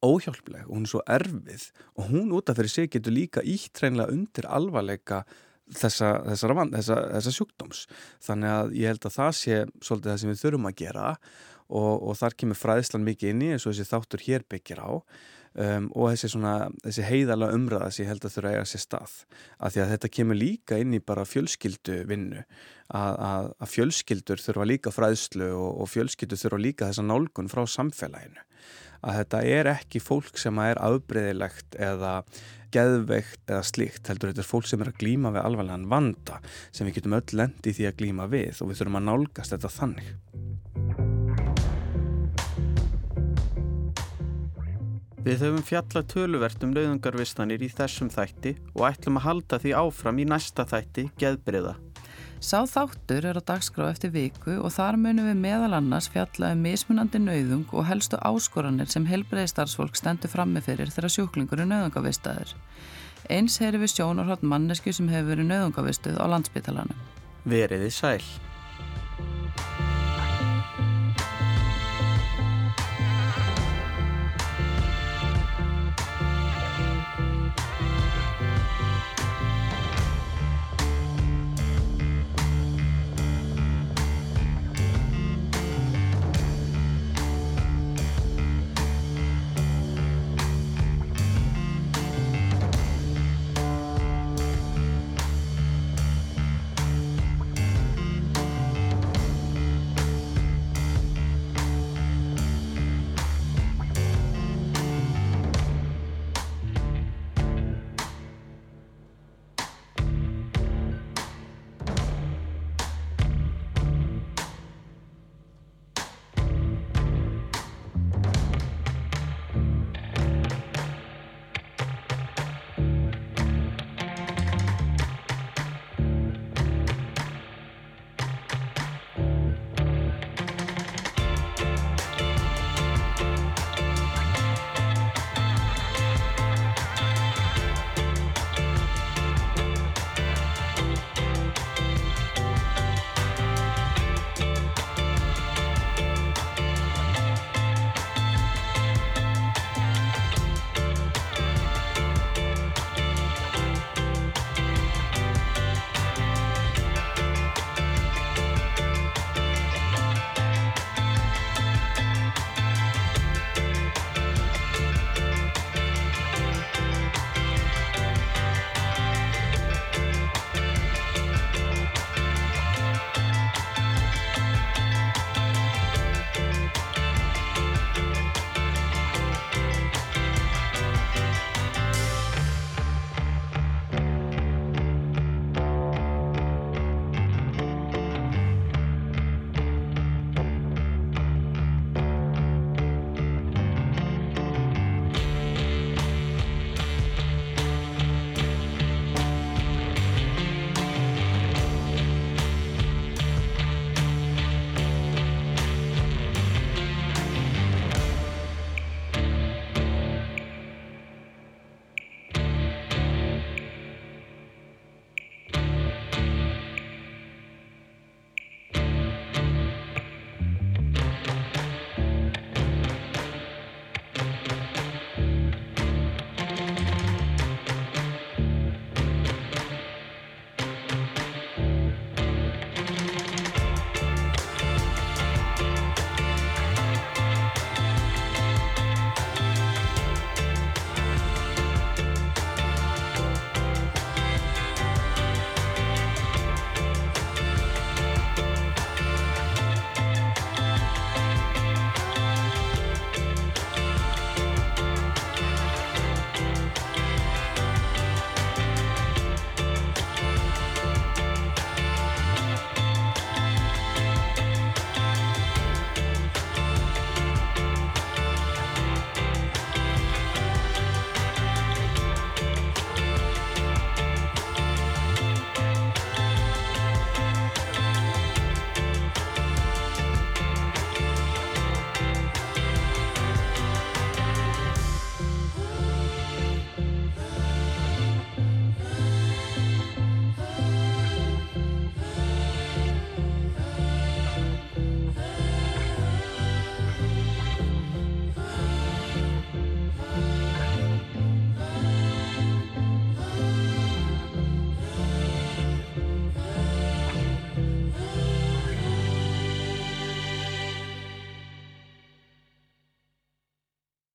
óhjálpleg 0.00 0.64
og 0.64 0.78
hún 0.78 0.86
er 0.86 0.92
svo 0.94 1.02
erfið 1.12 1.66
og 1.98 2.08
hún 2.08 2.32
út 2.32 2.48
af 2.48 2.56
fyrir 2.56 2.72
sig 2.72 2.90
getur 2.94 3.12
líka 3.12 3.42
íttreinlega 3.44 4.14
undir 4.14 4.46
alvarleika 4.48 5.24
þessa, 5.70 6.14
þessa, 6.26 6.54
þessa, 6.72 6.98
þessa 7.16 7.34
sjúkdóms. 7.36 7.84
Þannig 8.24 8.54
að 8.54 8.74
ég 8.80 8.92
held 8.94 9.06
að 9.06 9.16
það 9.18 9.32
sé 9.40 9.60
svolítið 9.84 10.12
það 10.12 10.20
sem 10.22 10.32
við 10.32 10.42
þurfum 10.44 10.70
að 10.70 10.78
gera 10.80 11.06
og, 11.70 12.02
og 12.10 12.16
þar 12.18 12.36
kemur 12.42 12.58
fræðislan 12.58 13.06
mikið 13.06 13.34
inn 13.34 13.44
í 13.46 13.52
eins 13.54 13.66
og 13.66 13.74
þessi 13.74 13.90
þáttur 13.90 14.26
hér 14.26 14.46
byggir 14.50 14.82
á. 14.82 14.90
Um, 15.50 15.88
og 15.98 16.12
þessi, 16.12 16.28
svona, 16.30 16.52
þessi 16.84 17.06
heiðala 17.08 17.48
umræða 17.50 17.88
sem 17.90 18.04
ég 18.04 18.12
held 18.12 18.26
að 18.26 18.34
þurfa 18.36 18.50
að 18.50 18.58
eiga 18.58 18.66
sér 18.70 18.82
stað. 18.84 19.14
Af 19.58 19.72
því 19.74 19.80
að 19.82 19.90
þetta 19.94 20.10
kemur 20.14 20.38
líka 20.38 20.78
inn 20.78 20.94
í 20.94 21.00
bara 21.02 21.26
fjölskyldu 21.26 21.96
vinnu 22.06 22.44
að, 22.44 23.16
að, 23.16 23.48
að 23.58 23.72
fjölskyldur 23.72 24.44
þurfa 24.44 24.68
líka 24.70 24.92
fræðslu 24.94 25.50
og, 25.56 25.72
og 25.82 25.90
fjölskyldur 25.90 26.38
þurfa 26.44 26.62
líka 26.62 26.92
þessa 26.92 27.06
nálgun 27.08 27.50
frá 27.50 27.64
samfélaginu. 27.66 28.46
Að 29.00 29.18
þetta 29.22 29.42
er 29.56 29.72
ekki 29.72 30.02
fólk 30.04 30.38
sem 30.38 30.62
er 30.62 30.78
afbreyðilegt 30.84 31.78
eða 31.80 32.14
geðveikt 32.70 33.50
eða 33.50 33.64
slíkt 33.66 34.10
heldur 34.12 34.30
þetta 34.30 34.44
er 34.44 34.50
fólk 34.52 34.70
sem 34.70 34.84
er 34.84 34.92
að 34.92 35.00
glýma 35.02 35.34
við 35.34 35.42
alvarlegan 35.42 35.88
vanda 35.90 36.38
sem 36.70 36.86
við 36.86 37.00
getum 37.00 37.18
öll 37.18 37.40
lendi 37.42 37.74
því 37.74 37.90
að 37.90 37.98
glýma 38.04 38.30
við 38.30 38.62
og 38.62 38.70
við 38.70 38.82
þurfum 38.82 39.00
að 39.00 39.08
nálgast 39.08 39.56
þetta 39.56 39.74
þannig 39.80 40.14
Við 45.20 45.42
höfum 45.44 45.64
fjalla 45.68 46.00
töluvert 46.08 46.62
um 46.64 46.70
lauðungarvistanir 46.72 47.60
í 47.60 47.68
þessum 47.68 48.08
þætti 48.08 48.54
og 48.72 48.86
ætlum 48.88 49.18
að 49.20 49.26
halda 49.26 49.58
því 49.60 49.74
áfram 49.76 50.20
í 50.22 50.24
næsta 50.24 50.64
þætti 50.64 51.04
geðbriða. 51.20 51.74
Sá 52.40 52.64
þáttur 52.64 53.26
er 53.28 53.36
á 53.36 53.42
dagskrá 53.44 53.90
eftir 53.90 54.14
viku 54.14 54.54
og 54.64 54.72
þar 54.72 54.96
munum 54.96 55.28
við 55.28 55.42
meðal 55.42 55.74
annars 55.76 56.08
fjalla 56.08 56.54
um 56.54 56.64
mismunandi 56.64 57.20
nauðung 57.20 57.66
og 57.76 57.84
helstu 57.90 58.16
áskoranir 58.16 58.88
sem 58.88 59.04
helbreyði 59.04 59.52
starfsfólk 59.52 60.00
stendur 60.00 60.32
frammi 60.32 60.64
fyrir 60.64 60.88
þegar 60.88 61.12
sjúklingur 61.12 61.60
er 61.60 61.68
nauðungavistaður. 61.68 62.56
Eins 63.28 63.60
heyri 63.60 63.82
við 63.84 63.98
sjónarhótt 63.98 64.40
mannesku 64.40 64.96
sem 64.96 65.12
hefur 65.12 65.34
verið 65.34 65.50
nauðungavistuð 65.52 66.16
á 66.16 66.24
landsbytalanum. 66.32 67.04
Veriði 67.44 67.92
sæl. 67.92 68.24